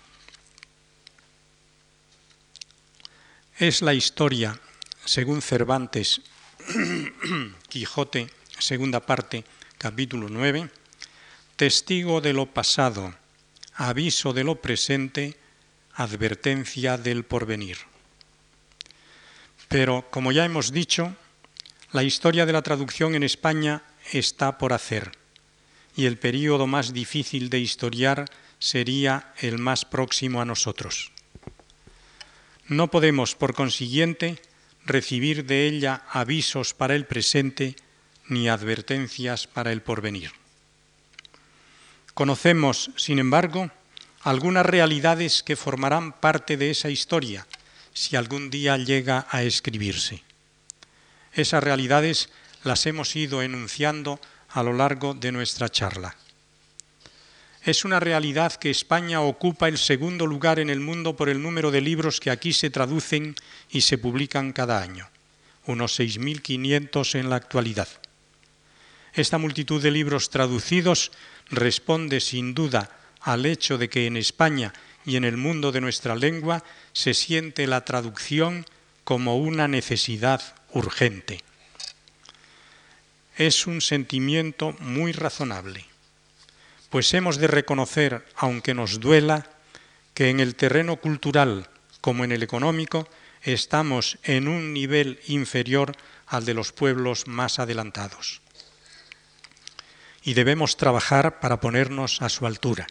Es 3.57 3.81
la 3.81 3.95
historia, 3.95 4.59
según 5.05 5.41
Cervantes, 5.41 6.21
Quijote, 7.67 8.29
segunda 8.59 8.99
parte, 8.99 9.43
capítulo 9.79 10.29
9, 10.29 10.69
testigo 11.55 12.21
de 12.21 12.33
lo 12.33 12.45
pasado, 12.45 13.15
aviso 13.73 14.31
de 14.31 14.43
lo 14.43 14.61
presente, 14.61 15.35
advertencia 15.95 16.99
del 16.99 17.25
porvenir. 17.25 17.79
Pero, 19.67 20.05
como 20.11 20.31
ya 20.31 20.45
hemos 20.45 20.71
dicho, 20.71 21.15
la 21.91 22.03
historia 22.03 22.45
de 22.45 22.53
la 22.53 22.61
traducción 22.61 23.15
en 23.15 23.23
España 23.23 23.81
está 24.11 24.59
por 24.59 24.73
hacer, 24.73 25.24
y 25.95 26.05
el 26.05 26.17
período 26.17 26.67
más 26.67 26.93
difícil 26.93 27.49
de 27.49 27.59
historiar 27.59 28.25
sería 28.59 29.33
el 29.39 29.57
más 29.57 29.85
próximo 29.85 30.41
a 30.41 30.45
nosotros. 30.45 31.11
No 32.67 32.89
podemos, 32.89 33.35
por 33.35 33.53
consiguiente, 33.53 34.41
recibir 34.85 35.45
de 35.45 35.67
ella 35.67 36.03
avisos 36.09 36.73
para 36.73 36.95
el 36.95 37.05
presente 37.05 37.75
ni 38.27 38.49
advertencias 38.49 39.47
para 39.47 39.71
el 39.71 39.81
porvenir. 39.81 40.31
Conocemos, 42.13 42.91
sin 42.95 43.19
embargo, 43.19 43.71
algunas 44.21 44.65
realidades 44.65 45.43
que 45.43 45.55
formarán 45.55 46.13
parte 46.13 46.57
de 46.57 46.71
esa 46.71 46.89
historia 46.89 47.45
si 47.93 48.15
algún 48.15 48.49
día 48.49 48.77
llega 48.77 49.27
a 49.29 49.43
escribirse. 49.43 50.23
Esas 51.33 51.63
realidades 51.63 52.29
las 52.63 52.85
hemos 52.85 53.15
ido 53.15 53.41
enunciando 53.41 54.19
a 54.55 54.63
lo 54.63 54.71
largo 54.71 55.13
de 55.13 55.33
nuestra 55.33 55.67
charla. 55.67 56.15
Es 57.61 57.83
una 57.83 57.99
realidad 57.99 58.53
que 58.53 58.69
España 58.69 59.19
ocupa 59.19 59.67
el 59.67 59.77
segundo 59.77 60.25
lugar 60.25 60.59
en 60.59 60.69
el 60.69 60.79
mundo 60.79 61.17
por 61.17 61.27
el 61.27 61.41
número 61.41 61.71
de 61.71 61.81
libros 61.81 62.21
que 62.21 62.31
aquí 62.31 62.53
se 62.53 62.69
traducen 62.69 63.35
y 63.69 63.81
se 63.81 63.97
publican 63.97 64.53
cada 64.53 64.81
año, 64.81 65.09
unos 65.65 65.99
6.500 65.99 67.19
en 67.19 67.29
la 67.29 67.35
actualidad. 67.35 67.89
Esta 69.13 69.37
multitud 69.37 69.83
de 69.83 69.91
libros 69.91 70.29
traducidos 70.29 71.11
responde 71.49 72.21
sin 72.21 72.53
duda 72.53 72.89
al 73.19 73.45
hecho 73.45 73.77
de 73.77 73.89
que 73.89 74.05
en 74.07 74.15
España 74.15 74.71
y 75.05 75.17
en 75.17 75.25
el 75.25 75.35
mundo 75.35 75.73
de 75.73 75.81
nuestra 75.81 76.15
lengua 76.15 76.63
se 76.93 77.13
siente 77.13 77.67
la 77.67 77.83
traducción 77.83 78.65
como 79.03 79.37
una 79.37 79.67
necesidad 79.67 80.41
urgente. 80.71 81.41
Es 83.37 83.67
un 83.67 83.81
sentimiento 83.81 84.75
muy 84.79 85.11
razonable, 85.11 85.85
pues 86.89 87.13
hemos 87.13 87.37
de 87.37 87.47
reconocer, 87.47 88.25
aunque 88.35 88.73
nos 88.73 88.99
duela, 88.99 89.49
que 90.13 90.29
en 90.29 90.39
el 90.39 90.55
terreno 90.55 90.95
cultural 90.95 91.69
como 91.99 92.23
en 92.23 92.31
el 92.31 92.43
económico 92.43 93.07
estamos 93.41 94.17
en 94.23 94.47
un 94.47 94.73
nivel 94.73 95.19
inferior 95.27 95.95
al 96.27 96.45
de 96.45 96.53
los 96.53 96.71
pueblos 96.71 97.27
más 97.27 97.59
adelantados 97.59 98.41
y 100.25 100.33
debemos 100.33 100.75
trabajar 100.75 101.39
para 101.39 101.61
ponernos 101.61 102.21
a 102.21 102.29
su 102.29 102.47
altura. 102.47 102.87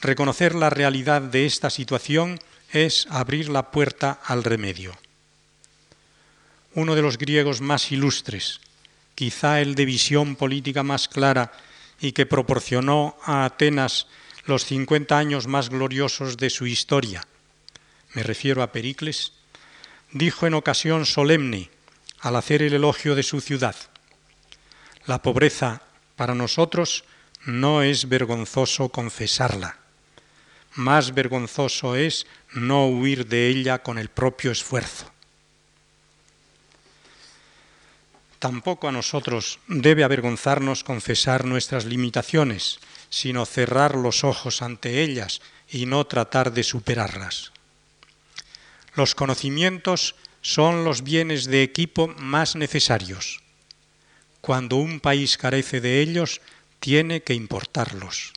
Reconocer 0.00 0.54
la 0.54 0.70
realidad 0.70 1.20
de 1.20 1.44
esta 1.44 1.68
situación 1.68 2.38
es 2.70 3.08
abrir 3.10 3.48
la 3.48 3.72
puerta 3.72 4.20
al 4.24 4.44
remedio. 4.44 4.96
Uno 6.74 6.94
de 6.94 7.02
los 7.02 7.18
griegos 7.18 7.60
más 7.60 7.90
ilustres, 7.90 8.60
quizá 9.20 9.60
el 9.60 9.74
de 9.74 9.84
visión 9.84 10.34
política 10.34 10.82
más 10.82 11.06
clara 11.06 11.52
y 12.00 12.12
que 12.12 12.24
proporcionó 12.24 13.18
a 13.22 13.44
Atenas 13.44 14.06
los 14.46 14.64
50 14.64 15.18
años 15.18 15.46
más 15.46 15.68
gloriosos 15.68 16.38
de 16.38 16.48
su 16.48 16.66
historia, 16.66 17.26
me 18.14 18.22
refiero 18.22 18.62
a 18.62 18.72
Pericles, 18.72 19.34
dijo 20.10 20.46
en 20.46 20.54
ocasión 20.54 21.04
solemne, 21.04 21.68
al 22.20 22.34
hacer 22.34 22.62
el 22.62 22.72
elogio 22.72 23.14
de 23.14 23.22
su 23.22 23.42
ciudad, 23.42 23.76
la 25.04 25.20
pobreza 25.20 25.82
para 26.16 26.34
nosotros 26.34 27.04
no 27.44 27.82
es 27.82 28.08
vergonzoso 28.08 28.88
confesarla, 28.88 29.76
más 30.76 31.12
vergonzoso 31.12 31.94
es 31.94 32.26
no 32.54 32.86
huir 32.86 33.26
de 33.26 33.48
ella 33.48 33.82
con 33.82 33.98
el 33.98 34.08
propio 34.08 34.50
esfuerzo. 34.50 35.12
Tampoco 38.40 38.88
a 38.88 38.92
nosotros 38.92 39.58
debe 39.68 40.02
avergonzarnos 40.02 40.82
confesar 40.82 41.44
nuestras 41.44 41.84
limitaciones, 41.84 42.80
sino 43.10 43.44
cerrar 43.44 43.94
los 43.94 44.24
ojos 44.24 44.62
ante 44.62 45.02
ellas 45.02 45.42
y 45.68 45.84
no 45.84 46.06
tratar 46.06 46.54
de 46.54 46.62
superarlas. 46.62 47.52
Los 48.94 49.14
conocimientos 49.14 50.14
son 50.40 50.84
los 50.84 51.02
bienes 51.02 51.44
de 51.44 51.62
equipo 51.62 52.08
más 52.16 52.56
necesarios. 52.56 53.40
Cuando 54.40 54.76
un 54.76 55.00
país 55.00 55.36
carece 55.36 55.82
de 55.82 56.00
ellos, 56.00 56.40
tiene 56.80 57.22
que 57.22 57.34
importarlos. 57.34 58.32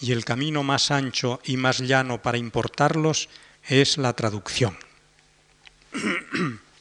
Y 0.00 0.12
el 0.12 0.24
camino 0.24 0.62
más 0.62 0.90
ancho 0.90 1.38
y 1.44 1.58
más 1.58 1.80
llano 1.80 2.22
para 2.22 2.38
importarlos 2.38 3.28
es 3.68 3.98
la 3.98 4.14
traducción. 4.14 4.78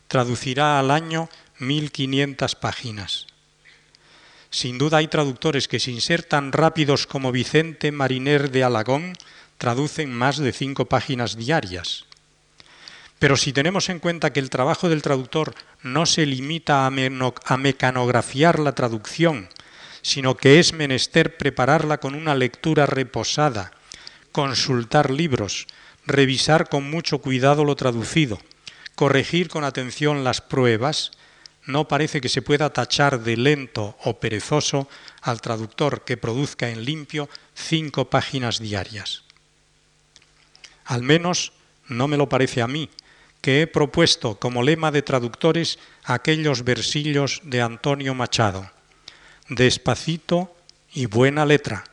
Traducirá 0.08 0.78
al 0.78 0.90
año 0.90 1.28
1.500 1.60 2.56
páginas. 2.58 3.26
Sin 4.48 4.78
duda 4.78 4.98
hay 4.98 5.08
traductores 5.08 5.68
que 5.68 5.78
sin 5.78 6.00
ser 6.00 6.22
tan 6.22 6.52
rápidos 6.52 7.06
como 7.06 7.32
Vicente 7.32 7.92
Mariner 7.92 8.50
de 8.50 8.64
Alagón 8.64 9.12
traducen 9.58 10.10
más 10.10 10.38
de 10.38 10.52
cinco 10.52 10.86
páginas 10.86 11.36
diarias. 11.36 12.06
Pero 13.18 13.36
si 13.36 13.52
tenemos 13.52 13.90
en 13.90 13.98
cuenta 13.98 14.32
que 14.32 14.40
el 14.40 14.48
trabajo 14.48 14.88
del 14.88 15.02
traductor 15.02 15.54
no 15.82 16.06
se 16.06 16.24
limita 16.24 16.86
a, 16.86 16.86
a 16.86 17.56
mecanografiar 17.58 18.58
la 18.58 18.74
traducción, 18.74 19.50
sino 20.00 20.36
que 20.36 20.58
es 20.58 20.72
menester 20.72 21.36
prepararla 21.36 21.98
con 21.98 22.14
una 22.14 22.34
lectura 22.34 22.86
reposada, 22.86 23.72
consultar 24.32 25.10
libros, 25.10 25.66
revisar 26.07 26.68
con 26.68 26.90
mucho 26.90 27.18
cuidado 27.18 27.64
lo 27.64 27.76
traducido, 27.76 28.38
corregir 28.94 29.48
con 29.48 29.64
atención 29.64 30.24
las 30.24 30.40
pruebas, 30.40 31.12
no 31.64 31.86
parece 31.86 32.20
que 32.20 32.28
se 32.28 32.42
pueda 32.42 32.70
tachar 32.70 33.20
de 33.20 33.36
lento 33.36 33.96
o 34.03 34.18
perezoso 34.18 34.88
al 35.20 35.40
traductor 35.40 36.05
que 36.05 36.16
produzca 36.16 36.70
en 36.70 36.84
limpio 36.84 37.28
cinco 37.55 38.11
páginas 38.11 38.59
diarias. 38.59 39.22
Al 40.84 41.03
menos 41.03 41.53
no 41.88 42.09
me 42.09 42.16
lo 42.16 42.28
parece 42.28 42.62
a 42.62 42.66
mí, 42.66 42.90
que 43.40 43.62
he 43.62 43.66
propuesto 43.66 44.38
como 44.38 44.62
lema 44.62 44.90
de 44.90 45.03
traductores 45.03 45.78
aquellos 46.05 46.64
versillos 46.64 47.40
de 47.44 47.61
Antonio 47.61 48.14
Machado. 48.14 48.70
Despacito 49.48 50.55
y 50.92 51.07
buena 51.07 51.46
letra, 51.46 51.84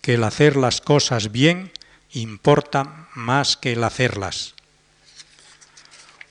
que 0.00 0.14
el 0.14 0.24
hacer 0.24 0.56
las 0.56 0.80
cosas 0.80 1.30
bien 1.32 1.72
importa 2.12 3.08
más 3.14 3.56
que 3.56 3.72
el 3.72 3.84
hacerlas. 3.84 4.54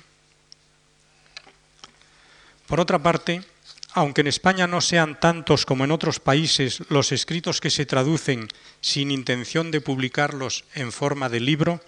Por 2.67 2.79
otra 2.79 3.01
parte, 3.01 3.43
aunque 3.93 4.21
en 4.21 4.27
España 4.27 4.67
no 4.67 4.79
sean 4.79 5.19
tantos 5.19 5.65
como 5.65 5.83
en 5.83 5.91
otros 5.91 6.19
países 6.19 6.83
los 6.89 7.11
escritos 7.11 7.59
que 7.59 7.71
se 7.71 7.85
traducen 7.85 8.47
sin 8.79 9.09
intención 9.09 9.71
de 9.71 9.81
publicarlos 9.81 10.65
en 10.75 10.91
forma 10.91 11.29
de 11.29 11.39
libro, 11.39 11.81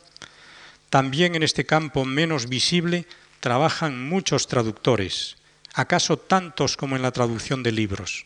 también 0.90 1.36
en 1.36 1.44
este 1.44 1.66
campo 1.66 2.06
menos 2.06 2.50
visible 2.50 3.06
trabajan 3.40 4.10
muchos 4.10 4.48
traductores, 4.48 5.38
acaso 5.74 6.18
tantos 6.18 6.76
como 6.78 6.96
en 6.96 7.04
la 7.04 7.12
traducción 7.12 7.62
de 7.62 7.72
libros. 7.72 8.26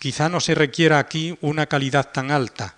Quizá 0.00 0.30
no 0.30 0.40
se 0.40 0.54
requiera 0.54 0.98
aquí 0.98 1.36
una 1.42 1.66
calidad 1.66 2.10
tan 2.10 2.30
alta, 2.30 2.74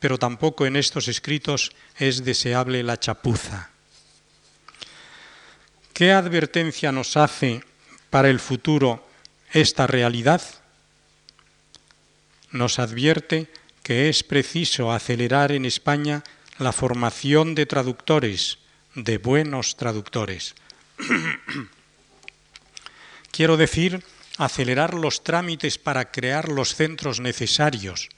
pero 0.00 0.18
tampoco 0.18 0.66
en 0.66 0.74
estos 0.74 1.06
escritos 1.06 1.70
es 1.96 2.24
deseable 2.24 2.82
la 2.82 2.98
chapuza. 2.98 3.70
¿Qué 5.92 6.10
advertencia 6.10 6.90
nos 6.90 7.16
hace 7.16 7.62
para 8.10 8.28
el 8.28 8.40
futuro 8.40 9.08
esta 9.52 9.86
realidad? 9.86 10.42
Nos 12.50 12.80
advierte 12.80 13.48
que 13.84 14.08
es 14.08 14.24
preciso 14.24 14.90
acelerar 14.90 15.52
en 15.52 15.64
España 15.64 16.24
la 16.58 16.72
formación 16.72 17.54
de 17.54 17.66
traductores, 17.66 18.58
de 18.96 19.18
buenos 19.18 19.76
traductores. 19.76 20.56
Quiero 23.30 23.56
decir 23.56 24.02
acelerar 24.44 24.94
los 24.94 25.22
trámites 25.22 25.78
para 25.78 26.10
crear 26.10 26.48
los 26.48 26.74
centros 26.74 27.20
necesarios, 27.20 28.08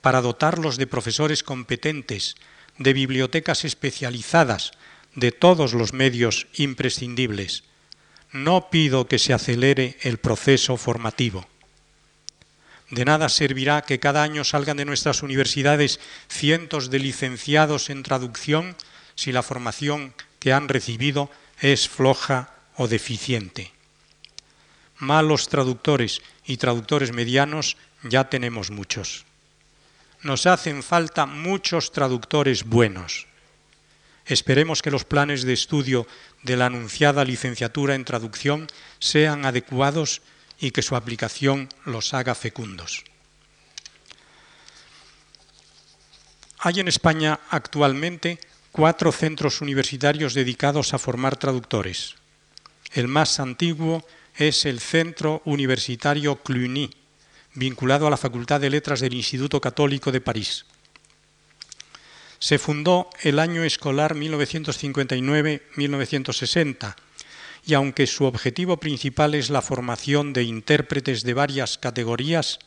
para 0.00 0.20
dotarlos 0.20 0.76
de 0.76 0.86
profesores 0.86 1.42
competentes, 1.42 2.36
de 2.78 2.92
bibliotecas 2.92 3.64
especializadas, 3.64 4.72
de 5.14 5.32
todos 5.32 5.74
los 5.74 5.92
medios 5.92 6.46
imprescindibles. 6.54 7.64
No 8.32 8.70
pido 8.70 9.06
que 9.06 9.18
se 9.18 9.32
acelere 9.32 9.96
el 10.02 10.18
proceso 10.18 10.76
formativo. 10.76 11.46
De 12.90 13.04
nada 13.04 13.28
servirá 13.28 13.82
que 13.82 14.00
cada 14.00 14.22
año 14.22 14.44
salgan 14.44 14.76
de 14.76 14.84
nuestras 14.84 15.22
universidades 15.22 16.00
cientos 16.28 16.90
de 16.90 16.98
licenciados 16.98 17.90
en 17.90 18.02
traducción 18.02 18.76
si 19.14 19.32
la 19.32 19.42
formación 19.42 20.14
que 20.38 20.52
han 20.52 20.68
recibido 20.68 21.30
es 21.60 21.88
floja 21.88 22.54
o 22.76 22.88
deficiente 22.88 23.77
malos 24.98 25.48
traductores 25.48 26.22
y 26.44 26.56
traductores 26.56 27.12
medianos 27.12 27.76
ya 28.02 28.28
tenemos 28.28 28.70
muchos. 28.70 29.24
Nos 30.22 30.46
hacen 30.46 30.82
falta 30.82 31.26
muchos 31.26 31.92
traductores 31.92 32.64
buenos. 32.64 33.26
Esperemos 34.26 34.82
que 34.82 34.90
los 34.90 35.04
planes 35.04 35.42
de 35.42 35.54
estudio 35.54 36.06
de 36.42 36.56
la 36.56 36.66
anunciada 36.66 37.24
licenciatura 37.24 37.94
en 37.94 38.04
traducción 38.04 38.66
sean 38.98 39.46
adecuados 39.46 40.20
y 40.60 40.70
que 40.70 40.82
su 40.82 40.96
aplicación 40.96 41.68
los 41.84 42.12
haga 42.14 42.34
fecundos. 42.34 43.04
Hay 46.58 46.80
en 46.80 46.88
España 46.88 47.38
actualmente 47.50 48.40
cuatro 48.72 49.12
centros 49.12 49.60
universitarios 49.60 50.34
dedicados 50.34 50.92
a 50.92 50.98
formar 50.98 51.36
traductores. 51.36 52.16
El 52.92 53.06
más 53.06 53.38
antiguo 53.38 54.04
es 54.38 54.64
el 54.64 54.80
Centro 54.80 55.42
Universitario 55.44 56.36
Cluny, 56.36 56.88
vinculado 57.54 58.06
a 58.06 58.10
la 58.10 58.16
Facultad 58.16 58.60
de 58.60 58.70
Letras 58.70 59.00
del 59.00 59.14
Instituto 59.14 59.60
Católico 59.60 60.12
de 60.12 60.20
París. 60.20 60.64
Se 62.38 62.60
fundó 62.60 63.10
el 63.22 63.40
año 63.40 63.64
escolar 63.64 64.14
1959-1960 64.14 66.94
y 67.66 67.74
aunque 67.74 68.06
su 68.06 68.26
objetivo 68.26 68.76
principal 68.76 69.34
es 69.34 69.50
la 69.50 69.60
formación 69.60 70.32
de 70.32 70.44
intérpretes 70.44 71.24
de 71.24 71.34
varias 71.34 71.76
categorías, 71.76 72.60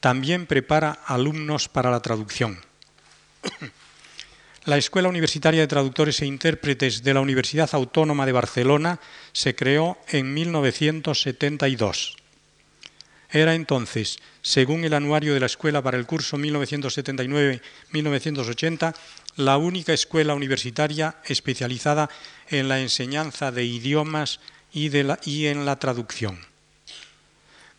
también 0.00 0.44
prepara 0.46 0.90
alumnos 1.06 1.70
para 1.70 1.90
la 1.90 2.00
traducción. 2.00 2.60
La 4.68 4.76
Escuela 4.76 5.08
Universitaria 5.08 5.62
de 5.62 5.66
Traductores 5.66 6.20
e 6.20 6.28
Intérpretes 6.28 7.00
de 7.00 7.16
la 7.16 7.24
Universidad 7.24 7.72
Autónoma 7.72 8.28
de 8.28 8.36
Barcelona 8.36 9.00
se 9.32 9.56
creó 9.56 9.96
en 10.08 10.34
1972. 10.34 12.16
Era 13.30 13.54
entonces, 13.54 14.18
según 14.42 14.84
el 14.84 14.92
anuario 14.92 15.32
de 15.32 15.40
la 15.40 15.46
escuela 15.46 15.80
para 15.80 15.96
el 15.96 16.04
curso 16.04 16.36
1979-1980, 16.36 18.94
la 19.36 19.56
única 19.56 19.94
escuela 19.94 20.34
universitaria 20.34 21.16
especializada 21.24 22.10
en 22.50 22.68
la 22.68 22.80
enseñanza 22.80 23.50
de 23.50 23.64
idiomas 23.64 24.40
y, 24.70 24.90
y, 25.24 25.46
en 25.46 25.64
la 25.64 25.78
traducción. 25.78 26.40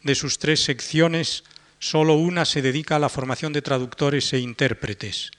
De 0.01 0.15
sus 0.15 0.39
tres 0.39 0.63
secciones, 0.63 1.43
solo 1.77 2.15
una 2.15 2.45
se 2.45 2.63
dedica 2.63 2.95
a 2.95 2.99
la 2.99 3.09
formación 3.09 3.53
de 3.53 3.61
traductores 3.61 4.33
e 4.33 4.39
intérpretes 4.39 5.29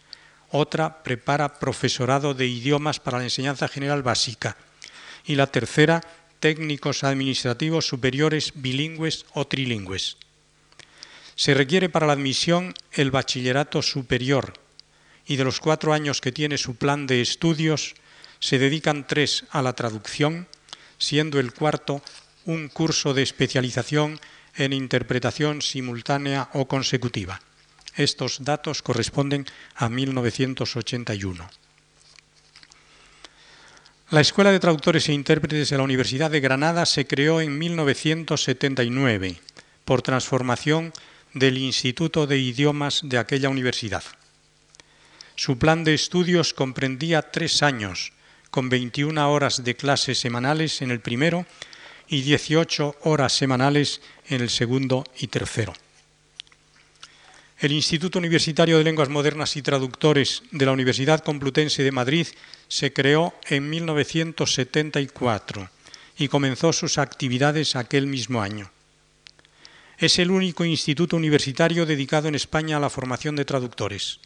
otra 0.50 1.02
prepara 1.02 1.58
profesorado 1.58 2.34
de 2.34 2.46
idiomas 2.46 3.00
para 3.00 3.18
la 3.18 3.24
enseñanza 3.24 3.68
general 3.68 4.02
básica 4.02 4.56
y 5.24 5.34
la 5.34 5.46
tercera 5.46 6.02
técnicos 6.40 7.04
administrativos 7.04 7.86
superiores 7.86 8.52
bilingües 8.54 9.26
o 9.34 9.46
trilingües. 9.46 10.16
Se 11.36 11.54
requiere 11.54 11.88
para 11.88 12.06
la 12.06 12.14
admisión 12.14 12.74
el 12.92 13.10
bachillerato 13.10 13.82
superior 13.82 14.54
y 15.26 15.36
de 15.36 15.44
los 15.44 15.60
cuatro 15.60 15.92
años 15.92 16.20
que 16.20 16.32
tiene 16.32 16.58
su 16.58 16.76
plan 16.76 17.06
de 17.06 17.20
estudios 17.20 17.94
se 18.40 18.58
dedican 18.58 19.06
tres 19.06 19.44
a 19.50 19.62
la 19.62 19.74
traducción, 19.74 20.48
siendo 20.98 21.38
el 21.38 21.52
cuarto 21.52 22.02
un 22.46 22.68
curso 22.68 23.14
de 23.14 23.22
especialización 23.22 24.18
en 24.56 24.72
interpretación 24.72 25.62
simultánea 25.62 26.48
o 26.54 26.66
consecutiva. 26.66 27.40
Estos 27.96 28.44
datos 28.44 28.82
corresponden 28.82 29.46
a 29.74 29.88
1981. 29.88 31.50
La 34.10 34.20
Escuela 34.20 34.50
de 34.50 34.58
Traductores 34.58 35.08
e 35.08 35.12
Intérpretes 35.12 35.70
de 35.70 35.76
la 35.76 35.84
Universidad 35.84 36.30
de 36.30 36.40
Granada 36.40 36.84
se 36.84 37.06
creó 37.06 37.40
en 37.40 37.56
1979 37.58 39.38
por 39.84 40.02
transformación 40.02 40.92
del 41.32 41.58
Instituto 41.58 42.26
de 42.26 42.38
Idiomas 42.38 43.02
de 43.04 43.18
aquella 43.18 43.48
universidad. 43.48 44.02
Su 45.36 45.58
plan 45.58 45.84
de 45.84 45.94
estudios 45.94 46.54
comprendía 46.54 47.30
tres 47.30 47.62
años, 47.62 48.12
con 48.50 48.68
21 48.68 49.30
horas 49.30 49.62
de 49.62 49.76
clases 49.76 50.18
semanales 50.18 50.82
en 50.82 50.90
el 50.90 51.00
primero 51.00 51.46
y 52.08 52.22
18 52.22 52.96
horas 53.02 53.32
semanales 53.32 54.00
en 54.26 54.42
el 54.42 54.50
segundo 54.50 55.04
y 55.18 55.28
tercero. 55.28 55.72
El 57.60 57.72
Instituto 57.72 58.18
Universitario 58.18 58.78
de 58.78 58.84
Lenguas 58.84 59.10
Modernas 59.10 59.54
y 59.54 59.60
Traductores 59.60 60.42
de 60.50 60.64
la 60.64 60.72
Universidad 60.72 61.22
Complutense 61.22 61.82
de 61.82 61.92
Madrid 61.92 62.26
se 62.68 62.94
creó 62.94 63.34
en 63.50 63.68
1974 63.68 65.68
y 66.16 66.28
comenzó 66.28 66.72
sus 66.72 66.96
actividades 66.96 67.76
aquel 67.76 68.06
mismo 68.06 68.40
año. 68.40 68.70
Es 69.98 70.18
el 70.18 70.30
único 70.30 70.64
instituto 70.64 71.18
universitario 71.18 71.84
dedicado 71.84 72.28
en 72.28 72.34
España 72.34 72.78
a 72.78 72.80
la 72.80 72.88
formación 72.88 73.36
de 73.36 73.44
traductores. 73.44 74.20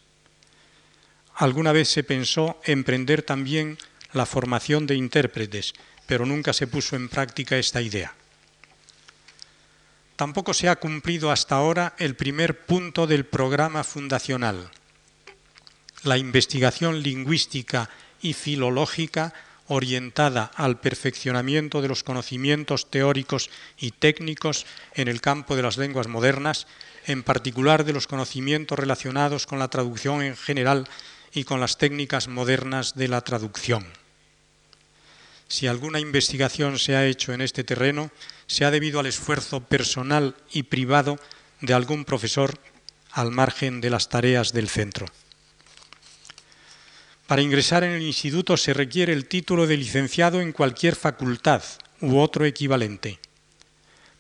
Alguna 1.35 1.73
vez 1.73 1.89
se 1.89 2.05
pensó 2.05 2.61
emprender 2.63 3.23
también 3.23 3.79
la 4.13 4.27
formación 4.27 4.87
de 4.87 4.95
intérpretes, 4.95 5.75
pero 6.07 6.25
nunca 6.25 6.53
se 6.53 6.69
puso 6.69 6.95
en 6.95 7.09
práctica 7.09 7.59
esta 7.59 7.83
idea. 7.83 8.15
Tampoco 10.17 10.55
se 10.55 10.69
ha 10.69 10.77
cumplido 10.77 11.31
hasta 11.31 11.57
ahora 11.57 11.95
el 11.99 12.15
primer 12.15 12.67
punto 12.67 13.07
del 13.07 13.27
programa 13.27 13.83
fundacional, 13.83 14.71
la 16.05 16.19
investigación 16.19 17.03
lingüística 17.03 17.91
y 18.23 18.33
filológica 18.35 19.35
orientada 19.67 20.51
al 20.55 20.79
perfeccionamiento 20.79 21.81
de 21.83 21.89
los 21.89 22.05
conocimientos 22.05 22.91
teóricos 22.91 23.51
y 23.79 23.91
técnicos 23.93 24.67
en 24.95 25.09
el 25.09 25.21
campo 25.21 25.57
de 25.57 25.63
las 25.63 25.79
lenguas 25.79 26.07
modernas, 26.07 26.67
en 27.07 27.23
particular 27.23 27.85
de 27.85 27.93
los 27.93 28.07
conocimientos 28.07 28.79
relacionados 28.79 29.47
con 29.47 29.59
la 29.59 29.69
traducción 29.69 30.23
en 30.23 30.37
general 30.37 30.89
y 31.33 31.45
con 31.45 31.61
las 31.61 31.79
técnicas 31.79 32.29
modernas 32.29 32.95
de 32.95 33.09
la 33.09 33.23
traducción. 33.23 33.87
Si 35.49 35.67
alguna 35.67 36.01
investigación 36.01 36.79
se 36.79 36.97
ha 36.97 37.07
hecho 37.07 37.33
en 37.33 37.41
este 37.41 37.65
terreno, 37.65 38.11
se 38.47 38.65
ha 38.65 38.71
debido 38.71 39.01
al 39.01 39.07
esfuerzo 39.07 39.61
personal 39.61 40.37
y 40.53 40.65
privado 40.65 41.19
de 41.61 41.75
algún 41.75 42.05
profesor 42.05 42.59
al 43.11 43.31
margen 43.31 43.81
de 43.81 43.91
las 43.91 44.09
tareas 44.09 44.53
del 44.53 44.69
centro. 44.69 45.07
Para 47.27 47.43
ingresar 47.43 47.85
en 47.85 47.93
el 47.93 48.03
instituto 48.03 48.57
se 48.57 48.75
requiere 48.75 49.13
el 49.13 49.27
título 49.27 49.67
de 49.67 49.77
licenciado 49.77 50.41
en 50.41 50.53
cualquier 50.53 50.95
facultad 50.95 51.63
u 52.01 52.19
otro 52.19 52.45
equivalente. 52.45 53.19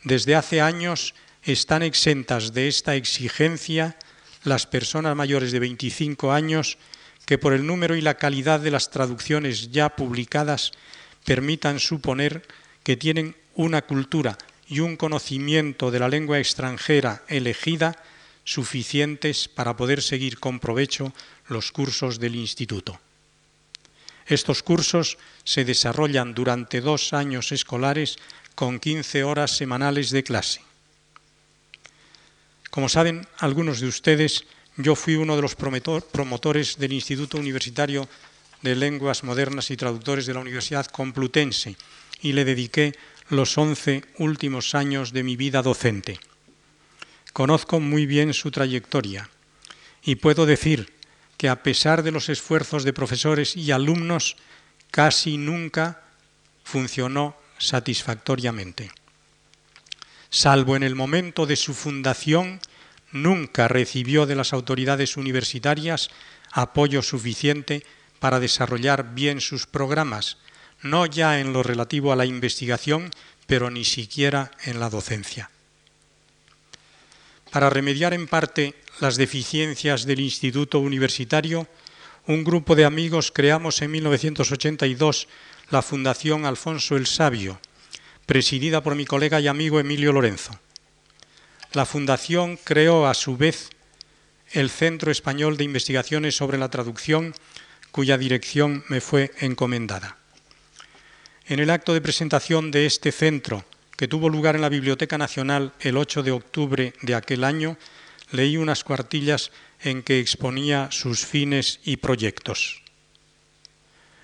Desde 0.05 0.35
hace 0.35 0.61
años 0.61 1.14
están 1.43 1.83
exentas 1.83 2.55
de 2.55 2.68
esta 2.68 2.95
exigencia 2.95 3.97
las 4.43 4.66
personas 4.66 5.16
mayores 5.16 5.53
de 5.53 5.59
25 5.59 6.33
años 6.33 6.79
que 7.27 7.39
por 7.39 7.53
el 7.53 7.66
número 7.66 7.97
y 7.97 8.01
la 8.01 8.14
calidad 8.14 8.61
de 8.61 8.70
las 8.70 8.91
traducciones 8.91 9.70
ya 9.70 9.97
publicadas 9.97 10.72
permitan 11.25 11.81
suponer 11.81 12.47
que 12.83 12.97
tienen 12.97 13.37
una 13.55 13.82
cultura 13.82 14.38
y 14.68 14.80
un 14.80 14.96
conocimiento 14.96 15.90
de 15.90 15.98
la 15.98 16.09
lengua 16.09 16.38
extranjera 16.38 17.22
elegida 17.28 17.96
suficientes 18.44 19.48
para 19.48 19.76
poder 19.76 20.02
seguir 20.02 20.38
con 20.38 20.61
provecho 20.61 21.12
los 21.48 21.72
cursos 21.72 22.18
del 22.18 22.36
instituto. 22.36 22.98
Estos 24.26 24.62
cursos 24.62 25.18
se 25.44 25.64
desarrollan 25.64 26.34
durante 26.34 26.80
dos 26.80 27.12
años 27.12 27.52
escolares 27.52 28.16
con 28.55 28.80
15 28.80 29.24
horas 29.24 29.57
semanales 29.57 30.11
de 30.11 30.22
clase. 30.24 30.61
Como 32.70 32.88
saben 32.88 33.26
algunos 33.38 33.80
de 33.80 33.86
ustedes, 33.86 34.44
yo 34.76 34.96
fui 34.96 35.14
uno 35.14 35.36
de 35.36 35.42
los 35.42 35.55
promotores 35.55 36.78
del 36.78 36.92
Instituto 36.92 37.38
Universitario 37.38 38.09
de 38.62 38.74
Lenguas 38.74 39.22
Modernas 39.22 39.70
y 39.70 39.76
Traductores 39.76 40.26
de 40.26 40.34
la 40.34 40.40
Universidad 40.40 40.86
Complutense 40.86 41.76
y 42.22 42.32
le 42.32 42.44
dediqué 42.44 42.94
los 43.29 43.57
once 43.57 44.05
últimos 44.18 44.75
años 44.75 45.12
de 45.12 45.22
mi 45.22 45.37
vida 45.37 45.62
docente. 45.62 46.20
Conozco 47.33 47.81
muy 47.81 48.07
bien 48.07 48.35
su 48.35 48.51
trayectoria 48.51 49.31
y 50.03 50.16
puedo 50.16 50.47
decir 50.47 50.93
que 51.37 51.49
a 51.49 51.62
pesar 51.62 52.03
de 52.03 52.12
los 52.12 52.29
esfuerzos 52.29 52.85
de 52.85 52.93
profesores 52.93 53.57
y 53.57 53.72
alumnos, 53.72 54.37
casi 54.91 55.37
nunca 55.37 56.05
funcionó 56.62 57.37
satisfactoriamente. 57.59 58.91
Salvo 60.31 60.77
en 60.77 60.83
el 60.83 60.95
momento 60.95 61.47
de 61.47 61.57
su 61.57 61.75
fundación, 61.75 62.61
nunca 63.12 63.68
recibió 63.68 64.27
de 64.27 64.35
las 64.35 64.53
autoridades 64.53 65.16
universitarias 65.16 66.11
apoyo 66.53 67.03
suficiente 67.03 67.85
para 68.18 68.41
desarrollar 68.41 69.14
bien 69.14 69.41
sus 69.41 69.66
programas, 69.66 70.39
no 70.85 71.07
ya 71.07 71.41
en 71.41 71.53
lo 71.53 71.62
relativo 71.62 72.12
a 72.12 72.16
la 72.16 72.26
investigación, 72.26 73.11
pero 73.47 73.70
ni 73.70 73.85
siquiera 73.85 74.53
en 74.64 74.78
la 74.78 74.91
docencia. 74.91 75.51
Para 77.51 77.70
remediar 77.70 78.14
en 78.14 78.28
parte 78.28 78.74
las 79.01 79.16
deficiencias 79.16 80.05
del 80.05 80.20
Instituto 80.20 80.78
Universitario, 80.78 81.66
un 82.26 82.45
grupo 82.45 82.76
de 82.76 82.85
amigos 82.85 83.32
creamos 83.32 83.80
en 83.82 83.91
1982 83.93 85.28
la 85.70 85.82
Fundación 85.82 86.47
Alfonso 86.47 86.97
el 86.97 87.07
Sabio, 87.07 87.59
presidida 88.26 88.82
por 88.82 88.95
mi 88.95 89.05
colega 89.05 89.41
y 89.41 89.49
amigo 89.49 89.80
Emilio 89.80 90.12
Lorenzo. 90.12 90.59
La 91.72 91.87
Fundación 91.87 92.59
creó 92.62 93.07
a 93.07 93.14
su 93.14 93.37
vez 93.37 93.70
el 94.53 94.70
Centro 94.70 95.11
Español 95.11 95.57
de 95.57 95.64
Investigaciones 95.64 96.37
sobre 96.37 96.59
la 96.59 96.70
Traducción, 96.70 97.35
cuya 97.91 98.18
dirección 98.18 98.85
me 98.89 99.01
fue 99.01 99.32
encomendada. 99.41 100.24
En 101.47 101.61
el 101.61 101.68
acto 101.68 101.92
de 101.92 102.01
presentación 102.01 102.70
de 102.70 102.86
este 102.86 103.12
centro, 103.12 103.66
que 103.99 104.09
tuvo 104.09 104.30
lugar 104.30 104.55
en 104.55 104.62
la 104.62 104.70
Biblioteca 104.70 105.18
Nacional 105.18 105.74
el 105.80 105.99
8 105.99 106.22
de 106.22 106.30
octubre 106.30 106.95
de 107.03 107.14
aquel 107.14 107.45
año, 107.45 107.76
leí 108.30 108.57
unas 108.57 108.82
cuartillas 108.82 109.53
en 109.82 110.03
que 110.03 110.20
exponía 110.20 110.88
sus 110.90 111.26
fines 111.26 111.80
y 111.84 111.99
proyectos. 111.99 112.82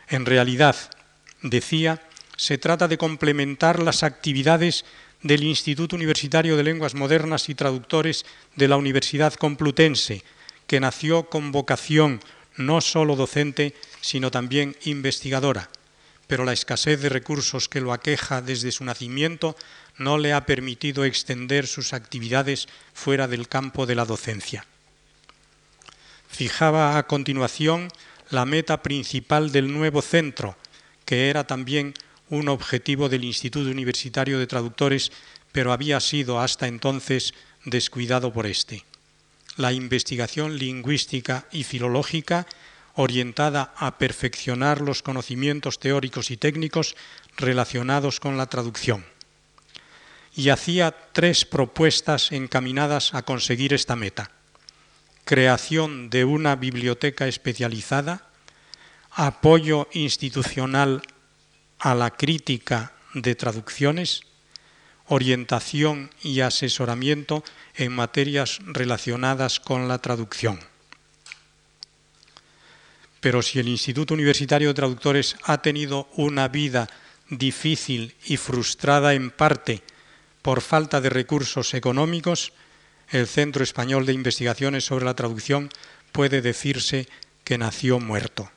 En 0.09 0.25
realidad, 0.25 0.77
decía, 1.43 2.01
se 2.39 2.57
trata 2.57 2.89
de 2.89 2.97
complementar 2.97 3.81
las 3.81 4.03
actividades 4.03 4.87
del 5.23 5.45
Instituto 5.45 5.97
Universitario 5.97 6.57
de 6.57 6.65
Lenguas 6.65 6.95
Modernas 6.95 7.51
y 7.51 7.55
Traductores 7.55 8.25
de 8.57 8.67
la 8.67 8.79
Universidad 8.79 9.35
Complutense, 9.35 10.25
que 10.67 10.81
nació 10.81 11.29
con 11.29 11.53
vocación 11.53 12.21
no 12.57 12.81
solo 12.81 13.15
docente, 13.15 13.75
sino 14.01 14.31
también 14.31 14.75
investigadora, 14.85 15.69
pero 16.31 16.45
la 16.45 16.53
escasez 16.53 17.03
de 17.03 17.09
recursos 17.09 17.69
que 17.69 17.81
lo 17.81 17.93
aqueja 17.93 18.41
desde 18.41 18.71
su 18.71 18.85
nacimiento 18.85 19.57
no 19.99 20.17
le 20.17 20.33
ha 20.33 20.47
permitido 20.47 21.05
extender 21.05 21.67
sus 21.67 21.93
actividades 21.93 22.69
fuera 22.95 23.27
del 23.27 23.49
campo 23.49 23.85
de 23.85 23.97
la 23.97 24.05
docencia. 24.05 24.65
Fijaba 26.29 26.99
a 26.99 27.09
continuación 27.09 27.89
la 28.31 28.45
meta 28.45 28.81
principal 28.81 29.51
del 29.51 29.73
nuevo 29.73 30.03
centro, 30.03 30.57
que 31.05 31.31
era 31.31 31.49
también 31.49 31.95
un 32.29 32.49
objetivo 32.49 33.09
del 33.09 33.25
Instituto 33.25 33.69
Universitario 33.69 34.39
de 34.39 34.47
Traductores, 34.47 35.11
pero 35.51 35.73
había 35.73 35.99
sido 35.99 36.39
hasta 36.39 36.69
entonces 36.69 37.35
descuidado 37.65 38.33
por 38.33 38.47
éste. 38.47 38.85
La 39.57 39.73
investigación 39.73 40.59
lingüística 40.59 41.49
y 41.51 41.65
filológica 41.65 42.47
orientada 42.95 43.73
a 43.77 43.99
perfeccionar 43.99 44.81
los 44.81 45.03
conocimientos 45.03 45.79
teóricos 45.79 46.31
y 46.31 46.37
técnicos 46.37 46.97
relacionados 47.37 48.21
con 48.21 48.37
la 48.37 48.47
traducción. 48.47 49.05
Y 50.35 50.51
hacía 50.51 50.95
tres 51.13 51.45
propuestas 51.45 52.33
encaminadas 52.33 53.15
a 53.15 53.23
conseguir 53.23 53.75
esta 53.75 53.97
meta. 53.97 54.31
Creación 55.25 56.11
de 56.11 56.25
una 56.25 56.57
biblioteca 56.57 57.27
especializada, 57.27 58.29
apoyo 59.11 59.89
institucional 59.93 61.03
a 61.79 61.95
la 61.95 62.11
crítica 62.11 62.93
de 63.15 63.35
traducciones, 63.35 64.23
orientación 65.07 66.11
y 66.23 66.41
asesoramiento 66.41 67.43
en 67.75 67.93
materias 67.93 68.61
relacionadas 68.65 69.59
con 69.59 69.89
la 69.89 69.99
traducción. 69.99 70.70
Pero 73.21 73.43
si 73.43 73.59
el 73.59 73.69
Instituto 73.69 74.15
Universitario 74.15 74.69
de 74.69 74.75
Traductores 74.75 75.37
ha 75.45 75.63
tenido 75.63 76.09
una 76.17 76.49
vida 76.49 76.89
difícil 77.29 78.15
y 78.25 78.37
frustrada 78.37 79.15
en 79.15 79.31
parte 79.31 79.83
por 80.43 80.63
falta 80.63 81.01
de 81.01 81.11
recursos 81.11 81.75
económicos, 81.75 82.53
el 83.11 83.27
Centro 83.27 83.63
Español 83.63 84.07
de 84.07 84.15
Investigaciones 84.15 84.85
sobre 84.85 85.05
la 85.05 85.15
Traducción 85.15 85.69
puede 86.13 86.41
decirse 86.41 87.09
que 87.45 87.59
nació 87.59 88.01
muerto 88.01 88.51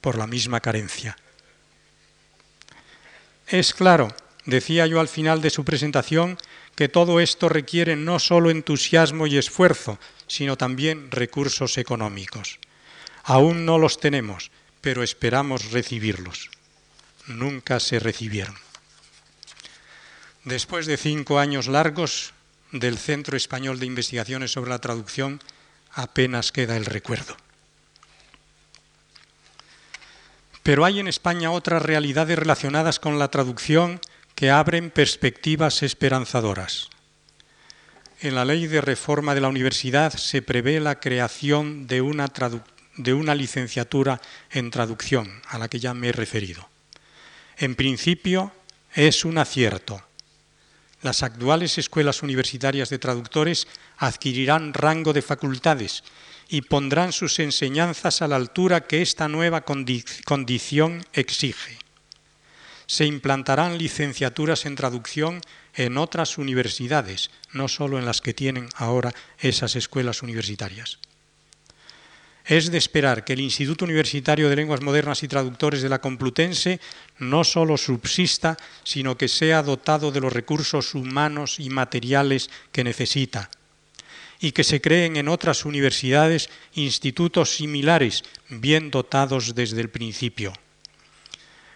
por 0.00 0.16
la 0.16 0.26
misma 0.26 0.60
carencia. 0.60 1.16
Es 3.48 3.74
claro, 3.74 4.14
decía 4.44 4.86
yo 4.86 5.00
al 5.00 5.08
final 5.08 5.40
de 5.40 5.50
su 5.50 5.64
presentación, 5.64 6.38
que 6.74 6.88
todo 6.88 7.20
esto 7.20 7.48
requiere 7.48 7.96
no 7.96 8.18
solo 8.18 8.50
entusiasmo 8.50 9.26
y 9.26 9.38
esfuerzo, 9.38 9.98
sino 10.26 10.56
también 10.56 11.10
recursos 11.10 11.78
económicos. 11.78 12.58
Aún 13.26 13.66
no 13.66 13.78
los 13.78 13.98
tenemos, 13.98 14.52
pero 14.80 15.02
esperamos 15.02 15.72
recibirlos. 15.72 16.48
Nunca 17.26 17.80
se 17.80 17.98
recibieron. 17.98 18.54
Después 20.44 20.86
de 20.86 20.96
cinco 20.96 21.40
años 21.40 21.66
largos 21.66 22.34
del 22.70 22.98
Centro 22.98 23.36
Español 23.36 23.80
de 23.80 23.86
Investigaciones 23.86 24.52
sobre 24.52 24.70
la 24.70 24.78
Traducción, 24.78 25.40
apenas 25.90 26.52
queda 26.52 26.76
el 26.76 26.84
recuerdo. 26.84 27.36
Pero 30.62 30.84
hay 30.84 31.00
en 31.00 31.08
España 31.08 31.50
otras 31.50 31.82
realidades 31.82 32.38
relacionadas 32.38 33.00
con 33.00 33.18
la 33.18 33.28
traducción 33.28 34.00
que 34.36 34.52
abren 34.52 34.92
perspectivas 34.92 35.82
esperanzadoras. 35.82 36.90
En 38.20 38.36
la 38.36 38.44
ley 38.44 38.68
de 38.68 38.80
reforma 38.80 39.34
de 39.34 39.40
la 39.40 39.48
universidad 39.48 40.12
se 40.12 40.42
prevé 40.42 40.78
la 40.78 41.00
creación 41.00 41.88
de 41.88 42.02
una 42.02 42.28
traducción 42.28 42.75
de 42.96 43.14
una 43.14 43.34
licenciatura 43.34 44.20
en 44.50 44.70
traducción, 44.70 45.42
a 45.48 45.58
la 45.58 45.68
que 45.68 45.78
ya 45.78 45.94
me 45.94 46.08
he 46.08 46.12
referido. 46.12 46.68
En 47.56 47.74
principio, 47.74 48.52
es 48.94 49.24
un 49.24 49.38
acierto. 49.38 50.02
Las 51.02 51.22
actuales 51.22 51.78
escuelas 51.78 52.22
universitarias 52.22 52.88
de 52.90 52.98
traductores 52.98 53.68
adquirirán 53.98 54.74
rango 54.74 55.12
de 55.12 55.22
facultades 55.22 56.02
y 56.48 56.62
pondrán 56.62 57.12
sus 57.12 57.38
enseñanzas 57.38 58.22
a 58.22 58.28
la 58.28 58.36
altura 58.36 58.86
que 58.86 59.02
esta 59.02 59.28
nueva 59.28 59.62
condición 59.62 61.04
exige. 61.12 61.78
Se 62.86 63.04
implantarán 63.04 63.78
licenciaturas 63.78 64.64
en 64.64 64.76
traducción 64.76 65.40
en 65.74 65.98
otras 65.98 66.38
universidades, 66.38 67.30
no 67.52 67.68
solo 67.68 67.98
en 67.98 68.06
las 68.06 68.20
que 68.20 68.32
tienen 68.32 68.68
ahora 68.76 69.12
esas 69.38 69.76
escuelas 69.76 70.22
universitarias. 70.22 70.98
Es 72.46 72.70
de 72.70 72.78
esperar 72.78 73.24
que 73.24 73.32
el 73.32 73.40
Instituto 73.40 73.84
Universitario 73.84 74.48
de 74.48 74.54
Lenguas 74.54 74.80
Modernas 74.80 75.24
y 75.24 75.28
Traductores 75.28 75.82
de 75.82 75.88
la 75.88 76.00
Complutense 76.00 76.78
no 77.18 77.42
solo 77.42 77.76
subsista, 77.76 78.56
sino 78.84 79.18
que 79.18 79.26
sea 79.26 79.64
dotado 79.64 80.12
de 80.12 80.20
los 80.20 80.32
recursos 80.32 80.94
humanos 80.94 81.58
y 81.58 81.70
materiales 81.70 82.48
que 82.70 82.84
necesita, 82.84 83.50
y 84.38 84.52
que 84.52 84.62
se 84.62 84.80
creen 84.80 85.16
en 85.16 85.26
otras 85.26 85.64
universidades 85.64 86.48
institutos 86.74 87.56
similares, 87.56 88.22
bien 88.48 88.92
dotados 88.92 89.56
desde 89.56 89.80
el 89.80 89.90
principio. 89.90 90.52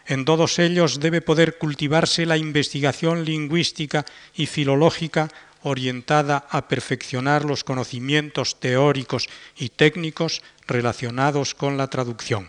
En 0.06 0.24
todos 0.24 0.60
ellos 0.60 1.00
debe 1.00 1.20
poder 1.20 1.58
cultivarse 1.58 2.26
la 2.26 2.36
investigación 2.36 3.24
lingüística 3.24 4.04
y 4.34 4.46
filológica 4.46 5.28
orientada 5.62 6.46
a 6.50 6.68
perfeccionar 6.68 7.44
los 7.44 7.64
conocimientos 7.64 8.58
teóricos 8.60 9.28
y 9.56 9.68
técnicos 9.70 10.42
relacionados 10.66 11.54
con 11.54 11.76
la 11.76 11.88
traducción. 11.88 12.48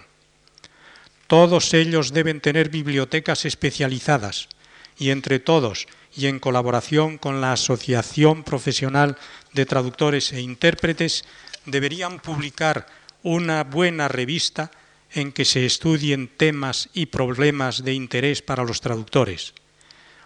Todos 1.28 1.74
ellos 1.74 2.14
deben 2.14 2.42
tener 2.42 2.70
bibliotecas 2.70 3.46
especializadas 3.46 4.50
y 4.98 5.12
entre 5.12 5.40
todos 5.40 5.88
y 6.16 6.28
en 6.28 6.40
colaboración 6.40 7.18
con 7.18 7.40
la 7.42 7.54
Asociación 7.54 8.44
Profesional 8.44 9.18
de 9.54 9.66
Traductores 9.66 10.34
e 10.34 10.42
Intérpretes 10.42 11.24
deberían 11.66 12.20
publicar 12.20 12.88
una 13.24 13.64
buena 13.64 14.08
revista 14.08 14.72
en 15.14 15.32
que 15.32 15.46
se 15.46 15.66
estudien 15.66 16.28
temas 16.28 16.90
y 16.94 17.08
problemas 17.08 17.84
de 17.84 17.94
interés 17.94 18.42
para 18.42 18.64
los 18.64 18.82
traductores. 18.82 19.54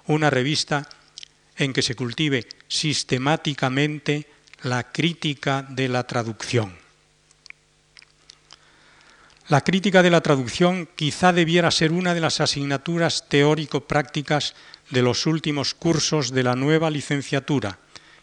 Una 0.08 0.30
revista 0.30 0.88
en 1.58 1.74
que 1.74 1.82
se 1.82 1.96
cultive 1.96 2.48
sistemáticamente 2.68 4.28
la 4.64 4.92
crítica 4.92 5.66
de 5.70 5.88
la 5.88 6.06
traducción. 6.06 6.76
La 9.48 9.62
crítica 9.62 10.02
de 10.02 10.10
la 10.10 10.22
traducción 10.22 10.90
quizá 10.96 11.32
debiera 11.32 11.70
ser 11.70 11.92
una 11.92 12.16
de 12.16 12.20
las 12.20 12.42
asignaturas 12.42 13.30
teórico-prácticas 13.30 14.56
de 14.90 15.04
los 15.04 15.28
últimos 15.28 15.76
cursos 15.76 16.32
de 16.32 16.44
la 16.44 16.56
nueva 16.56 16.90
licenciatura 16.90 17.78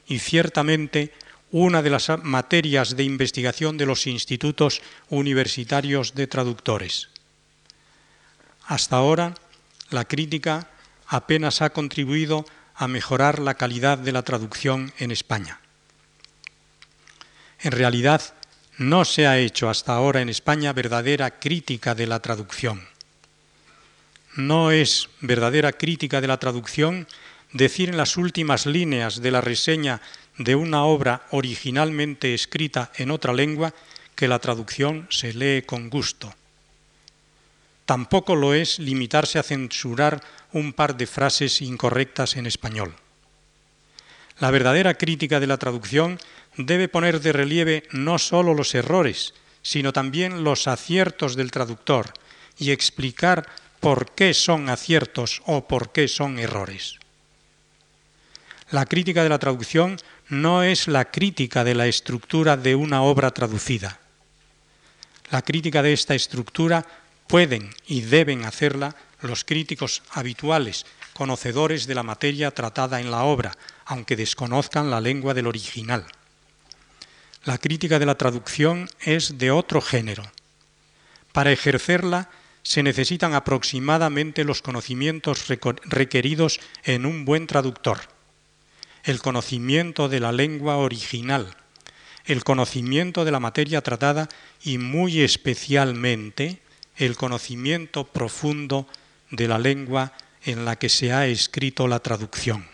y 0.07 0.18
ciertamente 0.18 1.12
una 1.53 1.83
de 1.83 1.91
las 1.91 2.11
materias 2.24 2.97
de 2.97 3.05
investigación 3.05 3.76
de 3.76 3.87
los 3.87 4.07
institutos 4.07 4.83
universitarios 5.11 6.14
de 6.14 6.26
traductores. 6.26 7.11
Hasta 8.66 8.97
ahora, 8.97 9.35
la 9.91 10.05
crítica 10.07 10.70
apenas 11.07 11.62
ha 11.62 11.70
contribuido 11.70 12.47
a 12.75 12.89
mejorar 12.89 13.39
la 13.39 13.55
calidad 13.55 13.99
de 13.99 14.12
la 14.12 14.23
traducción 14.23 14.93
en 14.99 15.11
España. 15.11 15.61
En 17.61 17.73
realidad, 17.73 18.35
no 18.79 19.05
se 19.05 19.27
ha 19.27 19.39
hecho 19.39 19.68
hasta 19.68 19.95
ahora 19.95 20.20
en 20.20 20.29
España 20.29 20.73
verdadera 20.73 21.39
crítica 21.39 21.95
de 21.95 22.07
la 22.07 22.20
traducción. 22.20 22.89
No 24.35 24.70
es 24.70 25.09
verdadera 25.20 25.73
crítica 25.73 26.20
de 26.20 26.27
la 26.27 26.39
traducción 26.39 27.07
decir 27.53 27.91
en 27.91 27.99
las 27.99 28.16
últimas 28.16 28.66
líneas 28.66 29.20
de 29.20 29.31
la 29.31 29.41
reseña 29.41 30.01
de 30.39 30.55
una 30.55 30.85
obra 30.85 31.27
originalmente 31.31 32.35
escrita 32.35 32.91
en 32.97 33.11
otra 33.11 33.33
lengua 33.33 33.75
que 34.14 34.29
la 34.29 34.39
traducción 34.39 35.07
se 35.11 35.35
lee 35.35 35.62
con 35.62 35.91
gusto. 35.91 36.35
Tampoco 37.93 38.36
lo 38.36 38.55
es 38.55 38.78
limitarse 38.78 39.38
a 39.38 39.43
censurar 39.43 40.24
un 40.55 40.72
par 40.72 40.97
de 40.97 41.07
frases 41.07 41.61
incorrectas 41.61 42.36
en 42.36 42.47
español. 42.47 42.97
La 44.38 44.51
verdadera 44.51 44.95
crítica 44.95 45.40
de 45.40 45.47
la 45.47 45.59
traducción 45.59 46.18
debe 46.57 46.88
poner 46.88 47.20
de 47.20 47.34
relieve 47.34 47.82
no 47.90 48.16
sólo 48.16 48.55
los 48.55 48.74
errores, 48.74 49.34
sino 49.61 49.93
también 49.93 50.43
los 50.43 50.68
aciertos 50.68 51.36
del 51.36 51.51
traductor 51.51 52.14
y 52.57 52.70
explicar 52.70 53.47
por 53.78 54.12
qué 54.12 54.32
son 54.32 54.70
aciertos 54.70 55.43
o 55.45 55.68
por 55.68 55.93
qué 55.93 56.09
son 56.09 56.38
errores. 56.38 56.99
La 58.70 58.86
crítica 58.86 59.22
de 59.22 59.28
la 59.28 59.38
traducción 59.38 59.99
no 60.30 60.62
es 60.62 60.88
la 60.88 61.11
crítica 61.11 61.62
de 61.62 61.74
la 61.74 61.86
estructura 61.88 62.57
de 62.57 62.74
una 62.74 63.03
obra 63.03 63.32
traducida. 63.32 64.01
La 65.30 65.43
crítica 65.43 65.82
de 65.82 65.93
esta 65.93 66.14
estructura 66.14 66.86
pueden 67.33 67.70
y 67.87 68.03
deben 68.03 68.45
hacerla 68.45 68.95
los 69.22 69.43
críticos 69.43 70.03
habituales, 70.11 70.85
conocedores 71.14 71.87
de 71.87 71.95
la 71.95 72.03
materia 72.03 72.51
tratada 72.51 73.01
en 73.01 73.11
la 73.11 73.22
obra, 73.22 73.57
aunque 73.87 74.16
desconozcan 74.16 74.91
la 74.91 75.01
lengua 75.01 75.33
del 75.33 75.47
original. 75.47 76.05
La 77.45 77.57
crítica 77.57 77.99
de 77.99 78.05
la 78.05 78.16
traducción 78.16 78.87
es 79.01 79.39
de 79.39 79.51
otro 79.51 79.80
género. 79.80 80.22
Para 81.33 81.53
ejercerla 81.53 82.28
se 82.62 82.83
necesitan 82.83 83.33
aproximadamente 83.33 84.45
los 84.45 84.61
conocimientos 84.61 85.47
requeridos 85.85 86.61
en 86.85 87.07
un 87.07 87.24
buen 87.24 87.47
traductor. 87.47 88.01
El 89.05 89.22
conocimiento 89.22 90.11
de 90.11 90.20
la 90.20 90.33
lengua 90.33 90.76
original, 90.76 91.57
el 92.26 92.45
conocimiento 92.45 93.24
de 93.24 93.33
la 93.33 93.41
materia 93.41 93.80
tratada 93.80 94.28
y 94.62 94.76
muy 94.76 95.22
especialmente 95.22 96.62
el 96.97 97.16
conocimiento 97.16 98.05
profundo 98.05 98.86
de 99.30 99.49
la 99.49 99.59
lengua 99.59 100.12
en 100.45 100.64
la 100.64 100.76
que 100.76 100.88
se 100.88 101.12
ha 101.12 101.26
escrito 101.26 101.88
la 101.88 102.01
traducción. 102.01 102.66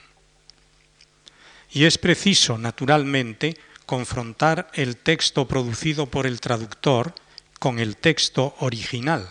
Y 1.71 1.85
es 1.85 1.99
preciso, 1.99 2.59
naturalmente, 2.59 3.57
confrontar 3.87 4.71
el 4.75 4.97
texto 4.97 5.47
producido 5.47 6.07
por 6.07 6.27
el 6.27 6.41
traductor 6.41 7.15
con 7.59 7.79
el 7.79 7.97
texto 7.97 8.55
original. 8.61 9.31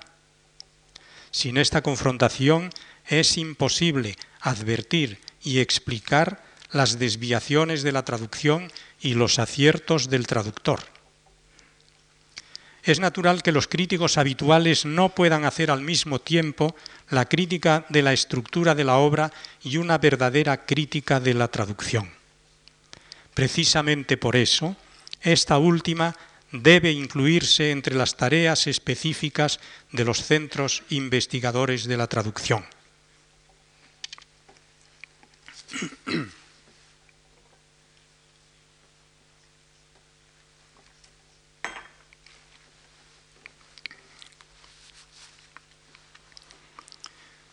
Sin 1.31 1.57
esta 1.57 1.81
confrontación 1.81 2.71
es 3.05 3.37
imposible 3.37 4.15
advertir 4.41 5.19
y 5.41 5.59
explicar 5.59 6.43
las 6.71 6.99
desviaciones 6.99 7.83
de 7.83 7.91
la 7.91 8.03
traducción 8.03 8.71
y 8.99 9.13
los 9.13 9.39
aciertos 9.39 10.09
del 10.09 10.27
traductor 10.27 10.96
es 12.87 13.01
natural 13.01 13.43
que 13.43 13.51
los 13.51 13.67
críticos 13.67 14.17
habituales 14.17 14.85
no 14.85 15.09
puedan 15.09 15.43
hacer 15.43 15.71
al 15.71 15.81
mismo 15.81 16.19
tiempo 16.19 16.73
la 17.09 17.25
crítica 17.25 17.85
de 17.89 18.01
la 18.01 18.13
estructura 18.13 18.75
de 18.75 18.85
la 18.85 18.95
obra 18.95 19.31
y 19.61 19.75
una 19.75 19.97
verdadera 19.97 20.65
crítica 20.65 21.19
de 21.19 21.33
la 21.33 21.49
traducción. 21.49 22.09
Precisamente 23.33 24.15
por 24.15 24.37
eso, 24.37 24.77
esta 25.21 25.57
última 25.57 26.15
debe 26.53 26.91
incluirse 26.91 27.71
entre 27.71 27.93
las 27.93 28.15
tareas 28.15 28.67
específicas 28.67 29.59
de 29.91 30.05
los 30.05 30.23
centros 30.23 30.83
investigadores 30.89 31.85
de 31.87 31.97
la 31.97 32.07
traducción. 32.07 32.65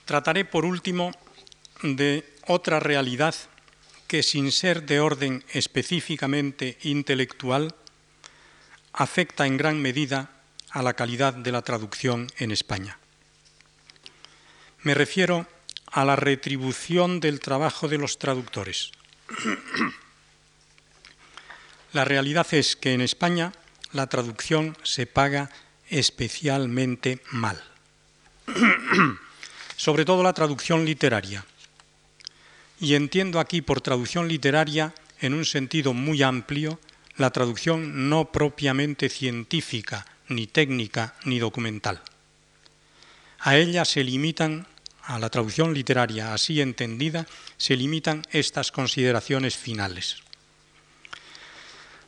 Trataré 0.05 0.45
por 0.45 0.65
último 0.65 1.13
de 1.83 2.25
otra 2.47 2.79
realidad 2.79 3.35
que 4.07 4.23
sin 4.23 4.53
ser 4.53 4.85
de 4.85 5.01
orden 5.01 5.45
específicamente 5.53 6.79
intelectual 6.83 7.75
afecta 8.93 9.47
en 9.47 9.57
gran 9.57 9.81
medida 9.81 10.31
a 10.71 10.83
la 10.83 10.95
calidad 10.95 11.35
de 11.35 11.53
la 11.53 11.63
traducción 11.63 12.29
en 12.39 12.51
España. 12.51 12.99
Me 14.83 14.95
refiero 14.95 15.47
a 15.87 16.05
la 16.05 16.17
retribución 16.17 17.21
del 17.21 17.41
trabajo 17.41 17.89
de 17.89 17.99
los 17.99 18.19
traductores. 18.19 18.93
La 21.93 22.05
realidad 22.05 22.47
es 22.53 22.77
que 22.77 22.93
en 22.93 23.01
España 23.01 23.53
la 23.93 24.09
traducción 24.09 24.77
se 24.83 25.07
paga 25.07 25.51
especialmente 25.89 27.23
mal 27.31 27.63
sobre 29.77 30.05
todo 30.05 30.23
la 30.23 30.33
traducción 30.33 30.85
literaria. 30.85 31.45
Y 32.81 32.95
entiendo 32.95 33.41
aquí 33.41 33.63
por 33.63 33.81
traducción 33.81 34.29
literaria, 34.29 34.95
en 35.21 35.35
un 35.35 35.45
sentido 35.45 35.95
muy 35.95 36.23
amplio, 36.23 36.81
la 37.17 37.31
traducción 37.31 38.09
no 38.09 38.33
propiamente 38.33 39.09
científica, 39.09 40.07
ni 40.29 40.47
técnica, 40.47 41.15
ni 41.25 41.39
documental. 41.39 42.03
A 43.41 43.57
ella 43.57 43.85
se 43.85 44.03
limitan, 44.03 44.67
a 45.03 45.19
la 45.19 45.29
traducción 45.29 45.75
literaria 45.75 46.35
así 46.35 46.61
entendida, 46.61 47.27
se 47.57 47.77
limitan 47.77 48.23
estas 48.31 48.73
consideraciones 48.73 49.57
finales. 49.57 50.17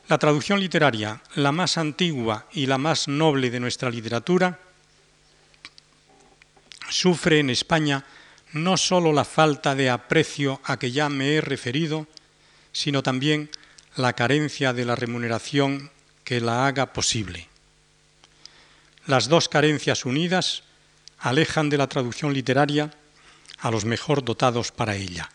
La 0.08 0.18
traducción 0.18 0.60
literaria, 0.60 1.20
la 1.34 1.52
más 1.52 1.78
antigua 1.78 2.46
y 2.52 2.66
la 2.66 2.78
más 2.78 3.08
noble 3.08 3.50
de 3.50 3.60
nuestra 3.60 3.90
literatura, 3.90 4.60
sufre 6.88 7.40
en 7.40 7.50
España 7.50 8.04
no 8.52 8.76
sólo 8.76 9.12
la 9.12 9.24
falta 9.24 9.74
de 9.74 9.90
aprecio 9.90 10.60
a 10.64 10.78
que 10.78 10.90
ya 10.90 11.08
me 11.08 11.34
he 11.34 11.40
referido, 11.40 12.06
sino 12.72 13.02
también 13.02 13.50
la 13.96 14.12
carencia 14.14 14.72
de 14.72 14.84
la 14.84 14.96
remuneración 14.96 15.90
que 16.24 16.40
la 16.40 16.66
haga 16.66 16.92
posible. 16.92 17.48
Las 19.06 19.28
dos 19.28 19.48
carencias 19.48 20.04
unidas 20.04 20.62
alejan 21.18 21.70
de 21.70 21.78
la 21.78 21.86
traducción 21.86 22.32
literaria 22.32 22.90
a 23.58 23.70
los 23.70 23.84
mejor 23.84 24.24
dotados 24.24 24.72
para 24.72 24.96
ella. 24.96 25.30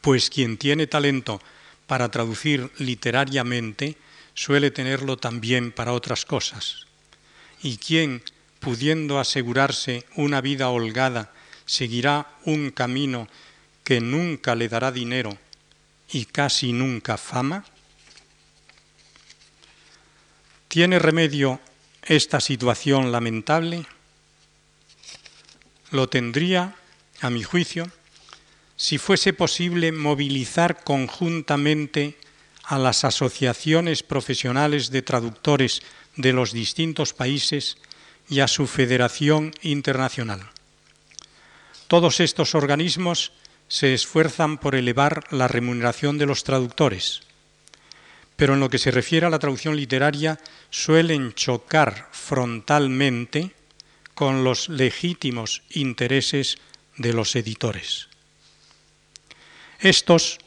Pues 0.00 0.30
quien 0.30 0.56
tiene 0.56 0.86
talento 0.86 1.40
para 1.86 2.08
traducir 2.10 2.70
literariamente 2.78 3.96
suele 4.34 4.70
tenerlo 4.70 5.16
también 5.16 5.72
para 5.72 5.92
otras 5.92 6.24
cosas 6.24 6.86
y 7.62 7.76
quien, 7.76 8.22
pudiendo 8.58 9.18
asegurarse 9.18 10.04
una 10.16 10.40
vida 10.40 10.70
holgada, 10.70 11.32
seguirá 11.66 12.28
un 12.44 12.70
camino 12.70 13.28
que 13.84 14.00
nunca 14.00 14.54
le 14.54 14.68
dará 14.68 14.92
dinero 14.92 15.36
y 16.12 16.24
casi 16.24 16.72
nunca 16.72 17.16
fama? 17.16 17.64
¿Tiene 20.68 20.98
remedio 20.98 21.60
esta 22.02 22.40
situación 22.40 23.12
lamentable? 23.12 23.86
Lo 25.90 26.08
tendría, 26.08 26.76
a 27.20 27.30
mi 27.30 27.42
juicio, 27.42 27.90
si 28.76 28.98
fuese 28.98 29.32
posible 29.32 29.92
movilizar 29.92 30.84
conjuntamente 30.84 32.16
a 32.64 32.78
las 32.78 33.04
asociaciones 33.04 34.02
profesionales 34.02 34.90
de 34.90 35.02
traductores 35.02 35.82
de 36.16 36.32
los 36.32 36.52
distintos 36.52 37.12
países 37.12 37.76
y 38.28 38.40
a 38.40 38.48
su 38.48 38.66
Federación 38.66 39.52
Internacional. 39.62 40.40
Todos 41.88 42.20
estos 42.20 42.54
organismos 42.54 43.32
se 43.68 43.94
esfuerzan 43.94 44.58
por 44.58 44.74
elevar 44.74 45.24
la 45.30 45.48
remuneración 45.48 46.18
de 46.18 46.26
los 46.26 46.44
traductores, 46.44 47.22
pero 48.36 48.54
en 48.54 48.60
lo 48.60 48.70
que 48.70 48.78
se 48.78 48.90
refiere 48.90 49.26
a 49.26 49.30
la 49.30 49.38
traducción 49.38 49.76
literaria 49.76 50.38
suelen 50.70 51.34
chocar 51.34 52.08
frontalmente 52.12 53.54
con 54.14 54.44
los 54.44 54.68
legítimos 54.68 55.62
intereses 55.70 56.58
de 56.96 57.12
los 57.12 57.36
editores. 57.36 58.08
Estos 59.78 60.38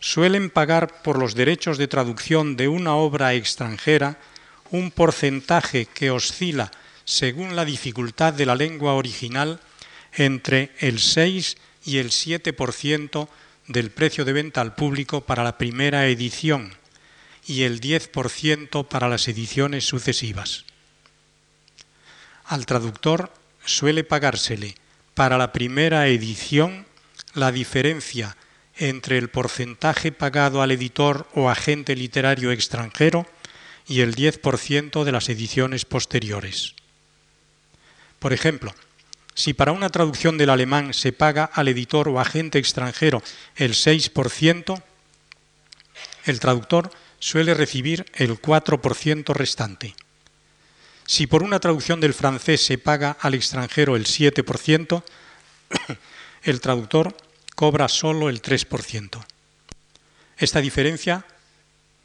suelen 0.00 0.50
pagar 0.50 1.02
por 1.02 1.18
los 1.18 1.34
derechos 1.34 1.78
de 1.78 1.88
traducción 1.88 2.56
de 2.56 2.68
una 2.68 2.94
obra 2.96 3.34
extranjera 3.34 4.20
un 4.72 4.90
porcentaje 4.90 5.86
que 5.86 6.10
oscila, 6.10 6.72
según 7.04 7.54
la 7.54 7.64
dificultad 7.64 8.32
de 8.32 8.46
la 8.46 8.56
lengua 8.56 8.94
original, 8.94 9.60
entre 10.14 10.72
el 10.80 10.98
6 10.98 11.56
y 11.84 11.98
el 11.98 12.10
7% 12.10 13.28
del 13.68 13.90
precio 13.90 14.24
de 14.24 14.32
venta 14.32 14.60
al 14.60 14.74
público 14.74 15.20
para 15.20 15.44
la 15.44 15.58
primera 15.58 16.06
edición 16.06 16.74
y 17.46 17.62
el 17.62 17.80
10% 17.80 18.88
para 18.88 19.08
las 19.08 19.28
ediciones 19.28 19.84
sucesivas. 19.84 20.64
Al 22.44 22.66
traductor 22.66 23.32
suele 23.64 24.04
pagársele 24.04 24.74
para 25.14 25.38
la 25.38 25.52
primera 25.52 26.06
edición 26.08 26.86
la 27.34 27.52
diferencia 27.52 28.36
entre 28.76 29.18
el 29.18 29.28
porcentaje 29.28 30.12
pagado 30.12 30.62
al 30.62 30.70
editor 30.70 31.28
o 31.34 31.50
agente 31.50 31.94
literario 31.94 32.52
extranjero 32.52 33.26
y 33.86 34.00
el 34.00 34.14
10% 34.14 35.04
de 35.04 35.12
las 35.12 35.28
ediciones 35.28 35.84
posteriores. 35.84 36.74
Por 38.18 38.32
ejemplo, 38.32 38.72
si 39.34 39.54
para 39.54 39.72
una 39.72 39.88
traducción 39.88 40.38
del 40.38 40.50
alemán 40.50 40.94
se 40.94 41.12
paga 41.12 41.44
al 41.44 41.68
editor 41.68 42.08
o 42.08 42.20
agente 42.20 42.58
extranjero 42.58 43.22
el 43.56 43.72
6%, 43.72 44.82
el 46.24 46.40
traductor 46.40 46.90
suele 47.18 47.54
recibir 47.54 48.04
el 48.14 48.40
4% 48.40 49.32
restante. 49.34 49.94
Si 51.06 51.26
por 51.26 51.42
una 51.42 51.60
traducción 51.60 52.00
del 52.00 52.14
francés 52.14 52.64
se 52.64 52.78
paga 52.78 53.16
al 53.20 53.34
extranjero 53.34 53.96
el 53.96 54.06
7%, 54.06 55.02
el 56.42 56.60
traductor 56.60 57.16
cobra 57.54 57.88
solo 57.88 58.28
el 58.28 58.42
3%. 58.42 59.24
Esta 60.36 60.60
diferencia, 60.60 61.24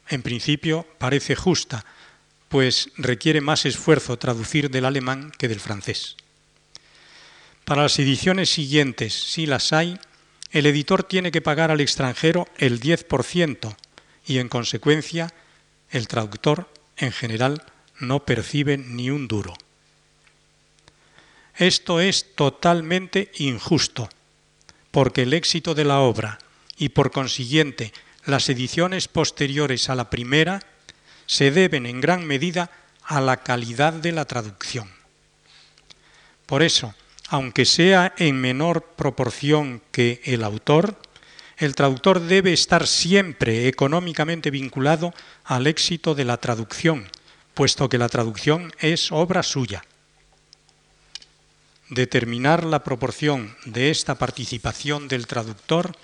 en 0.08 0.22
principio, 0.22 0.86
parece 0.98 1.36
justa, 1.36 1.84
pues 2.48 2.90
requiere 2.96 3.40
más 3.40 3.66
esfuerzo 3.66 4.18
traducir 4.18 4.70
del 4.70 4.84
alemán 4.84 5.32
que 5.38 5.48
del 5.48 5.60
francés. 5.60 6.16
Para 7.64 7.82
las 7.82 7.98
ediciones 7.98 8.48
siguientes, 8.48 9.12
si 9.12 9.44
las 9.44 9.72
hay, 9.72 9.98
el 10.50 10.64
editor 10.64 11.02
tiene 11.02 11.30
que 11.30 11.42
pagar 11.42 11.70
al 11.70 11.80
extranjero 11.80 12.48
el 12.56 12.80
10% 12.80 13.76
y, 14.26 14.38
en 14.38 14.48
consecuencia, 14.48 15.34
el 15.90 16.08
traductor, 16.08 16.72
en 16.96 17.12
general, 17.12 17.62
no 17.98 18.24
percibe 18.24 18.78
ni 18.78 19.10
un 19.10 19.28
duro. 19.28 19.54
Esto 21.56 22.00
es 22.00 22.34
totalmente 22.34 23.30
injusto, 23.36 24.08
porque 24.90 25.22
el 25.22 25.34
éxito 25.34 25.74
de 25.74 25.84
la 25.84 25.98
obra 26.00 26.38
y, 26.78 26.90
por 26.90 27.10
consiguiente, 27.10 27.92
las 28.28 28.48
ediciones 28.50 29.08
posteriores 29.08 29.88
a 29.88 29.94
la 29.94 30.10
primera 30.10 30.60
se 31.26 31.50
deben 31.50 31.86
en 31.86 32.00
gran 32.00 32.26
medida 32.26 32.70
a 33.02 33.22
la 33.22 33.38
calidad 33.38 33.94
de 33.94 34.12
la 34.12 34.26
traducción. 34.26 34.90
Por 36.44 36.62
eso, 36.62 36.94
aunque 37.30 37.64
sea 37.64 38.12
en 38.18 38.38
menor 38.38 38.84
proporción 38.96 39.80
que 39.92 40.20
el 40.24 40.44
autor, 40.44 41.00
el 41.56 41.74
traductor 41.74 42.20
debe 42.20 42.52
estar 42.52 42.86
siempre 42.86 43.66
económicamente 43.66 44.50
vinculado 44.50 45.14
al 45.44 45.66
éxito 45.66 46.14
de 46.14 46.26
la 46.26 46.36
traducción, 46.36 47.08
puesto 47.54 47.88
que 47.88 47.98
la 47.98 48.10
traducción 48.10 48.72
es 48.78 49.10
obra 49.10 49.42
suya. 49.42 49.84
Determinar 51.88 52.64
la 52.64 52.84
proporción 52.84 53.56
de 53.64 53.90
esta 53.90 54.16
participación 54.16 55.08
del 55.08 55.26
traductor 55.26 55.96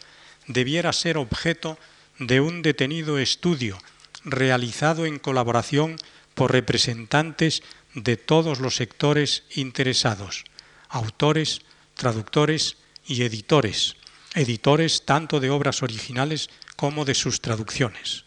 debiera 0.46 0.90
ser 0.94 1.18
objeto 1.18 1.78
de 2.18 2.40
un 2.40 2.62
detenido 2.62 3.18
estudio 3.18 3.78
realizado 4.24 5.06
en 5.06 5.18
colaboración 5.18 5.96
por 6.34 6.52
representantes 6.52 7.62
de 7.94 8.16
todos 8.16 8.60
los 8.60 8.76
sectores 8.76 9.44
interesados, 9.54 10.44
autores, 10.88 11.62
traductores 11.94 12.76
y 13.06 13.22
editores, 13.22 13.96
editores 14.34 15.04
tanto 15.04 15.40
de 15.40 15.50
obras 15.50 15.82
originales 15.82 16.50
como 16.76 17.04
de 17.04 17.14
sus 17.14 17.40
traducciones. 17.40 18.24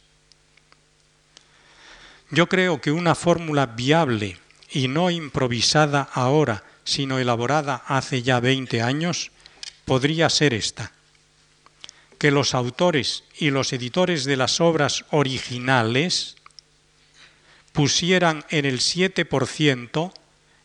Yo 2.29 2.47
creo 2.49 2.81
que 2.81 2.91
una 2.91 3.15
fórmula 3.15 3.65
viable 3.65 4.37
y 4.69 4.87
no 4.87 5.09
improvisada 5.09 6.01
ahora, 6.13 6.63
sino 6.83 7.19
elaborada 7.19 7.83
hace 7.87 8.21
ya 8.21 8.39
20 8.39 8.81
años, 8.81 9.31
podría 9.85 10.29
ser 10.29 10.53
esta 10.53 10.91
que 12.17 12.31
los 12.31 12.53
autores 12.55 13.23
y 13.37 13.51
los 13.51 13.73
editores 13.73 14.25
de 14.25 14.37
las 14.37 14.59
obras 14.59 15.05
originales 15.11 16.35
pusieran 17.73 18.43
en 18.49 18.65
el 18.65 18.79
7% 18.79 20.11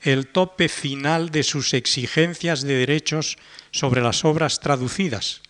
el 0.00 0.26
tope 0.26 0.68
final 0.68 1.30
de 1.30 1.42
sus 1.42 1.74
exigencias 1.74 2.62
de 2.62 2.74
derechos 2.74 3.36
sobre 3.70 4.00
las 4.02 4.24
obras 4.24 4.60
traducidas, 4.60 5.42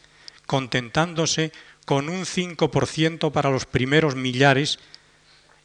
contentándose 0.47 1.53
con 1.87 2.09
un 2.09 2.25
5% 2.25 3.33
para 3.33 3.51
los 3.51 3.67
primeros 3.67 4.15
millares 4.15 4.79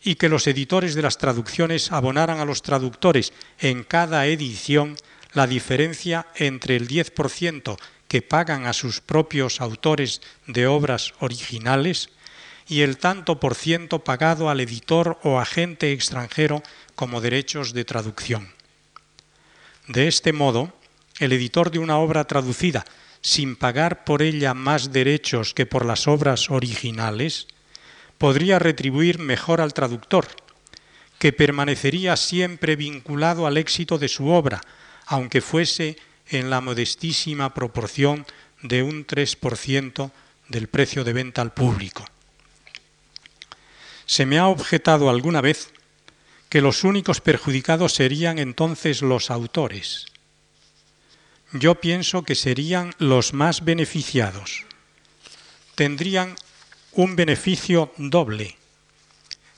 y 0.04 0.16
que 0.16 0.30
los 0.30 0.48
editores 0.48 0.96
de 0.96 1.02
las 1.02 1.18
traducciones 1.18 1.92
abonaran 1.92 2.40
a 2.40 2.46
los 2.46 2.62
traductores 2.62 3.34
en 3.60 3.84
cada 3.84 4.26
edición 4.28 4.96
la 5.34 5.48
diferencia 5.48 6.28
entre 6.36 6.76
el 6.76 6.88
10% 6.88 7.78
que 8.08 8.22
pagan 8.22 8.66
a 8.66 8.74
sus 8.74 9.02
propios 9.02 9.62
autores 9.62 10.22
de 10.46 10.68
obras 10.68 11.14
originales 11.20 12.10
y 12.68 12.82
el 12.82 12.98
tanto 12.98 13.40
por 13.40 13.56
ciento 13.56 14.04
pagado 14.04 14.50
al 14.50 14.60
editor 14.60 15.20
o 15.24 15.40
agente 15.40 15.92
extranjero 15.92 16.64
como 16.96 17.22
derechos 17.22 17.74
de 17.74 17.86
traducción. 17.86 18.50
De 19.88 20.08
este 20.08 20.34
modo, 20.34 20.74
el 21.20 21.32
editor 21.32 21.72
de 21.72 21.80
una 21.80 21.98
obra 21.98 22.26
traducida, 22.26 22.86
sin 23.22 23.56
pagar 23.56 24.04
por 24.04 24.22
ella 24.22 24.54
más 24.54 24.92
derechos 24.92 25.54
que 25.54 25.66
por 25.66 25.86
las 25.86 26.08
obras 26.08 26.50
originales, 26.50 27.48
podría 28.18 28.60
retribuir 28.60 29.20
mejor 29.20 29.62
al 29.62 29.74
traductor, 29.74 30.28
que 31.20 31.34
permanecería 31.34 32.16
siempre 32.16 32.76
vinculado 32.76 33.48
al 33.48 33.58
éxito 33.58 33.98
de 33.98 34.08
su 34.08 34.28
obra, 34.28 34.62
aunque 35.06 35.42
fuese 35.42 35.98
en 36.30 36.50
la 36.50 36.62
modestísima 36.62 37.54
proporción 37.54 38.26
de 38.62 38.84
un 38.84 39.06
3% 39.06 40.12
del 40.50 40.68
precio 40.68 41.04
de 41.04 41.14
venta 41.14 41.42
al 41.42 41.54
público. 41.54 42.06
Se 44.06 44.26
me 44.26 44.40
ha 44.40 44.48
objetado 44.48 45.10
alguna 45.10 45.42
vez 45.42 45.72
que 46.50 46.62
los 46.62 46.84
únicos 46.84 47.22
perjudicados 47.22 47.94
serían 47.94 48.40
entonces 48.40 49.02
los 49.02 49.30
autores. 49.30 50.06
Yo 51.52 51.76
pienso 51.76 52.24
que 52.24 52.36
serían 52.36 52.94
los 53.00 53.34
más 53.34 53.64
beneficiados. 53.64 54.66
Tendrían 55.76 56.36
un 56.94 57.16
beneficio 57.16 57.94
doble. 57.98 58.58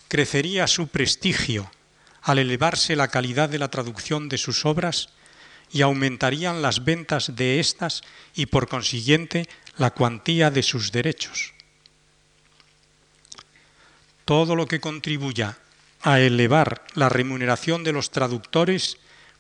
Crecería 0.08 0.68
su 0.68 0.88
prestigio 0.88 1.72
al 2.22 2.40
elevarse 2.40 2.96
la 2.96 3.08
calidad 3.08 3.50
de 3.50 3.60
la 3.60 3.70
traducción 3.70 4.30
de 4.30 4.38
sus 4.38 4.66
obras 4.66 5.10
y 5.72 5.82
aumentarían 5.82 6.62
las 6.62 6.84
ventas 6.84 7.36
de 7.36 7.60
éstas 7.60 8.02
y 8.36 8.48
por 8.48 8.68
consiguiente 8.68 9.48
la 9.78 9.92
cuantía 9.92 10.52
de 10.52 10.64
sus 10.64 10.92
derechos. 10.92 11.54
Todo 14.26 14.56
lo 14.56 14.68
que 14.68 14.80
contribuya 14.80 15.58
a 16.02 16.20
elevar 16.20 16.86
la 16.94 17.10
remuneración 17.10 17.84
de 17.84 17.94
los 17.94 18.12
traductores 18.12 18.98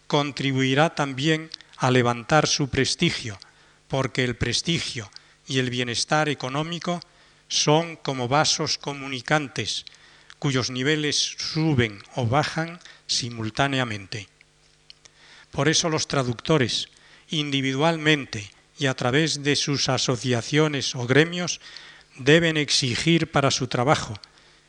contribuirá 0.07 0.95
también 0.95 1.49
a 1.77 1.91
levantar 1.91 2.47
su 2.47 2.69
prestigio, 2.69 3.39
porque 3.87 4.23
el 4.23 4.35
prestigio 4.35 5.09
y 5.47 5.59
el 5.59 5.69
bienestar 5.69 6.29
económico 6.29 6.99
son 7.47 7.95
como 7.95 8.27
vasos 8.27 8.77
comunicantes 8.77 9.85
cuyos 10.39 10.71
niveles 10.71 11.17
suben 11.37 12.01
o 12.15 12.25
bajan 12.25 12.79
simultáneamente. 13.07 14.29
Por 15.51 15.67
eso 15.67 15.89
los 15.89 16.07
traductores, 16.07 16.89
individualmente 17.29 18.51
y 18.77 18.85
a 18.85 18.95
través 18.95 19.43
de 19.43 19.55
sus 19.55 19.89
asociaciones 19.89 20.95
o 20.95 21.05
gremios, 21.05 21.59
deben 22.17 22.57
exigir 22.57 23.31
para 23.31 23.51
su 23.51 23.67
trabajo, 23.67 24.13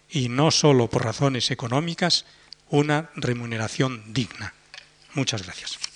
y 0.09 0.29
no 0.29 0.51
solo 0.51 0.89
por 0.89 1.05
razones 1.05 1.51
económicas, 1.51 2.25
una 2.69 3.11
remuneración 3.15 4.13
digna. 4.13 4.55
Muchas 5.15 5.43
gracias. 5.43 5.90